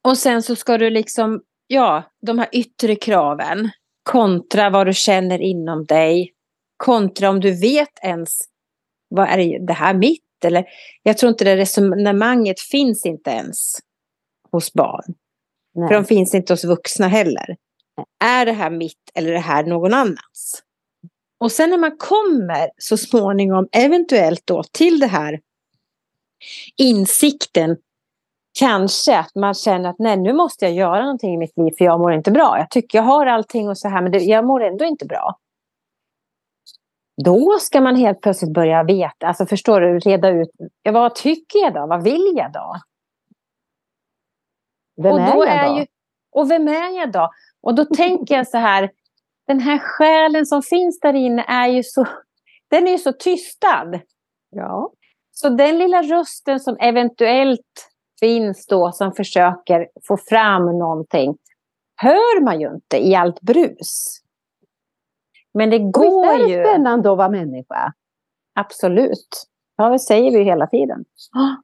Och 0.03 0.17
sen 0.17 0.43
så 0.43 0.55
ska 0.55 0.77
du 0.77 0.89
liksom, 0.89 1.41
ja, 1.67 2.03
de 2.21 2.39
här 2.39 2.49
yttre 2.51 2.95
kraven 2.95 3.69
kontra 4.03 4.69
vad 4.69 4.87
du 4.87 4.93
känner 4.93 5.41
inom 5.41 5.85
dig, 5.85 6.33
kontra 6.77 7.29
om 7.29 7.39
du 7.39 7.59
vet 7.59 7.99
ens, 8.03 8.39
vad 9.09 9.29
är 9.29 9.67
det 9.67 9.73
här 9.73 9.93
mitt? 9.93 10.23
Eller, 10.45 10.65
jag 11.03 11.17
tror 11.17 11.29
inte 11.29 11.43
det 11.43 11.57
resonemanget 11.57 12.59
finns 12.59 13.05
inte 13.05 13.29
ens 13.29 13.77
hos 14.51 14.73
barn. 14.73 15.13
Nej. 15.75 15.87
För 15.87 15.95
de 15.95 16.05
finns 16.05 16.35
inte 16.35 16.53
hos 16.53 16.63
vuxna 16.63 17.07
heller. 17.07 17.55
Är 18.23 18.45
det 18.45 18.51
här 18.51 18.69
mitt 18.69 19.11
eller 19.13 19.29
är 19.29 19.33
det 19.33 19.39
här 19.39 19.63
någon 19.63 19.93
annans? 19.93 20.63
Och 21.39 21.51
sen 21.51 21.69
när 21.69 21.77
man 21.77 21.97
kommer 21.97 22.69
så 22.77 22.97
småningom 22.97 23.67
eventuellt 23.71 24.41
då 24.45 24.63
till 24.63 24.99
det 24.99 25.07
här 25.07 25.39
insikten 26.77 27.77
kanske 28.59 29.17
att 29.17 29.35
man 29.35 29.53
känner 29.53 29.89
att 29.89 29.99
nej 29.99 30.17
nu 30.17 30.33
måste 30.33 30.65
jag 30.65 30.73
göra 30.73 31.01
någonting 31.01 31.33
i 31.33 31.37
mitt 31.37 31.57
liv 31.57 31.71
för 31.77 31.85
jag 31.85 31.99
mår 31.99 32.13
inte 32.13 32.31
bra. 32.31 32.57
Jag 32.57 32.69
tycker 32.69 32.97
jag 32.97 33.03
har 33.03 33.25
allting 33.25 33.69
och 33.69 33.77
så 33.77 33.89
här 33.89 34.01
men 34.01 34.11
det, 34.11 34.19
jag 34.19 34.45
mår 34.45 34.63
ändå 34.63 34.85
inte 34.85 35.05
bra. 35.05 35.39
Då 37.25 37.57
ska 37.59 37.81
man 37.81 37.95
helt 37.95 38.21
plötsligt 38.21 38.53
börja 38.53 38.83
veta, 38.83 39.27
alltså 39.27 39.45
förstår 39.45 39.81
du, 39.81 39.99
reda 39.99 40.29
ut, 40.29 40.49
ja, 40.83 40.91
vad 40.91 41.15
tycker 41.15 41.59
jag 41.59 41.73
då? 41.73 41.87
Vad 41.87 42.03
vill 42.03 42.33
jag 42.35 42.51
då? 42.51 42.75
Vem 45.03 45.13
och 45.13 45.19
är 45.19 45.27
jag 45.27 45.37
då? 45.37 45.75
Är 45.75 45.79
ju, 45.79 45.85
och 46.31 46.51
vem 46.51 46.67
är 46.67 46.99
jag 46.99 47.11
då? 47.11 47.29
Och 47.61 47.75
då 47.75 47.85
tänker 47.85 48.35
jag 48.35 48.47
så 48.47 48.57
här, 48.57 48.91
den 49.47 49.59
här 49.59 49.79
själen 49.79 50.45
som 50.45 50.61
finns 50.61 50.99
där 50.99 51.13
inne 51.13 51.45
är 51.47 51.67
ju 51.67 51.83
så, 51.83 52.07
den 52.67 52.87
är 52.87 52.91
ju 52.91 52.97
så 52.97 53.13
tystad. 53.13 53.99
Ja. 54.49 54.91
Så 55.31 55.49
den 55.49 55.77
lilla 55.77 56.01
rösten 56.01 56.59
som 56.59 56.77
eventuellt 56.79 57.89
finns 58.19 58.65
då 58.65 58.91
som 58.91 59.13
försöker 59.13 59.87
få 60.07 60.17
fram 60.17 60.65
någonting 60.65 61.37
hör 62.01 62.41
man 62.41 62.61
ju 62.61 62.73
inte 62.73 62.97
i 62.97 63.15
allt 63.15 63.41
brus. 63.41 64.21
Men 65.53 65.69
det 65.69 65.79
går 65.79 66.33
ju... 66.33 66.45
Visst 66.45 66.51
är 66.51 66.57
det 66.57 66.69
spännande 66.69 67.11
att 67.11 67.17
vara 67.17 67.29
människa? 67.29 67.93
Absolut. 68.55 69.47
Ja, 69.75 69.89
det 69.89 69.99
säger 69.99 70.31
vi 70.31 70.43
hela 70.43 70.67
tiden. 70.67 71.05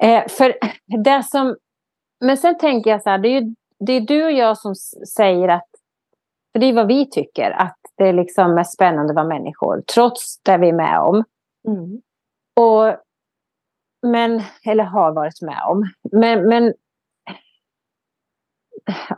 Eh, 0.00 0.28
för 0.28 0.58
det 1.04 1.22
som... 1.22 1.56
Men 2.20 2.36
sen 2.36 2.58
tänker 2.58 2.90
jag 2.90 3.02
så 3.02 3.10
här, 3.10 3.18
det 3.18 3.28
är, 3.28 3.40
ju, 3.40 3.54
det 3.78 3.92
är 3.92 4.00
du 4.00 4.24
och 4.24 4.32
jag 4.32 4.58
som 4.58 4.74
säger 5.16 5.48
att... 5.48 5.68
För 6.52 6.60
det 6.60 6.66
är 6.66 6.72
vad 6.72 6.86
vi 6.86 7.10
tycker, 7.10 7.50
att 7.50 7.78
det 7.96 8.12
liksom 8.12 8.58
är 8.58 8.64
spännande 8.64 9.10
att 9.10 9.16
vara 9.16 9.26
människor, 9.26 9.82
trots 9.94 10.42
det 10.42 10.58
vi 10.58 10.68
är 10.68 10.72
med 10.72 11.00
om. 11.00 11.24
Mm. 11.68 12.00
Och, 12.56 12.96
men, 14.02 14.42
eller 14.64 14.84
har 14.84 15.12
varit 15.12 15.42
med 15.42 15.62
om. 15.68 15.90
Men, 16.12 16.48
men 16.48 16.74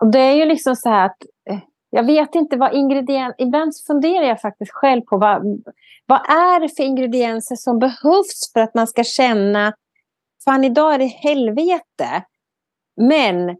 och 0.00 0.10
det 0.10 0.18
är 0.18 0.34
ju 0.34 0.44
liksom 0.44 0.76
så 0.76 0.88
här 0.88 1.06
att 1.06 1.16
jag 1.90 2.06
vet 2.06 2.34
inte 2.34 2.56
vad 2.56 2.74
ingredienser... 2.74 3.34
Ibland 3.38 3.72
funderar 3.86 4.24
jag 4.24 4.40
faktiskt 4.40 4.72
själv 4.72 5.02
på 5.02 5.16
vad, 5.16 5.42
vad 6.06 6.20
är 6.30 6.60
det 6.60 6.68
för 6.68 6.82
ingredienser 6.82 7.56
som 7.56 7.78
behövs 7.78 8.52
för 8.52 8.60
att 8.60 8.74
man 8.74 8.86
ska 8.86 9.04
känna 9.04 9.74
fan 10.44 10.64
idag 10.64 10.94
är 10.94 10.98
det 10.98 11.06
helvete. 11.06 12.24
Men 12.96 13.56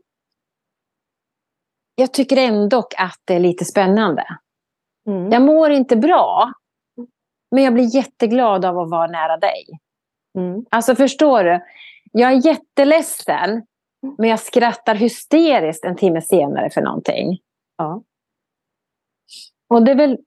jag 2.01 2.13
tycker 2.13 2.37
ändå 2.37 2.79
att 2.79 3.21
det 3.25 3.35
är 3.35 3.41
lite 3.41 3.65
spännande. 3.65 4.25
Mm. 5.07 5.33
Jag 5.33 5.43
mår 5.43 5.71
inte 5.71 5.97
bra, 5.97 6.53
men 7.51 7.65
jag 7.65 7.75
blir 7.75 7.95
jätteglad 7.95 8.65
av 8.65 8.79
att 8.79 8.91
vara 8.91 9.07
nära 9.07 9.37
dig. 9.37 9.67
Mm. 10.39 10.65
Alltså 10.71 10.95
förstår 10.95 11.45
du? 11.45 11.61
Jag 12.13 12.33
är 12.33 12.47
jätteledsen, 12.47 13.67
men 14.19 14.31
jag 14.31 14.41
skrattar 14.41 14.95
hysteriskt 14.95 15.85
en 15.85 15.97
timme 15.97 16.23
senare 16.23 16.71
för 16.71 16.81
någonting. 16.81 17.39
Ja. 17.77 18.03
Och 19.69 19.85
det 19.85 19.91
är 19.91 19.97
väl 19.97 20.19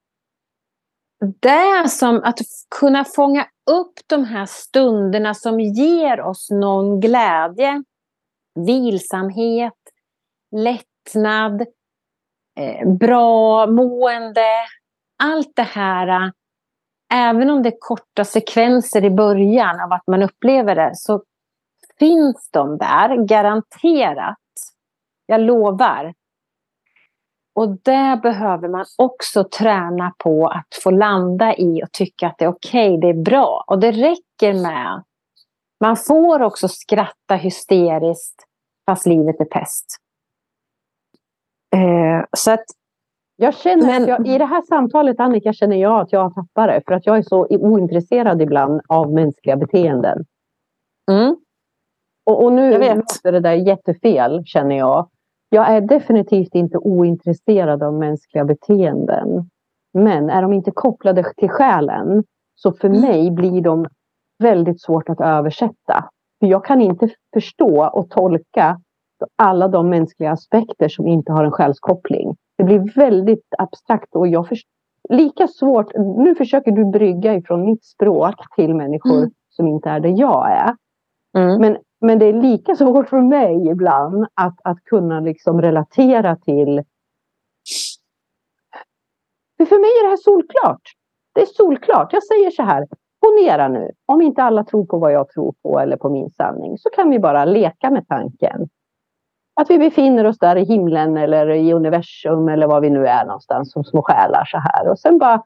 det 1.39 1.89
som 1.89 2.21
att 2.24 2.39
kunna 2.80 3.05
fånga 3.05 3.47
upp 3.71 3.93
de 4.07 4.26
här 4.26 4.45
stunderna 4.45 5.34
som 5.34 5.59
ger 5.59 6.21
oss 6.21 6.49
någon 6.51 6.99
glädje, 6.99 7.84
vilsamhet, 8.55 9.74
lättnad, 11.06 11.62
eh, 12.60 12.88
bra 12.88 13.68
mående. 13.68 14.47
Allt 15.24 15.56
det 15.56 15.64
här, 15.64 16.08
eh, 16.08 16.30
även 17.14 17.49
om 17.49 17.64
det 17.64 17.70
är 17.70 17.78
korta 17.80 18.26
sekvenser 18.26 19.06
i 19.06 19.10
början 19.10 19.80
av 19.82 19.93
att 19.93 20.08
man 20.08 20.24
upplever 20.24 20.76
det, 20.76 20.91
så 20.95 21.24
finns 21.99 22.49
de 22.51 22.78
där, 22.78 23.16
garanterat. 23.26 24.38
Jag 25.26 25.41
lovar. 25.41 26.14
Och 27.56 27.70
det 27.70 28.20
behöver 28.24 28.68
man 28.68 28.86
också 28.97 29.43
träna 29.43 30.14
på 30.18 30.47
att 30.47 30.82
få 30.84 30.91
landa 30.91 31.56
i 31.56 31.84
och 31.84 31.91
tycka 31.91 32.28
att 32.28 32.38
det 32.38 32.45
är 32.45 32.49
okej, 32.49 32.97
okay, 32.97 33.01
det 33.01 33.20
är 33.20 33.24
bra. 33.24 33.64
Och 33.68 33.80
det 33.80 33.91
räcker 33.91 34.54
med. 34.54 35.04
Man 35.80 35.97
får 35.97 36.41
också 36.41 36.68
skratta 36.68 37.36
hysteriskt 37.36 38.43
fast 38.86 39.06
livet 39.06 39.39
är 39.39 39.45
pest. 39.45 40.03
Eh, 41.74 42.26
så 42.38 42.51
att, 42.51 42.63
jag 43.36 43.53
känner 43.53 43.86
men, 43.99 44.07
jag, 44.07 44.28
I 44.28 44.38
det 44.38 44.45
här 44.45 44.61
samtalet 44.61 45.19
Annika 45.19 45.53
känner 45.53 45.76
jag 45.76 46.01
att 46.01 46.11
jag 46.11 46.19
har 46.19 46.30
tappat 46.30 46.67
det. 46.67 46.82
För 46.88 46.93
att 46.93 47.05
jag 47.05 47.17
är 47.17 47.21
så 47.21 47.47
ointresserad 47.49 48.41
ibland 48.41 48.82
av 48.88 49.13
mänskliga 49.13 49.55
beteenden. 49.55 50.26
Mm. 51.11 51.36
Och, 52.26 52.43
och 52.43 52.53
nu 52.53 52.71
låter 52.71 53.32
det 53.32 53.39
där 53.39 53.53
jättefel 53.53 54.43
känner 54.45 54.78
jag. 54.78 55.09
Jag 55.49 55.67
är 55.67 55.82
definitivt 55.82 56.55
inte 56.55 56.78
ointresserad 56.78 57.84
av 57.84 57.93
mänskliga 57.93 58.45
beteenden. 58.45 59.49
Men 59.93 60.30
är 60.30 60.41
de 60.41 60.53
inte 60.53 60.71
kopplade 60.71 61.24
till 61.38 61.49
själen 61.49 62.24
så 62.55 62.74
för 62.74 62.88
mm. 62.88 63.01
mig 63.01 63.32
blir 63.32 63.61
de 63.61 63.88
väldigt 64.43 64.82
svårt 64.82 65.09
att 65.09 65.21
översätta. 65.21 66.09
För 66.39 66.47
jag 66.47 66.65
kan 66.65 66.82
inte 66.82 67.09
förstå 67.34 67.89
och 67.93 68.09
tolka 68.09 68.82
alla 69.36 69.67
de 69.67 69.89
mänskliga 69.89 70.32
aspekter 70.32 70.89
som 70.89 71.07
inte 71.07 71.32
har 71.32 71.43
en 71.43 71.51
själskoppling. 71.51 72.36
Det 72.57 72.63
blir 72.63 72.93
väldigt 72.95 73.47
abstrakt 73.57 74.15
och 74.15 74.28
jag 74.28 74.47
förstår, 74.47 74.69
lika 75.09 75.47
svårt. 75.47 75.91
Nu 75.95 76.36
försöker 76.36 76.71
du 76.71 76.86
brygga 76.86 77.34
ifrån 77.34 77.65
mitt 77.65 77.86
språk 77.86 78.36
till 78.55 78.76
människor 78.76 79.17
mm. 79.17 79.32
som 79.49 79.67
inte 79.67 79.89
är 79.89 79.99
där 79.99 80.13
jag 80.17 80.51
är. 80.51 80.76
Mm. 81.38 81.61
Men 81.61 81.78
men 82.03 82.19
det 82.19 82.26
är 82.26 82.34
lika 82.34 82.76
svårt 82.76 83.09
för 83.09 83.21
mig 83.21 83.67
ibland 83.67 84.28
att, 84.34 84.55
att 84.63 84.84
kunna 84.84 85.19
liksom 85.19 85.61
relatera 85.61 86.36
till... 86.36 86.84
För, 89.57 89.65
för 89.65 89.80
mig 89.80 89.89
är 89.89 90.03
det 90.03 90.09
här 90.09 90.17
solklart. 90.17 90.82
Det 91.34 91.41
är 91.41 91.45
solklart. 91.45 92.13
Jag 92.13 92.24
säger 92.24 92.51
så 92.51 92.63
här. 92.63 92.88
Ponera 93.21 93.67
nu, 93.67 93.91
om 94.05 94.21
inte 94.21 94.43
alla 94.43 94.63
tror 94.63 94.86
på 94.86 94.97
vad 94.97 95.11
jag 95.11 95.30
tror 95.30 95.53
på 95.63 95.80
eller 95.80 95.97
på 95.97 96.09
min 96.09 96.30
sanning, 96.30 96.78
så 96.78 96.89
kan 96.89 97.09
vi 97.09 97.19
bara 97.19 97.45
leka 97.45 97.89
med 97.89 98.07
tanken. 98.07 98.69
Att 99.56 99.70
vi 99.70 99.78
befinner 99.78 100.26
oss 100.26 100.39
där 100.39 100.56
i 100.56 100.64
himlen 100.64 101.18
eller 101.18 101.49
i 101.49 101.74
universum 101.74 102.49
eller 102.49 102.68
var 102.68 102.82
vi 102.82 102.89
nu 102.89 103.08
är 103.08 103.26
någonstans 103.26 103.72
som 103.72 103.84
små 103.84 104.01
själar 104.01 104.45
så 104.45 104.58
här. 104.58 104.89
Och 104.89 104.99
sen 104.99 105.18
bara 105.18 105.43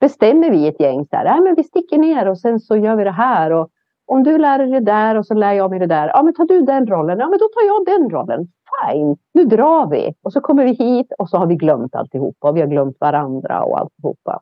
bestämmer 0.00 0.50
vi 0.50 0.68
ett 0.68 0.80
gäng 0.80 1.06
så 1.06 1.16
här, 1.16 1.26
äh, 1.26 1.42
men 1.42 1.54
vi 1.54 1.64
sticker 1.64 1.98
ner 1.98 2.28
och 2.28 2.38
sen 2.38 2.60
så 2.60 2.76
gör 2.76 2.96
vi 2.96 3.04
det 3.04 3.10
här. 3.10 3.50
Och 3.50 3.70
om 4.06 4.22
du 4.22 4.38
lär 4.38 4.58
dig 4.58 4.70
det 4.70 4.80
där 4.80 5.14
och 5.14 5.26
så 5.26 5.34
lär 5.34 5.52
jag 5.52 5.70
mig 5.70 5.78
det 5.78 5.86
där. 5.86 6.08
Ja, 6.08 6.22
men 6.22 6.34
tar 6.34 6.44
du 6.44 6.60
den 6.60 6.86
rollen? 6.86 7.18
Ja, 7.18 7.28
men 7.28 7.38
då 7.38 7.48
tar 7.48 7.66
jag 7.66 8.00
den 8.00 8.10
rollen. 8.10 8.48
Fine, 8.74 9.16
nu 9.34 9.44
drar 9.44 9.90
vi. 9.90 10.14
Och 10.22 10.32
så 10.32 10.40
kommer 10.40 10.64
vi 10.64 10.72
hit 10.72 11.12
och 11.18 11.28
så 11.28 11.36
har 11.36 11.46
vi 11.46 11.54
glömt 11.54 11.94
alltihopa. 11.94 12.48
Och 12.48 12.56
vi 12.56 12.60
har 12.60 12.68
glömt 12.68 12.96
varandra 13.00 13.64
och 13.64 13.78
alltihopa. 13.80 14.40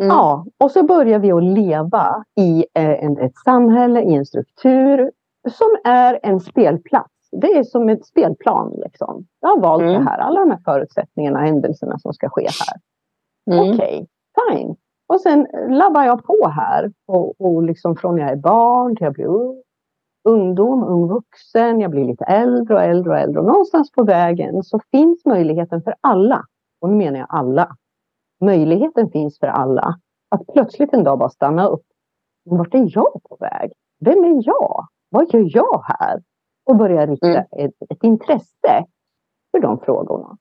Mm. 0.00 0.08
Ja, 0.08 0.46
och 0.58 0.70
så 0.70 0.82
börjar 0.82 1.18
vi 1.18 1.32
att 1.32 1.44
leva 1.44 2.24
i 2.36 2.66
eh, 2.74 3.04
en, 3.04 3.18
ett 3.18 3.36
samhälle, 3.36 4.02
i 4.02 4.14
en 4.14 4.26
struktur 4.26 5.10
som 5.50 5.68
är 5.84 6.20
en 6.22 6.40
spelplats. 6.40 7.13
Det 7.40 7.52
är 7.52 7.64
som 7.64 7.88
ett 7.88 8.06
spelplan. 8.06 8.72
Liksom. 8.84 9.26
Jag 9.40 9.48
har 9.48 9.60
valt 9.60 9.82
mm. 9.82 9.94
det 9.94 10.10
här, 10.10 10.18
alla 10.18 10.40
de 10.40 10.50
här 10.50 10.60
förutsättningarna, 10.64 11.38
händelserna 11.38 11.98
som 11.98 12.12
ska 12.12 12.28
ske 12.28 12.42
här. 12.42 12.80
Mm. 13.54 13.74
Okej, 13.74 13.94
okay, 13.94 14.56
fine. 14.56 14.76
Och 15.06 15.20
sen 15.20 15.46
labbar 15.68 16.04
jag 16.04 16.24
på 16.24 16.48
här. 16.48 16.92
Och, 17.06 17.40
och 17.40 17.62
liksom 17.62 17.96
från 17.96 18.18
jag 18.18 18.30
är 18.30 18.36
barn 18.36 18.96
till 18.96 19.04
jag 19.04 19.12
blir 19.12 19.26
ung. 19.26 19.62
ungdom, 20.28 20.84
ung 20.84 21.08
vuxen, 21.08 21.80
jag 21.80 21.90
blir 21.90 22.04
lite 22.04 22.24
äldre 22.24 22.74
och 22.74 22.82
äldre 22.82 23.12
och 23.12 23.18
äldre. 23.18 23.40
Och 23.40 23.46
någonstans 23.46 23.92
på 23.92 24.04
vägen 24.04 24.62
så 24.62 24.80
finns 24.90 25.24
möjligheten 25.24 25.82
för 25.82 25.94
alla, 26.00 26.44
och 26.80 26.90
nu 26.90 26.96
menar 26.96 27.18
jag 27.18 27.26
alla, 27.30 27.76
möjligheten 28.40 29.10
finns 29.10 29.38
för 29.38 29.46
alla 29.46 29.98
att 30.28 30.46
plötsligt 30.46 30.94
en 30.94 31.04
dag 31.04 31.18
bara 31.18 31.28
stanna 31.28 31.66
upp. 31.66 31.84
Men 32.44 32.58
vart 32.58 32.74
är 32.74 32.88
jag 32.94 33.22
på 33.28 33.36
väg? 33.40 33.72
Vem 34.00 34.24
är 34.24 34.42
jag? 34.46 34.86
Vad 35.10 35.34
gör 35.34 35.48
jag 35.52 35.82
här? 35.84 36.22
Och 36.64 36.76
börja 36.76 37.06
rikta 37.06 37.26
mm. 37.26 37.46
ett, 37.58 37.90
ett, 37.90 38.04
intresse 38.04 38.86
för 39.50 39.60
de 39.60 39.80
frågorna. 39.80 40.38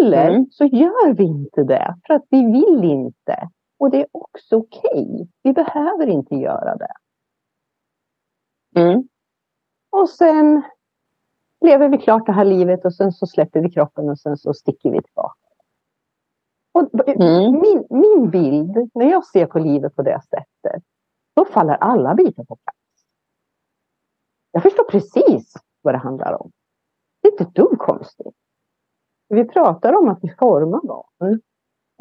Eller 0.00 0.30
mm. 0.30 0.46
så 0.50 0.64
gör 0.64 1.12
vi 1.12 1.24
inte 1.24 1.62
det 1.62 1.96
för 2.06 2.14
att 2.14 2.24
vi 2.30 2.44
vill 2.52 2.84
inte. 2.84 3.48
Och 3.78 3.90
det 3.90 4.00
är 4.00 4.06
också 4.12 4.56
okej. 4.56 5.04
Okay. 5.14 5.26
Vi 5.42 5.52
behöver 5.52 6.06
inte 6.06 6.34
göra 6.34 6.76
det. 6.76 6.94
Mm. 8.80 9.08
Och 9.90 10.08
sen 10.08 10.62
lever 11.60 11.88
vi 11.88 11.98
klart 11.98 12.26
det 12.26 12.32
här 12.32 12.44
livet 12.44 12.84
och 12.84 12.94
sen 12.94 13.12
så 13.12 13.26
släpper 13.26 13.60
vi 13.60 13.70
kroppen 13.70 14.10
och 14.10 14.18
sen 14.18 14.36
så 14.36 14.54
sticker 14.54 14.90
vi 14.90 15.02
tillbaka. 15.02 15.38
Och 16.72 17.08
mm. 17.08 17.52
min, 17.52 17.86
min 17.90 18.30
bild, 18.30 18.90
när 18.94 19.10
jag 19.10 19.26
ser 19.26 19.46
på 19.46 19.58
livet 19.58 19.96
på 19.96 20.02
det 20.02 20.20
sättet, 20.22 20.82
då 21.34 21.44
faller 21.44 21.74
alla 21.74 22.14
bitar 22.14 22.44
på 22.44 22.56
plats. 22.56 22.78
Jag 24.54 24.62
förstår 24.62 24.84
precis 24.84 25.52
vad 25.82 25.94
det 25.94 25.98
handlar 25.98 26.42
om. 26.42 26.50
Det 27.22 27.28
är 27.28 27.32
inte 27.32 27.44
ett 27.44 27.54
dugg 27.54 27.78
konstigt. 27.78 28.34
Vi 29.28 29.44
pratar 29.44 29.98
om 29.98 30.08
att 30.08 30.18
vi 30.22 30.28
formar 30.38 30.80
barn. 30.86 31.40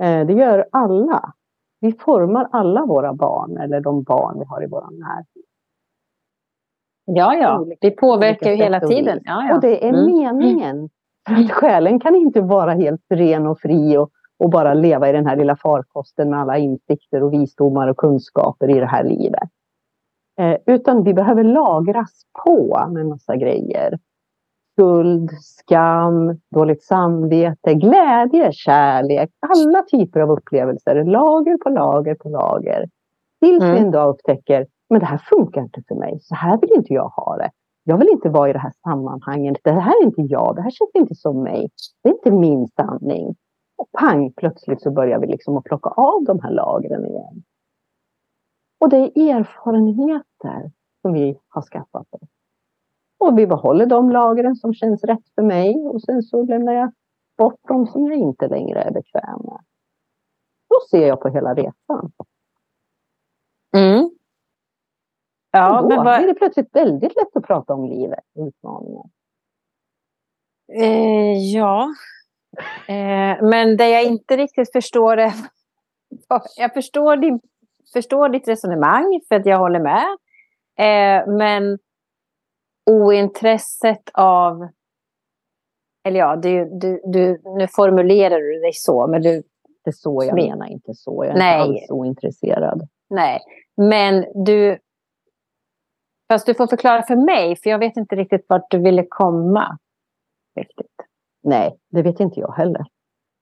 Eh, 0.01 0.27
det 0.27 0.33
gör 0.33 0.67
alla. 0.71 1.33
Vi 1.79 1.93
formar 1.93 2.49
alla 2.51 2.85
våra 2.85 3.13
barn 3.13 3.57
eller 3.57 3.81
de 3.81 4.03
barn 4.03 4.39
vi 4.39 4.45
har 4.45 4.63
i 4.63 4.67
vår 4.67 4.81
närhet. 4.91 5.27
Ja, 7.05 7.35
ja, 7.35 7.65
vi 7.81 7.91
påverkar 7.91 8.49
ju 8.49 8.55
hela 8.55 8.79
tiden. 8.79 9.19
Ja, 9.23 9.45
ja. 9.49 9.55
Och 9.55 9.61
det 9.61 9.87
är 9.87 9.89
mm. 9.89 10.05
meningen. 10.05 10.89
Att 11.29 11.51
själen 11.51 11.99
kan 11.99 12.15
inte 12.15 12.41
vara 12.41 12.73
helt 12.73 13.01
ren 13.09 13.47
och 13.47 13.59
fri 13.59 13.97
och, 13.97 14.09
och 14.39 14.49
bara 14.49 14.73
leva 14.73 15.09
i 15.09 15.11
den 15.11 15.25
här 15.25 15.35
lilla 15.35 15.55
farkosten 15.55 16.29
med 16.29 16.39
alla 16.39 16.57
insikter 16.57 17.23
och 17.23 17.33
visdomar 17.33 17.87
och 17.87 17.97
kunskaper 17.97 18.69
i 18.69 18.79
det 18.79 18.85
här 18.85 19.03
livet. 19.03 19.49
Eh, 20.39 20.57
utan 20.65 21.03
vi 21.03 21.13
behöver 21.13 21.43
lagras 21.43 22.25
på 22.45 22.87
med 22.89 23.05
massa 23.05 23.35
grejer. 23.35 23.99
Skuld, 24.73 25.31
skam, 25.41 26.39
dåligt 26.51 26.83
samvete, 26.83 27.73
glädje, 27.73 28.51
kärlek, 28.51 29.29
alla 29.39 29.81
typer 29.81 30.19
av 30.19 30.31
upplevelser. 30.31 31.03
Lager 31.03 31.57
på 31.57 31.69
lager 31.69 32.15
på 32.15 32.29
lager. 32.29 32.89
Tills 33.41 33.63
mm. 33.63 33.75
vi 33.75 33.79
en 33.79 33.91
dag 33.91 34.09
upptäcker 34.09 34.65
men 34.89 34.99
det 34.99 35.05
här 35.05 35.17
funkar 35.17 35.61
inte 35.61 35.81
för 35.87 35.95
mig. 35.95 36.19
Så 36.21 36.35
här 36.35 36.57
vill 36.57 36.71
inte 36.75 36.93
jag 36.93 37.07
ha 37.07 37.37
det. 37.37 37.49
Jag 37.83 37.97
vill 37.97 38.09
inte 38.09 38.29
vara 38.29 38.49
i 38.49 38.53
det 38.53 38.59
här 38.59 38.73
sammanhanget. 38.83 39.57
Det 39.63 39.71
här 39.71 40.01
är 40.01 40.05
inte 40.05 40.21
jag. 40.21 40.55
Det 40.55 40.61
här 40.61 40.71
känns 40.71 40.91
inte 40.93 41.15
som 41.15 41.43
mig. 41.43 41.69
Det 42.03 42.09
är 42.09 42.13
inte 42.13 42.31
min 42.31 42.67
sanning. 42.67 43.35
Och 43.77 43.87
pang, 43.99 44.33
plötsligt 44.37 44.81
så 44.81 44.91
börjar 44.91 45.19
vi 45.19 45.27
liksom 45.27 45.57
att 45.57 45.63
plocka 45.63 45.89
av 45.89 46.23
de 46.23 46.39
här 46.39 46.51
lagren 46.51 47.05
igen. 47.05 47.43
Och 48.83 48.89
det 48.89 48.97
är 48.97 49.39
erfarenheter 49.39 50.71
som 51.01 51.13
vi 51.13 51.39
har 51.47 51.61
skaffat 51.61 52.07
oss. 52.09 52.29
Och 53.17 53.39
vi 53.39 53.47
behåller 53.47 53.85
de 53.85 54.09
lagren 54.09 54.55
som 54.55 54.73
känns 54.73 55.03
rätt 55.03 55.29
för 55.35 55.41
mig 55.41 55.75
och 55.75 56.01
sen 56.01 56.23
så 56.23 56.43
lämnar 56.43 56.73
jag 56.73 56.91
bort 57.37 57.59
de 57.67 57.87
som 57.87 58.05
jag 58.05 58.17
inte 58.17 58.47
längre 58.47 58.81
är 58.81 58.91
bekväm 58.91 59.39
med. 59.43 59.59
Så 60.67 60.87
ser 60.89 61.07
jag 61.07 61.21
på 61.21 61.29
hela 61.29 61.53
resan. 61.53 62.11
Mm. 63.75 64.09
Ja, 65.51 65.81
då 65.81 65.87
men 65.87 66.05
vad... 66.05 66.17
blir 66.17 66.27
det 66.27 66.33
plötsligt 66.33 66.75
väldigt 66.75 67.15
lätt 67.15 67.35
att 67.35 67.43
prata 67.43 67.73
om 67.73 67.85
livet 67.85 68.25
och 68.35 68.47
utmaningar. 68.47 69.05
Eh, 70.73 71.53
ja, 71.53 71.93
eh, 72.87 73.43
men 73.43 73.77
det 73.77 73.89
jag 73.89 74.03
inte 74.03 74.37
riktigt 74.37 74.71
förstår 74.71 75.17
är... 75.17 75.33
Jag 76.57 76.73
förstår, 76.73 77.17
din, 77.17 77.39
förstår 77.93 78.29
ditt 78.29 78.47
resonemang, 78.47 79.21
för 79.27 79.35
att 79.35 79.45
jag 79.45 79.57
håller 79.57 79.79
med. 79.79 80.05
Eh, 80.79 81.27
men 81.27 81.79
ointresset 82.91 84.09
av... 84.13 84.67
Eller 86.07 86.19
ja, 86.19 86.35
du, 86.35 86.79
du, 86.79 87.01
du, 87.03 87.41
nu 87.45 87.67
formulerar 87.67 88.39
du 88.39 88.59
dig 88.59 88.73
så, 88.73 89.07
men 89.07 89.21
du... 89.21 89.43
Det 89.83 89.89
är 89.89 89.91
så 89.91 90.23
jag 90.25 90.35
menar, 90.35 90.67
inte 90.67 90.93
så. 90.93 91.25
Jag 91.25 91.35
är 91.35 91.39
Nej. 91.39 91.67
inte 91.67 91.81
alls 91.81 91.91
ointresserad. 91.91 92.87
Nej, 93.09 93.39
men 93.77 94.25
du 94.45 94.77
Fast 96.33 96.45
du 96.45 96.53
får 96.53 96.67
förklara 96.67 97.03
för 97.03 97.15
mig, 97.15 97.55
för 97.55 97.69
jag 97.69 97.79
vet 97.79 97.97
inte 97.97 98.15
riktigt 98.15 98.45
vart 98.49 98.71
du 98.71 98.79
ville 98.79 99.05
komma. 99.09 99.77
Riktigt. 100.55 100.95
Nej, 101.43 101.77
det 101.89 102.01
vet 102.01 102.19
inte 102.19 102.39
jag 102.39 102.53
heller. 102.53 102.85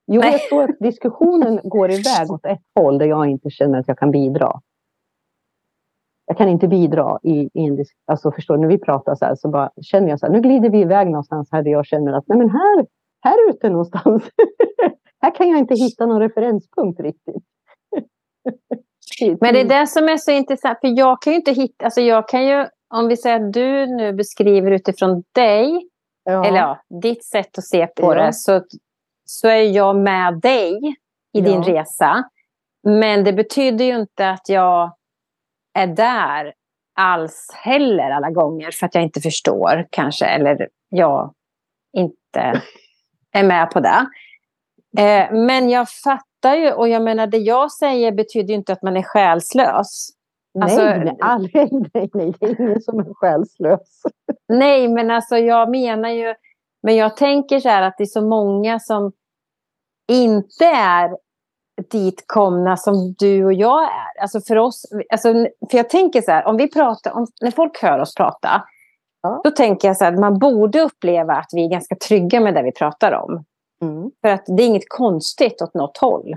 Jo, 0.07 0.21
Nej. 0.21 0.31
jag 0.31 0.41
tror 0.41 0.63
att 0.63 0.79
diskussionen 0.79 1.59
går 1.63 1.91
iväg 1.91 2.31
åt 2.31 2.45
ett 2.45 2.61
håll 2.75 2.97
där 2.97 3.05
jag 3.05 3.29
inte 3.29 3.49
känner 3.49 3.79
att 3.79 3.87
jag 3.87 3.97
kan 3.97 4.11
bidra. 4.11 4.61
Jag 6.25 6.37
kan 6.37 6.49
inte 6.49 6.67
bidra 6.67 7.19
i, 7.23 7.49
i 7.53 7.65
en 7.65 7.75
diskussion. 7.75 8.03
Alltså 8.05 8.31
förstår 8.31 8.55
du, 8.55 8.61
när 8.61 8.67
vi 8.67 8.77
pratar 8.77 9.15
så 9.15 9.25
här 9.25 9.35
så 9.35 9.49
bara 9.49 9.71
känner 9.81 10.09
jag 10.09 10.19
så 10.19 10.25
här, 10.25 10.33
nu 10.33 10.41
glider 10.41 10.69
vi 10.69 10.79
iväg 10.81 11.07
någonstans 11.07 11.49
här 11.51 11.63
där 11.63 11.71
jag 11.71 11.85
känner 11.85 12.13
att 12.13 12.27
nej 12.27 12.37
men 12.37 12.49
här, 12.49 12.85
här 13.21 13.49
ute 13.49 13.69
någonstans, 13.69 14.23
här 15.21 15.35
kan 15.35 15.49
jag 15.49 15.59
inte 15.59 15.75
hitta 15.75 16.05
någon 16.05 16.19
referenspunkt 16.19 16.99
riktigt. 16.99 17.43
Men 19.41 19.53
det 19.53 19.61
är 19.61 19.81
det 19.81 19.87
som 19.87 20.03
är 20.03 20.17
så 20.17 20.31
intressant, 20.31 20.79
för 20.81 20.97
jag 20.97 21.21
kan 21.21 21.33
ju 21.33 21.37
inte 21.37 21.51
hitta, 21.51 21.85
alltså 21.85 22.01
jag 22.01 22.27
kan 22.27 22.45
ju, 22.47 22.65
om 22.93 23.07
vi 23.07 23.17
säger 23.17 23.35
att 23.35 23.53
du 23.53 23.85
nu 23.85 24.13
beskriver 24.13 24.71
utifrån 24.71 25.23
dig, 25.35 25.89
ja. 26.23 26.45
eller 26.45 26.57
ja, 26.57 26.81
ditt 27.01 27.25
sätt 27.25 27.57
att 27.57 27.63
se 27.63 27.87
på 27.87 28.15
ja. 28.15 28.25
det, 28.25 28.33
så, 28.33 28.61
så 29.31 29.47
är 29.47 29.63
jag 29.63 29.95
med 29.95 30.39
dig 30.39 30.77
i 31.33 31.39
ja. 31.39 31.41
din 31.41 31.63
resa. 31.63 32.23
Men 32.83 33.23
det 33.23 33.33
betyder 33.33 33.85
ju 33.85 33.95
inte 33.95 34.29
att 34.29 34.49
jag 34.49 34.95
är 35.73 35.87
där 35.87 36.53
alls 36.95 37.51
heller 37.53 38.09
alla 38.09 38.31
gånger 38.31 38.71
för 38.71 38.85
att 38.85 38.95
jag 38.95 39.03
inte 39.03 39.21
förstår 39.21 39.87
kanske, 39.89 40.25
eller 40.25 40.69
jag 40.89 41.33
inte 41.93 42.61
är 43.31 43.43
med 43.43 43.71
på 43.71 43.79
det. 43.79 44.05
Eh, 44.97 45.33
men 45.33 45.69
jag 45.69 45.89
fattar 45.89 46.55
ju, 46.55 46.71
och 46.71 46.89
jag 46.89 47.01
menar 47.01 47.27
det 47.27 47.37
jag 47.37 47.71
säger 47.71 48.11
betyder 48.11 48.49
ju 48.49 48.55
inte 48.55 48.73
att 48.73 48.83
man 48.83 48.97
är 48.97 49.03
själslös. 49.03 50.09
Nej, 50.53 50.63
alltså, 50.63 50.83
nej, 50.83 51.49
nej, 51.93 52.09
nej, 52.13 52.33
det 52.39 52.45
är 52.45 52.61
ingen 52.61 52.81
som 52.81 52.99
är 52.99 53.13
själslös. 53.13 54.01
Nej, 54.47 54.87
men 54.87 55.11
alltså 55.11 55.37
jag 55.37 55.69
menar 55.69 56.09
ju, 56.09 56.35
men 56.83 56.95
jag 56.95 57.17
tänker 57.17 57.59
så 57.59 57.69
här 57.69 57.81
att 57.81 57.97
det 57.97 58.03
är 58.03 58.05
så 58.05 58.21
många 58.21 58.79
som 58.79 59.11
inte 60.07 60.65
är 60.65 61.17
dit 61.91 62.23
komna 62.27 62.77
som 62.77 63.15
du 63.17 63.45
och 63.45 63.53
jag 63.53 63.83
är. 63.83 64.21
Alltså 64.21 64.41
för 64.41 64.55
oss, 64.55 64.85
alltså, 65.09 65.33
för 65.71 65.77
jag 65.77 65.89
tänker 65.89 66.21
så 66.21 66.31
här, 66.31 66.45
om 66.45 66.57
vi 66.57 66.71
pratar, 66.71 67.11
om, 67.11 67.27
när 67.41 67.51
folk 67.51 67.81
hör 67.81 67.99
oss 67.99 68.15
prata, 68.15 68.63
ja. 69.21 69.41
då 69.43 69.51
tänker 69.51 69.87
jag 69.87 69.97
så 69.97 70.03
här, 70.03 70.13
att 70.13 70.19
man 70.19 70.39
borde 70.39 70.81
uppleva 70.81 71.33
att 71.33 71.49
vi 71.51 71.65
är 71.65 71.69
ganska 71.69 71.95
trygga 71.95 72.39
med 72.39 72.53
det 72.53 72.63
vi 72.63 72.71
pratar 72.71 73.11
om. 73.11 73.45
Mm. 73.81 74.11
För 74.21 74.29
att 74.29 74.43
det 74.45 74.63
är 74.63 74.67
inget 74.67 74.89
konstigt 74.89 75.61
åt 75.61 75.73
något 75.73 75.97
håll. 75.97 76.33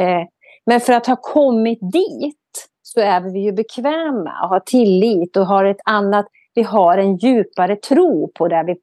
Eh, 0.00 0.26
men 0.66 0.80
för 0.80 0.92
att 0.92 1.06
ha 1.06 1.16
kommit 1.16 1.78
dit 1.92 2.36
så 2.82 3.00
är 3.00 3.20
vi 3.20 3.40
ju 3.40 3.52
bekväma 3.52 4.42
och 4.42 4.48
har 4.48 4.60
tillit 4.60 5.36
och 5.36 5.46
har 5.46 5.64
ett 5.64 5.80
annat, 5.84 6.26
vi 6.54 6.62
har 6.62 6.98
en 6.98 7.16
djupare 7.16 7.76
tro 7.76 8.32
på 8.34 8.48
det 8.48 8.64
vi 8.66 8.76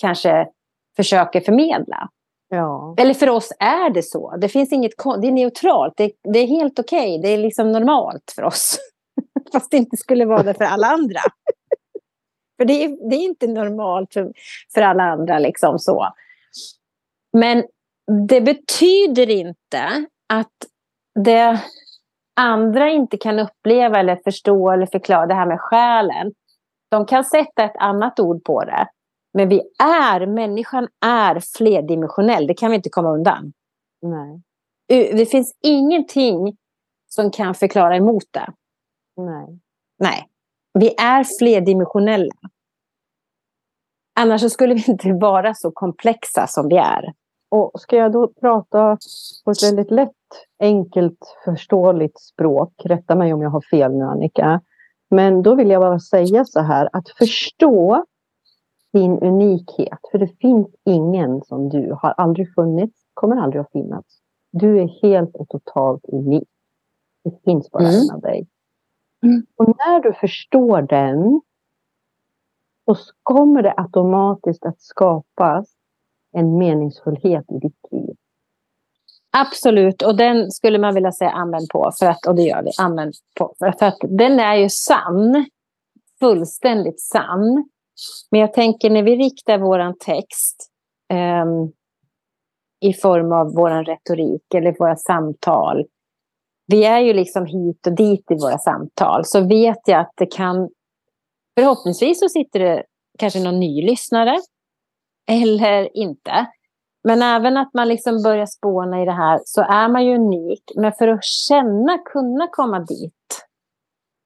kanske 0.00 0.48
försöker 0.96 1.40
förmedla. 1.40 2.08
Ja. 2.54 2.94
Eller 2.98 3.14
för 3.14 3.30
oss 3.30 3.52
är 3.58 3.90
det 3.90 4.02
så. 4.02 4.36
Det 4.36 4.48
finns 4.48 4.72
inget, 4.72 4.92
det 5.20 5.28
är 5.28 5.32
neutralt, 5.32 5.94
det, 5.96 6.12
det 6.32 6.38
är 6.38 6.46
helt 6.46 6.78
okej, 6.78 7.18
okay. 7.18 7.22
det 7.22 7.28
är 7.28 7.38
liksom 7.38 7.72
normalt 7.72 8.32
för 8.34 8.42
oss. 8.42 8.78
Fast 9.52 9.70
det 9.70 9.76
inte 9.76 9.96
skulle 9.96 10.24
vara 10.24 10.42
det 10.42 10.54
för 10.54 10.64
alla 10.64 10.86
andra. 10.86 11.20
för 12.56 12.64
det 12.64 12.84
är, 12.84 13.10
det 13.10 13.16
är 13.16 13.24
inte 13.24 13.46
normalt 13.46 14.12
för, 14.12 14.32
för 14.74 14.82
alla 14.82 15.02
andra 15.02 15.38
liksom 15.38 15.78
så. 15.78 16.08
Men 17.32 17.64
det 18.28 18.40
betyder 18.40 19.30
inte 19.30 20.06
att 20.28 20.52
det 21.24 21.60
andra 22.36 22.90
inte 22.90 23.16
kan 23.16 23.38
uppleva 23.38 23.98
eller 23.98 24.16
förstå 24.24 24.70
eller 24.70 24.86
förklara 24.86 25.26
det 25.26 25.34
här 25.34 25.46
med 25.46 25.60
själen. 25.60 26.32
De 26.90 27.06
kan 27.06 27.24
sätta 27.24 27.64
ett 27.64 27.76
annat 27.78 28.20
ord 28.20 28.44
på 28.44 28.64
det. 28.64 28.88
Men 29.34 29.48
vi 29.48 29.62
är, 29.82 30.26
människan 30.26 30.88
är 31.06 31.40
flerdimensionell, 31.56 32.46
det 32.46 32.54
kan 32.54 32.70
vi 32.70 32.76
inte 32.76 32.90
komma 32.90 33.10
undan. 33.10 33.52
Nej. 34.02 34.42
Det 34.88 35.26
finns 35.26 35.54
ingenting 35.62 36.56
som 37.08 37.30
kan 37.30 37.54
förklara 37.54 37.96
emot 37.96 38.24
det. 38.30 38.52
Nej. 39.16 39.60
Nej. 39.98 40.28
Vi 40.78 40.94
är 40.98 41.24
flerdimensionella. 41.38 42.34
Annars 44.20 44.52
skulle 44.52 44.74
vi 44.74 44.84
inte 44.88 45.12
vara 45.12 45.54
så 45.54 45.70
komplexa 45.70 46.46
som 46.46 46.68
vi 46.68 46.76
är. 46.76 47.12
Och 47.50 47.80
ska 47.80 47.96
jag 47.96 48.12
då 48.12 48.28
prata 48.28 48.98
på 49.44 49.50
ett 49.50 49.62
väldigt 49.62 49.90
lätt, 49.90 50.10
enkelt, 50.60 51.18
förståeligt 51.44 52.20
språk, 52.20 52.72
rätta 52.84 53.14
mig 53.14 53.32
om 53.32 53.42
jag 53.42 53.50
har 53.50 53.60
fel 53.60 53.92
nu 53.92 54.04
Annika, 54.04 54.60
Men 55.10 55.42
då 55.42 55.54
vill 55.54 55.70
jag 55.70 55.82
bara 55.82 56.00
säga 56.00 56.44
så 56.44 56.60
här 56.60 56.88
att 56.92 57.08
förstå 57.08 58.04
din 58.94 59.18
unikhet. 59.18 59.98
För 60.10 60.18
det 60.18 60.40
finns 60.40 60.68
ingen 60.84 61.42
som 61.42 61.68
du. 61.68 61.92
Har 62.02 62.10
aldrig 62.10 62.54
funnits, 62.54 63.02
kommer 63.14 63.36
aldrig 63.36 63.60
att 63.60 63.72
finnas. 63.72 64.04
Du 64.52 64.80
är 64.80 64.88
helt 65.02 65.36
och 65.36 65.48
totalt 65.48 66.04
unik. 66.04 66.48
Det 67.24 67.44
finns 67.44 67.70
bara 67.70 67.82
mm. 67.82 67.94
en 67.94 68.10
av 68.14 68.20
dig. 68.20 68.46
Mm. 69.22 69.46
Och 69.56 69.66
när 69.66 70.02
du 70.02 70.12
förstår 70.12 70.82
den 70.82 71.40
så 72.86 72.96
kommer 73.22 73.62
det 73.62 73.74
automatiskt 73.76 74.66
att 74.66 74.80
skapas 74.80 75.74
en 76.32 76.58
meningsfullhet 76.58 77.44
i 77.50 77.58
ditt 77.58 77.86
liv. 77.90 78.16
Absolut, 79.36 80.02
och 80.02 80.16
den 80.16 80.50
skulle 80.50 80.78
man 80.78 80.94
vilja 80.94 81.12
säga 81.12 81.30
amen 81.30 81.60
på, 81.72 81.92
för 81.98 82.06
att, 82.06 82.26
och 82.26 82.34
det 82.34 82.42
gör 82.42 82.62
vi, 82.62 82.70
amen 82.78 83.12
på. 83.38 83.54
För 83.58 83.86
att 83.86 83.98
den 84.00 84.40
är 84.40 84.54
ju 84.54 84.68
sann, 84.68 85.46
fullständigt 86.20 87.00
sann. 87.00 87.68
Men 88.30 88.40
jag 88.40 88.52
tänker 88.52 88.90
när 88.90 89.02
vi 89.02 89.16
riktar 89.16 89.58
vår 89.58 89.92
text 89.98 90.70
eh, 91.12 91.44
i 92.80 92.92
form 92.92 93.32
av 93.32 93.54
vår 93.54 93.84
retorik 93.84 94.54
eller 94.54 94.76
våra 94.78 94.96
samtal. 94.96 95.84
Vi 96.66 96.84
är 96.84 96.98
ju 96.98 97.12
liksom 97.12 97.46
hit 97.46 97.86
och 97.86 97.92
dit 97.92 98.30
i 98.30 98.34
våra 98.34 98.58
samtal. 98.58 99.24
Så 99.24 99.40
vet 99.40 99.80
jag 99.86 100.00
att 100.00 100.12
det 100.16 100.26
kan... 100.26 100.68
Förhoppningsvis 101.58 102.20
så 102.20 102.28
sitter 102.28 102.60
det 102.60 102.84
kanske 103.18 103.40
någon 103.40 103.60
ny 103.60 103.82
lyssnare. 103.82 104.38
Eller 105.30 105.96
inte. 105.96 106.46
Men 107.04 107.22
även 107.22 107.56
att 107.56 107.74
man 107.74 107.88
liksom 107.88 108.22
börjar 108.22 108.46
spåna 108.46 109.02
i 109.02 109.04
det 109.04 109.12
här 109.12 109.40
så 109.44 109.60
är 109.62 109.88
man 109.88 110.06
ju 110.06 110.14
unik. 110.14 110.62
Men 110.76 110.92
för 110.92 111.08
att 111.08 111.24
känna, 111.24 111.98
kunna 111.98 112.48
komma 112.50 112.78
dit. 112.78 113.46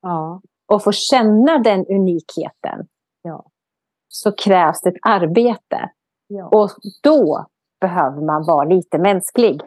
Ja. 0.03 0.41
Och 0.67 0.85
få 0.85 0.93
känna 0.93 1.59
den 1.59 1.87
unikheten. 1.87 2.87
Ja. 3.23 3.45
Så 4.09 4.33
krävs 4.33 4.81
det 4.81 4.89
ett 4.89 5.01
arbete. 5.03 5.91
Ja. 6.27 6.49
Och 6.49 6.71
då 7.03 7.47
behöver 7.81 8.23
man 8.23 8.45
vara 8.47 8.65
lite 8.65 8.99
mänsklig. 8.99 9.61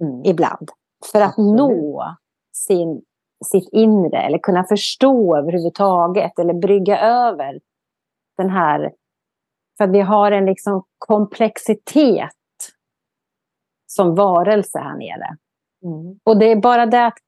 Mm. 0.00 0.24
Ibland. 0.24 0.70
För 1.12 1.20
att 1.20 1.28
Absolut. 1.28 1.56
nå 1.56 2.16
sin, 2.52 3.02
sitt 3.44 3.68
inre. 3.72 4.18
Eller 4.18 4.38
kunna 4.38 4.64
förstå 4.64 5.36
överhuvudtaget. 5.36 6.38
Eller 6.38 6.54
brygga 6.54 7.00
över 7.00 7.60
den 8.36 8.50
här 8.50 8.92
för 9.76 9.84
att 9.84 9.90
vi 9.90 10.00
har 10.00 10.32
en 10.32 10.46
liksom 10.46 10.84
komplexitet 10.98 12.30
som 13.86 14.14
varelse 14.14 14.78
här 14.78 14.96
nere. 14.96 15.36
Mm. 15.82 16.20
Och 16.24 16.38
det 16.38 16.52
är 16.52 16.56
bara 16.56 16.86
det 16.86 17.06
att 17.06 17.18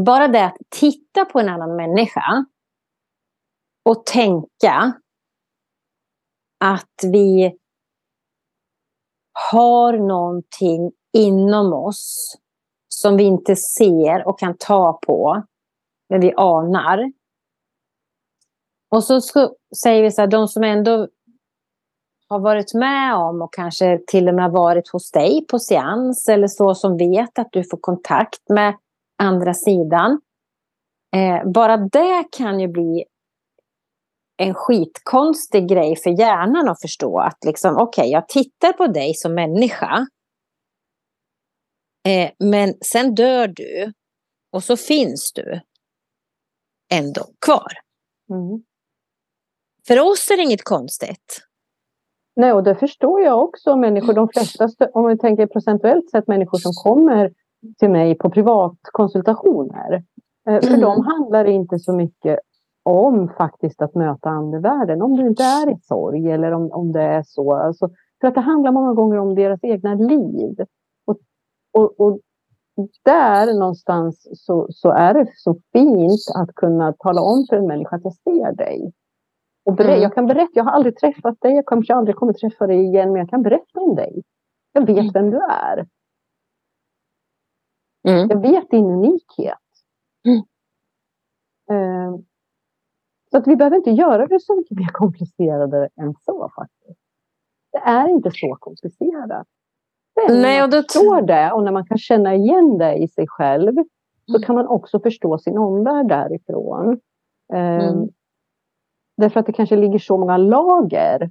bara 0.00 0.28
det 0.28 0.44
att 0.44 0.56
titta 0.68 1.24
på 1.24 1.40
en 1.40 1.48
annan 1.48 1.76
människa 1.76 2.44
och 3.84 4.06
tänka 4.06 4.92
att 6.60 6.94
vi 7.12 7.58
har 9.52 9.92
någonting 9.92 10.92
inom 11.12 11.72
oss 11.72 12.34
som 12.88 13.16
vi 13.16 13.24
inte 13.24 13.56
ser 13.56 14.28
och 14.28 14.38
kan 14.38 14.56
ta 14.58 14.98
på, 15.06 15.42
men 16.08 16.20
vi 16.20 16.32
anar. 16.36 17.12
Och 18.90 19.04
så 19.04 19.20
säger 19.82 20.02
vi 20.02 20.10
så 20.10 20.20
här, 20.20 20.28
de 20.28 20.48
som 20.48 20.64
ändå 20.64 21.08
har 22.28 22.38
varit 22.38 22.74
med 22.74 23.14
om 23.14 23.42
och 23.42 23.54
kanske 23.54 24.00
till 24.06 24.28
och 24.28 24.34
med 24.34 24.50
varit 24.50 24.88
hos 24.88 25.10
dig 25.10 25.46
på 25.50 25.58
seans 25.58 26.28
eller 26.28 26.48
så 26.48 26.74
som 26.74 26.96
vet 26.96 27.38
att 27.38 27.48
du 27.52 27.64
får 27.64 27.78
kontakt 27.80 28.48
med 28.48 28.76
andra 29.18 29.54
sidan. 29.54 30.20
Eh, 31.16 31.50
bara 31.50 31.76
det 31.76 32.24
kan 32.32 32.60
ju 32.60 32.68
bli 32.68 33.04
en 34.36 34.54
skitkonstig 34.54 35.68
grej 35.68 35.96
för 35.96 36.10
hjärnan 36.10 36.68
att 36.68 36.80
förstå 36.80 37.18
att 37.18 37.44
liksom, 37.46 37.76
okej, 37.76 38.02
okay, 38.02 38.10
jag 38.10 38.28
tittar 38.28 38.72
på 38.72 38.86
dig 38.86 39.14
som 39.14 39.34
människa. 39.34 40.06
Eh, 42.08 42.30
men 42.38 42.74
sen 42.80 43.14
dör 43.14 43.48
du 43.48 43.92
och 44.52 44.64
så 44.64 44.76
finns 44.76 45.32
du 45.32 45.60
ändå 46.92 47.22
kvar. 47.46 47.72
Mm. 48.30 48.62
För 49.86 50.00
oss 50.00 50.30
är 50.30 50.36
det 50.36 50.42
inget 50.42 50.64
konstigt. 50.64 51.40
Nej, 52.36 52.52
och 52.52 52.62
det 52.62 52.74
förstår 52.74 53.20
jag 53.20 53.44
också. 53.44 53.76
Människor, 53.76 54.12
de 54.12 54.28
flesta, 54.28 54.68
om 54.92 55.06
vi 55.06 55.18
tänker 55.18 55.46
procentuellt 55.46 56.10
sett, 56.10 56.28
människor 56.28 56.58
som 56.58 56.72
kommer 56.72 57.32
till 57.78 57.90
mig 57.90 58.18
på 58.18 58.30
privatkonsultationer. 58.30 59.92
Eh, 60.48 60.60
för 60.60 60.68
mm. 60.68 60.80
dem 60.80 61.06
handlar 61.06 61.44
det 61.44 61.52
inte 61.52 61.78
så 61.78 61.96
mycket 61.96 62.38
om 62.84 63.28
faktiskt 63.28 63.82
att 63.82 63.94
möta 63.94 64.28
andevärlden. 64.28 65.02
Om 65.02 65.16
du 65.16 65.26
inte 65.26 65.42
är 65.42 65.70
i 65.70 65.78
sorg 65.82 66.30
eller 66.30 66.52
om, 66.52 66.72
om 66.72 66.92
det 66.92 67.02
är 67.02 67.22
så. 67.22 67.54
Alltså, 67.54 67.90
för 68.20 68.28
att 68.28 68.34
det 68.34 68.40
handlar 68.40 68.72
många 68.72 68.92
gånger 68.92 69.18
om 69.18 69.34
deras 69.34 69.60
egna 69.62 69.94
liv. 69.94 70.56
Och, 71.04 71.18
och, 71.72 72.00
och 72.00 72.20
där 73.02 73.58
någonstans 73.58 74.28
så, 74.34 74.66
så 74.70 74.90
är 74.90 75.14
det 75.14 75.32
så 75.36 75.56
fint 75.72 76.20
att 76.34 76.54
kunna 76.54 76.92
tala 76.92 77.20
om 77.20 77.46
för 77.48 77.56
en 77.56 77.66
människa 77.66 77.96
att 77.96 78.04
jag 78.04 78.14
ser 78.14 78.52
dig. 78.52 78.92
Och 79.64 79.74
ber- 79.74 79.84
mm. 79.84 80.02
Jag 80.02 80.14
kan 80.14 80.26
berätta, 80.26 80.50
jag 80.54 80.64
har 80.64 80.72
aldrig 80.72 80.96
träffat 80.96 81.40
dig, 81.40 81.54
jag 81.54 81.66
kanske 81.66 81.94
aldrig 81.94 82.16
kommer 82.16 82.32
träffa 82.32 82.66
dig 82.66 82.84
igen, 82.84 83.12
men 83.12 83.20
jag 83.20 83.30
kan 83.30 83.42
berätta 83.42 83.80
om 83.80 83.94
dig. 83.94 84.22
Jag 84.72 84.86
vet 84.86 84.98
mm. 84.98 85.12
vem 85.12 85.30
du 85.30 85.38
är. 85.38 85.86
Mm. 88.08 88.28
Jag 88.30 88.40
vet 88.40 88.70
din 88.70 88.86
unikhet. 88.86 89.58
Uh, 91.70 92.18
så 93.34 93.38
att 93.38 93.46
vi 93.46 93.56
behöver 93.56 93.76
inte 93.76 93.90
göra 93.90 94.26
det 94.26 94.40
så 94.40 94.56
mycket 94.56 94.78
mer 94.78 94.88
komplicerade 94.92 95.88
än 96.00 96.14
så 96.24 96.50
faktiskt. 96.56 97.00
Det 97.72 97.78
är 97.78 98.08
inte 98.08 98.30
så 98.32 98.56
komplicerat. 98.60 99.46
Sen 100.14 100.42
Nej, 100.42 100.62
och 100.62 100.70
då 100.70 100.82
förstår 100.82 101.22
det 101.22 101.52
och 101.52 101.64
när 101.64 101.72
man 101.72 101.86
kan 101.86 101.98
känna 101.98 102.34
igen 102.34 102.78
det 102.78 102.94
i 102.94 103.08
sig 103.08 103.26
själv 103.28 103.74
så 104.32 104.38
kan 104.38 104.54
man 104.54 104.66
också 104.66 105.00
förstå 105.00 105.38
sin 105.38 105.58
omvärld 105.58 106.08
därifrån. 106.08 107.00
Mm. 107.52 108.08
Därför 109.16 109.40
att 109.40 109.46
det 109.46 109.52
kanske 109.52 109.76
ligger 109.76 109.98
så 109.98 110.18
många 110.18 110.36
lager. 110.36 111.30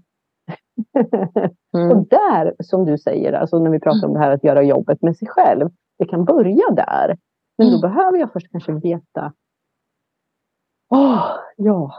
Mm. 1.78 1.92
och 1.92 2.08
där, 2.08 2.56
som 2.60 2.86
du 2.86 2.98
säger, 2.98 3.34
alltså 3.34 3.60
när 3.60 3.72
vi 3.72 3.80
pratar 3.80 4.08
om 4.08 4.14
det 4.14 4.20
här 4.20 4.32
att 4.32 4.44
göra 4.44 4.64
jobbet 4.64 5.02
med 5.02 5.18
sig 5.18 5.28
själv. 5.28 5.70
Det 6.00 6.06
kan 6.06 6.26
börja 6.26 6.70
där. 6.70 7.18
Men 7.58 7.68
då 7.68 7.78
mm. 7.78 7.82
behöver 7.82 8.18
jag 8.18 8.34
först 8.34 8.52
kanske 8.52 8.72
veta. 8.72 9.34
Åh, 10.94 11.26
ja. 11.58 11.92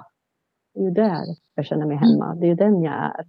Det 0.74 0.80
är 0.80 0.84
ju 0.84 0.90
där 0.90 1.24
jag 1.55 1.66
känner 1.66 1.86
mig 1.86 1.97
hemma. 1.97 2.34
Det 2.34 2.47
är 2.47 2.49
ju 2.49 2.55
den 2.55 2.82
jag 2.82 2.95
är. 2.95 3.26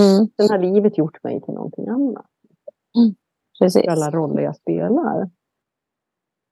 Mm. 0.00 0.28
Sen 0.36 0.50
har 0.50 0.58
livet 0.58 0.98
gjort 0.98 1.22
mig 1.22 1.40
till 1.40 1.54
någonting 1.54 1.88
annat. 1.88 2.26
Mm. 2.98 3.14
Precis. 3.58 3.88
Alla 3.88 4.10
roller 4.10 4.42
jag 4.42 4.56
spelar. 4.56 5.30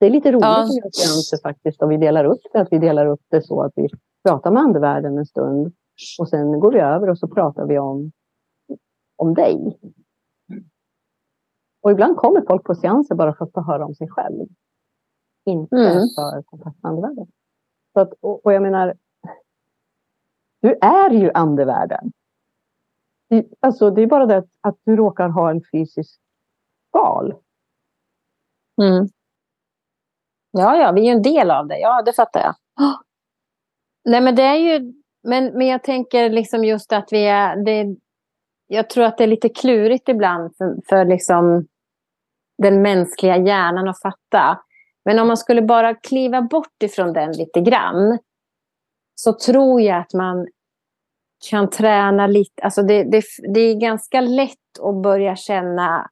Det 0.00 0.06
är 0.06 0.10
lite 0.10 0.32
roligt 0.32 0.44
ja. 0.44 0.68
med 0.82 0.94
seanser 0.94 1.38
faktiskt. 1.42 1.82
Och 1.82 1.90
vi 1.90 1.96
delar 1.96 2.24
upp 2.24 2.40
det. 2.52 2.60
Att 2.60 2.72
vi 2.72 2.78
delar 2.78 3.06
upp 3.06 3.22
det 3.28 3.42
så 3.42 3.62
att 3.62 3.72
vi 3.76 3.88
pratar 4.28 4.50
med 4.50 4.62
andevärlden 4.62 5.18
en 5.18 5.26
stund. 5.26 5.72
Och 6.18 6.28
sen 6.28 6.60
går 6.60 6.72
vi 6.72 6.78
över 6.78 7.10
och 7.10 7.18
så 7.18 7.28
pratar 7.28 7.66
vi 7.66 7.78
om, 7.78 8.12
om 9.16 9.34
dig. 9.34 9.78
Och 11.82 11.90
ibland 11.90 12.16
kommer 12.16 12.44
folk 12.48 12.64
på 12.64 12.74
seanser 12.74 13.14
bara 13.14 13.34
för 13.34 13.44
att 13.44 13.52
få 13.52 13.60
höra 13.60 13.86
om 13.86 13.94
sig 13.94 14.08
själv. 14.08 14.46
Inte 15.46 15.76
mm. 15.76 16.08
för 16.14 16.42
kontakt 16.42 16.82
med 16.82 16.90
andevärlden. 16.90 17.26
Så 17.94 18.00
att, 18.00 18.12
och, 18.20 18.46
och, 18.46 18.52
jag 18.52 18.62
menar, 18.62 18.94
du 20.60 20.78
är 20.80 21.10
ju 21.10 21.30
andevärlden. 21.34 22.12
Det, 23.28 23.46
alltså, 23.60 23.90
det 23.90 24.02
är 24.02 24.06
bara 24.06 24.26
det 24.26 24.36
att, 24.36 24.48
att 24.60 24.78
du 24.84 24.96
råkar 24.96 25.28
ha 25.28 25.50
en 25.50 25.62
fysisk 25.72 26.20
skal. 26.88 27.34
Mm. 28.82 29.08
Ja, 30.50 30.76
ja, 30.76 30.92
vi 30.92 31.08
är 31.08 31.12
en 31.12 31.22
del 31.22 31.50
av 31.50 31.68
det. 31.68 31.78
Ja, 31.78 32.02
det 32.02 32.12
fattar 32.12 32.40
jag. 32.40 32.54
Nej, 34.04 34.20
men 34.20 34.36
det 34.36 34.42
är 34.42 34.56
ju... 34.56 34.92
Men, 35.22 35.44
men 35.58 35.66
jag 35.66 35.82
tänker 35.82 36.30
liksom 36.30 36.64
just 36.64 36.92
att 36.92 37.08
vi 37.12 37.26
är... 37.26 37.56
Det, 37.56 37.96
jag 38.66 38.90
tror 38.90 39.04
att 39.04 39.18
det 39.18 39.24
är 39.24 39.28
lite 39.28 39.48
klurigt 39.48 40.08
ibland 40.08 40.56
för, 40.56 40.76
för 40.88 41.04
liksom 41.04 41.66
den 42.58 42.82
mänskliga 42.82 43.36
hjärnan 43.36 43.88
att 43.88 44.00
fatta. 44.00 44.60
Men 45.04 45.18
om 45.18 45.26
man 45.26 45.36
skulle 45.36 45.62
bara 45.62 45.94
kliva 45.94 46.42
bort 46.42 46.82
ifrån 46.82 47.12
den 47.12 47.32
lite 47.32 47.60
grann 47.60 48.18
så 49.14 49.32
tror 49.32 49.80
jag 49.80 50.00
att 50.00 50.14
man 50.14 50.46
kan 51.50 51.70
träna 51.70 52.26
lite. 52.26 52.62
Alltså 52.62 52.82
det, 52.82 53.04
det, 53.04 53.22
det 53.54 53.60
är 53.60 53.74
ganska 53.74 54.20
lätt 54.20 54.80
att 54.82 55.02
börja 55.02 55.36
känna 55.36 56.10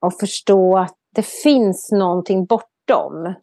och 0.00 0.14
förstå 0.14 0.78
att 0.78 0.96
det 1.14 1.26
finns 1.26 1.92
någonting 1.92 2.46
bortom. 2.46 3.34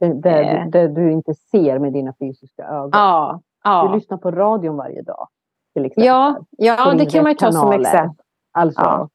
Det, 0.00 0.14
det, 0.22 0.68
det, 0.72 0.88
du 0.88 1.12
inte 1.12 1.34
ser 1.34 1.78
med 1.78 1.92
dina 1.92 2.14
fysiska 2.18 2.64
ögon. 2.64 2.90
Ja, 2.92 3.40
ja. 3.64 3.88
Du 3.88 3.94
lyssnar 3.98 4.18
på 4.18 4.30
radion 4.30 4.76
varje 4.76 5.02
dag. 5.02 5.28
Till 5.74 5.84
exempel. 5.84 6.06
Ja, 6.06 6.44
ja 6.50 6.94
det 6.94 7.06
kan 7.06 7.22
man 7.22 7.32
ju 7.32 7.36
ta 7.36 7.52
som 7.52 7.72
exempel. 7.72 8.24
Alltså 8.52 8.80
ja. 8.80 9.08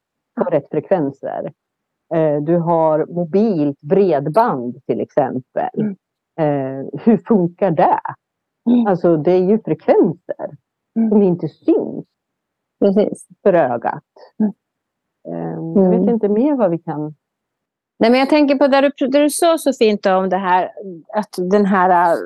på 0.43 0.49
rätt 0.49 0.70
frekvenser. 0.70 1.53
Eh, 2.14 2.41
du 2.41 2.57
har 2.57 3.05
mobilt 3.05 3.82
bredband 3.82 4.86
till 4.86 5.01
exempel. 5.01 5.70
Mm. 5.78 5.95
Eh, 6.39 6.86
hur 7.03 7.18
funkar 7.18 7.72
det? 7.72 7.99
Mm. 8.70 8.88
Alltså 8.88 9.18
det 9.18 9.32
är 9.32 9.43
ju 9.49 9.60
frekvenser 9.66 10.57
Mm. 10.95 11.10
som 11.10 11.22
inte 11.24 11.47
syns 11.47 12.05
Precis. 12.80 13.28
för 13.43 13.53
ögat. 13.53 14.03
Eh, 15.28 15.36
jag 15.76 15.89
vet 15.89 15.99
Mm. 15.99 16.10
inte 16.10 16.30
mer 16.30 16.55
vad 16.55 16.72
vi 16.72 16.78
kan... 16.78 17.16
Nej, 17.99 18.12
men 18.12 18.20
jag 18.20 18.30
tänker 18.30 18.55
på 18.55 18.68
det 18.68 18.91
du, 18.97 19.07
det 19.07 19.20
du 19.20 19.30
sa 19.30 19.57
så 19.57 19.74
fint 19.74 20.05
om 20.05 20.30
det 20.30 20.38
här, 20.38 20.72
att 21.14 21.30
den 21.51 21.66
här, 21.66 22.12
äh, 22.14 22.18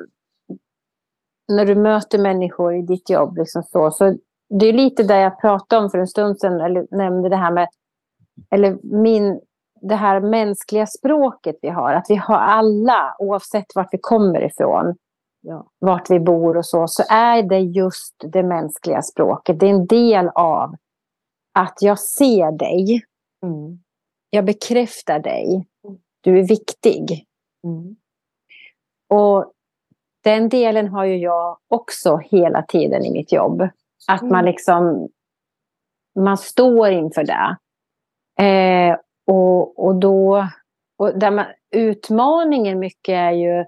när 1.48 1.66
du 1.66 1.74
möter 1.74 2.18
människor 2.18 2.74
i 2.74 2.82
ditt 2.82 3.10
jobb, 3.10 3.36
liksom 3.36 3.62
så, 3.62 3.90
så 3.90 4.16
det 4.48 4.66
är 4.66 4.72
lite 4.72 5.02
det 5.02 5.20
jag 5.20 5.40
pratade 5.40 5.84
om 5.84 5.90
för 5.90 5.98
en 5.98 6.06
stund 6.06 6.38
sedan, 6.38 6.60
eller 6.60 6.86
nämnde 6.90 7.28
det 7.28 7.36
här 7.36 7.52
med, 7.52 7.68
eller 8.50 8.78
min, 8.82 9.40
det 9.88 9.94
här 9.94 10.20
mänskliga 10.20 10.86
språket 10.86 11.56
vi 11.62 11.68
har, 11.68 11.92
att 11.92 12.06
vi 12.08 12.16
har 12.16 12.36
alla, 12.38 13.16
oavsett 13.18 13.66
vart 13.74 13.88
vi 13.94 13.98
kommer 14.00 14.44
ifrån, 14.44 14.94
Ja. 15.40 15.66
vart 15.78 16.10
vi 16.10 16.20
bor 16.20 16.56
och 16.56 16.66
så, 16.66 16.88
så 16.88 17.02
är 17.10 17.42
det 17.42 17.58
just 17.58 18.14
det 18.32 18.42
mänskliga 18.42 19.02
språket. 19.02 19.60
Det 19.60 19.66
är 19.66 19.70
en 19.70 19.86
del 19.86 20.28
av 20.34 20.74
att 21.54 21.78
jag 21.80 21.98
ser 21.98 22.52
dig, 22.52 23.02
Mm. 23.42 23.78
jag 24.30 24.44
bekräftar 24.44 25.18
dig, 25.18 25.66
du 26.20 26.38
är 26.38 26.48
viktig. 26.48 27.26
Mm. 27.64 27.96
Och 29.08 29.52
den 30.24 30.48
delen 30.48 30.88
har 30.88 31.04
ju 31.04 31.16
jag 31.16 31.58
också 31.68 32.16
hela 32.16 32.62
tiden 32.62 33.04
i 33.04 33.12
mitt 33.12 33.32
jobb. 33.32 33.68
Att 34.08 34.22
man 34.22 34.30
Mm. 34.40 34.44
liksom, 34.44 35.08
man 36.18 36.36
står 36.38 36.88
inför 36.90 37.24
det. 37.24 37.56
Eh, 38.44 38.96
och, 39.26 39.84
och 39.86 39.94
då, 39.94 40.48
och 40.98 41.18
där 41.18 41.30
man, 41.30 41.46
utmaningen 41.70 42.78
mycket 42.78 43.12
är 43.12 43.30
ju, 43.30 43.64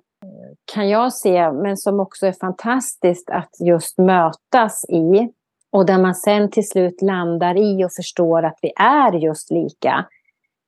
kan 0.72 0.88
jag 0.88 1.12
se, 1.12 1.52
men 1.52 1.76
som 1.76 2.00
också 2.00 2.26
är 2.26 2.32
fantastiskt 2.32 3.30
att 3.30 3.50
just 3.60 3.98
mötas 3.98 4.84
i. 4.88 5.28
Och 5.70 5.86
där 5.86 5.98
man 5.98 6.14
sen 6.14 6.50
till 6.50 6.68
slut 6.68 7.02
landar 7.02 7.56
i 7.56 7.84
och 7.84 7.92
förstår 7.92 8.42
att 8.42 8.58
vi 8.62 8.72
är 8.76 9.12
just 9.12 9.50
lika. 9.50 10.06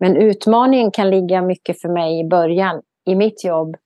Men 0.01 0.17
utmaningen 0.17 0.91
kan 0.91 1.11
ligga 1.11 1.43
mycket 1.43 1.81
för 1.81 1.89
mig 1.89 2.21
i 2.21 2.25
början 2.25 2.83
i 3.07 3.15
mitt 3.15 3.45
jobb 3.45 3.77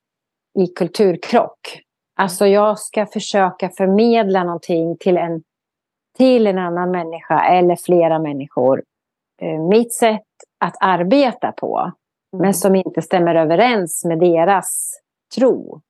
i 0.58 0.66
kulturkrock. 0.66 1.80
Alltså 2.16 2.46
jag 2.46 2.78
ska 2.78 3.06
försöka 3.06 3.68
förmedla 3.68 4.44
någonting 4.44 4.96
till 4.96 5.16
en, 5.16 5.42
till 6.16 6.46
en 6.46 6.58
annan 6.58 6.90
människa 6.90 7.44
eller 7.44 7.76
flera 7.76 8.18
människor. 8.18 8.82
Eh, 9.42 9.60
mitt 9.60 9.92
sätt 9.92 10.22
att 10.62 10.76
arbeta 10.80 11.52
på, 11.52 11.92
men 12.36 12.54
som 12.54 12.76
inte 12.76 13.02
stämmer 13.02 13.34
överens 13.34 14.04
med 14.04 14.18
deras 14.18 14.90
tro 15.36 15.80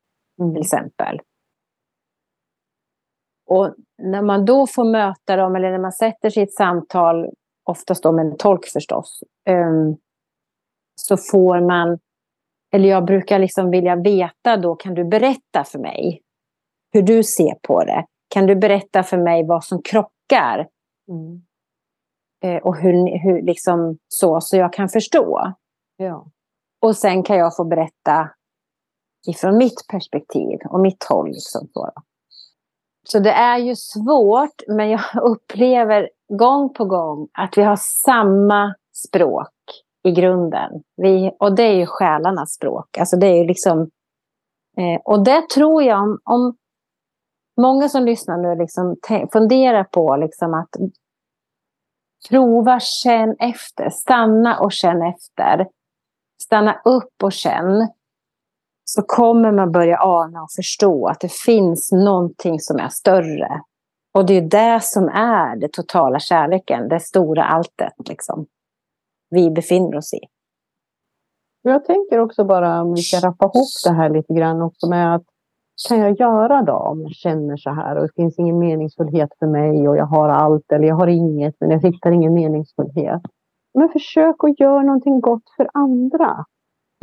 Mm. 0.41 0.55
till 0.55 0.61
exempel. 0.63 1.21
Och 3.47 3.75
när 4.03 4.23
man 4.23 4.45
då 4.45 4.67
får 4.67 4.85
möta 4.85 5.37
dem, 5.37 5.57
eller 5.57 5.71
när 5.71 5.79
man 5.79 5.93
sätter 5.93 6.31
sig 6.31 6.43
i 6.43 6.45
ett 6.45 6.55
samtal, 6.55 7.31
oftast 7.65 8.03
då 8.03 8.13
med 8.13 8.27
en 8.27 8.37
tolk 8.37 8.65
förstås, 8.67 9.21
ehm, 9.49 9.97
så 11.01 11.17
får 11.17 11.61
man, 11.61 11.99
eller 12.75 12.89
jag 12.89 13.05
brukar 13.05 13.39
liksom 13.39 13.71
vilja 13.71 13.97
veta 13.97 14.57
då, 14.57 14.75
kan 14.75 14.95
du 14.95 15.05
berätta 15.05 15.65
för 15.65 15.79
mig 15.79 16.23
hur 16.93 17.03
du 17.03 17.23
ser 17.23 17.55
på 17.63 17.85
det? 17.85 18.07
Kan 18.29 18.47
du 18.47 18.57
berätta 18.57 19.03
för 19.03 19.17
mig 19.19 19.47
vad 19.47 19.65
som 19.65 19.83
krockar? 19.83 20.69
Mm. 21.09 21.43
Eh, 22.43 22.57
och 22.57 22.77
hur, 22.77 23.19
hur 23.19 23.43
liksom 23.43 23.99
så, 24.09 24.41
så 24.41 24.57
jag 24.57 24.73
kan 24.73 24.89
förstå. 24.89 25.53
Ja. 25.97 26.27
Och 26.81 26.97
sen 26.97 27.23
kan 27.23 27.37
jag 27.37 27.57
få 27.57 27.65
berätta 27.65 28.31
ifrån 29.29 29.57
mitt 29.57 29.87
perspektiv 29.91 30.59
och 30.69 30.81
mitt 30.81 31.05
håll. 31.05 31.29
Liksom 31.29 31.69
så, 31.73 31.91
så 33.09 33.19
det 33.19 33.33
är 33.33 33.59
ju 33.59 33.77
svårt, 33.77 34.63
men 34.69 34.91
jag 34.91 35.01
upplever 35.23 36.09
gång 36.39 36.75
på 36.75 36.85
gång 36.85 37.29
att 37.33 37.59
vi 37.59 37.63
har 37.63 37.77
samma 37.77 38.75
språk 38.93 39.53
i 40.05 40.11
grunden. 40.11 40.83
Vi, 40.97 41.37
och 41.39 41.57
det 41.57 41.63
är 41.63 41.75
ju 41.75 41.87
själarnas 41.87 42.53
språk. 42.53 42.99
Alltså 42.99 43.17
det 43.17 43.27
är 43.27 43.37
ju 43.37 43.47
liksom, 43.47 43.81
eh, 44.77 45.01
och 45.05 45.25
det 45.25 45.49
tror 45.49 45.83
jag 45.83 46.03
om, 46.03 46.19
om 46.25 46.57
många 47.61 47.89
som 47.89 48.05
lyssnar 48.05 48.37
nu 48.39 48.63
liksom 48.63 48.97
funderar 49.33 49.85
på 49.85 50.17
liksom 50.17 50.55
att 50.55 50.71
prova, 52.29 52.81
känn 52.81 53.37
efter, 53.39 53.91
stanna 53.91 54.59
och 54.59 54.73
känn 54.73 55.03
efter. 55.03 55.67
Stanna 56.43 56.81
upp 56.85 57.23
och 57.23 57.33
känn. 57.33 57.89
Så 58.85 59.03
kommer 59.03 59.53
man 59.53 59.73
börja 59.73 59.99
ana 60.01 60.43
och 60.43 60.53
förstå 60.57 61.07
att 61.07 61.21
det 61.21 61.33
finns 61.33 61.93
någonting 61.93 62.61
som 62.61 62.77
är 62.77 62.89
större. 62.89 63.61
Och 64.15 64.27
det 64.27 64.35
är 64.35 64.43
det 64.43 64.81
som 64.83 65.09
är 65.09 65.57
det 65.57 65.69
totala 65.73 66.19
kärleken, 66.19 66.89
det 66.89 67.01
stora 67.01 67.45
alltet 67.45 67.93
liksom. 68.09 68.47
Vi 69.31 69.51
befinner 69.51 69.97
oss 69.97 70.15
i. 70.15 70.21
Jag 71.63 71.85
tänker 71.85 72.19
också 72.19 72.45
bara 72.45 72.83
om 72.83 72.95
vi 72.95 73.03
ska 73.03 73.29
rappa 73.29 73.45
ihop 73.45 73.69
det 73.85 73.93
här 73.93 74.11
lite 74.11 74.35
grann 74.35 74.63
också 74.63 74.89
med 74.89 75.15
att 75.15 75.25
kan 75.89 75.99
jag 75.99 76.21
göra 76.21 76.63
då 76.63 76.73
om 76.73 77.03
jag 77.03 77.13
känner 77.13 77.57
så 77.57 77.71
här 77.71 77.97
och 77.97 78.03
det 78.03 78.15
finns 78.17 78.39
ingen 78.39 78.59
meningsfullhet 78.59 79.31
för 79.39 79.47
mig 79.47 79.89
och 79.89 79.97
jag 79.97 80.07
har 80.07 80.29
allt 80.29 80.73
eller 80.73 80.89
jag 80.89 80.95
har 80.95 81.07
inget 81.07 81.55
men 81.61 81.71
jag 81.71 81.81
hittar 81.81 82.13
ingen 82.13 82.35
meningsfullhet. 82.35 83.23
Men 83.75 83.89
försök 83.89 84.45
att 84.45 84.61
göra 84.61 84.83
någonting 84.83 85.21
gott 85.21 85.51
för 85.57 85.69
andra. 85.75 86.45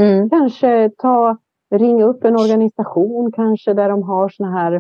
Mm. 0.02 0.30
Kanske 0.30 0.92
ta, 0.98 1.38
ringa 1.76 2.06
upp 2.06 2.24
en 2.24 2.36
organisation 2.36 3.32
kanske 3.32 3.74
där 3.74 3.90
de 3.90 4.04
har 4.04 4.30
såna 4.30 4.52
här 4.52 4.74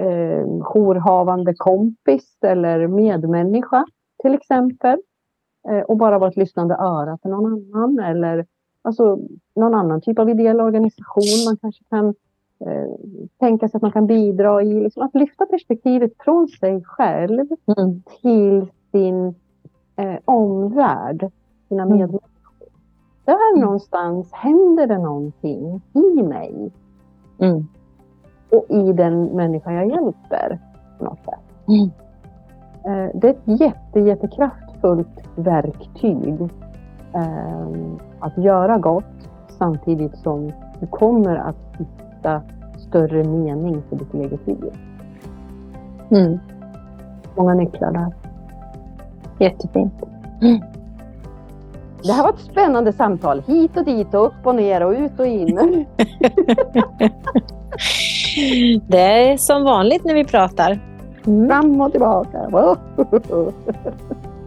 eh, 0.00 0.46
jourhavande 0.60 1.54
kompis 1.56 2.38
eller 2.42 2.86
medmänniska 2.86 3.84
till 4.22 4.34
exempel. 4.34 4.98
Eh, 5.68 5.80
och 5.80 5.96
bara 5.96 6.18
vara 6.18 6.30
ett 6.30 6.36
lyssnande 6.36 6.74
öra 6.74 7.18
för 7.22 7.28
någon 7.28 7.52
annan 7.52 7.98
eller 7.98 8.46
alltså, 8.82 9.18
någon 9.56 9.74
annan 9.74 10.00
typ 10.00 10.18
av 10.18 10.30
ideell 10.30 10.60
organisation 10.60 11.44
man 11.46 11.56
kanske 11.56 11.84
kan 11.90 12.14
tänka 13.40 13.68
sig 13.68 13.78
att 13.78 13.82
man 13.82 13.92
kan 13.92 14.06
bidra 14.06 14.62
i. 14.62 14.80
Liksom 14.80 15.02
att 15.02 15.14
lyfta 15.14 15.46
perspektivet 15.46 16.12
från 16.24 16.48
sig 16.48 16.84
själv 16.84 17.46
Mm. 17.78 18.02
till 18.22 18.66
sin 18.92 19.34
eh, 19.96 20.14
omvärld, 20.24 21.30
sina 21.68 21.82
Mm. 21.82 21.96
medmänniskor. 21.98 22.28
Där 23.24 23.52
Mm. 23.54 23.64
någonstans 23.64 24.32
händer 24.32 24.86
det 24.86 24.98
någonting 24.98 25.80
i 25.94 26.22
mig 26.22 26.70
Mm. 27.38 27.66
och 28.50 28.66
i 28.68 28.92
den 28.92 29.24
människa 29.24 29.72
jag 29.72 29.86
hjälper. 29.86 30.58
På 30.98 31.04
något 31.04 31.18
sätt. 31.24 31.68
Mm. 31.68 31.90
Eh, 32.84 33.10
det 33.14 33.26
är 33.28 33.30
ett 33.30 33.60
jätte, 33.60 34.00
jättekraftfullt 34.00 35.20
verktyg 35.36 36.40
eh, 37.14 37.66
att 38.20 38.38
göra 38.38 38.78
gott 38.78 39.28
samtidigt 39.48 40.16
som 40.18 40.52
du 40.80 40.86
kommer 40.86 41.36
att 41.36 41.78
hitta 42.22 42.42
större 42.88 43.24
mening 43.24 43.82
för 43.88 43.96
ditt 43.96 44.14
eget 44.14 44.46
liv. 44.46 44.72
Mm. 46.10 46.38
Många 47.36 47.54
nycklar 47.54 47.92
där. 47.92 48.12
Jättefint. 49.38 49.92
Det 52.02 52.12
här 52.12 52.22
var 52.22 52.30
ett 52.30 52.40
spännande 52.40 52.92
samtal. 52.92 53.42
Hit 53.46 53.76
och 53.76 53.84
dit 53.84 54.14
och 54.14 54.26
upp 54.26 54.34
och 54.46 54.54
ner 54.54 54.82
och 54.82 54.92
ut 54.92 55.20
och 55.20 55.26
in. 55.26 55.56
Det 58.86 59.30
är 59.30 59.36
som 59.36 59.64
vanligt 59.64 60.04
när 60.04 60.14
vi 60.14 60.24
pratar. 60.24 60.80
Mm. 61.26 61.48
Fram 61.48 61.80
och 61.80 61.90
tillbaka. 61.90 62.38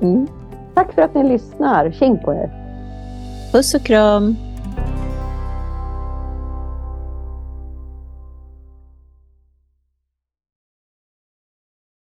Mm. 0.01 0.27
Tack 0.75 0.93
för 0.93 1.01
att 1.01 1.15
ni 1.15 1.23
lyssnar. 1.23 1.91
Tjing 1.91 2.17
på 2.17 2.33
er. 2.33 2.49
Puss 3.51 3.73
och 3.73 3.81
kram. 3.81 4.35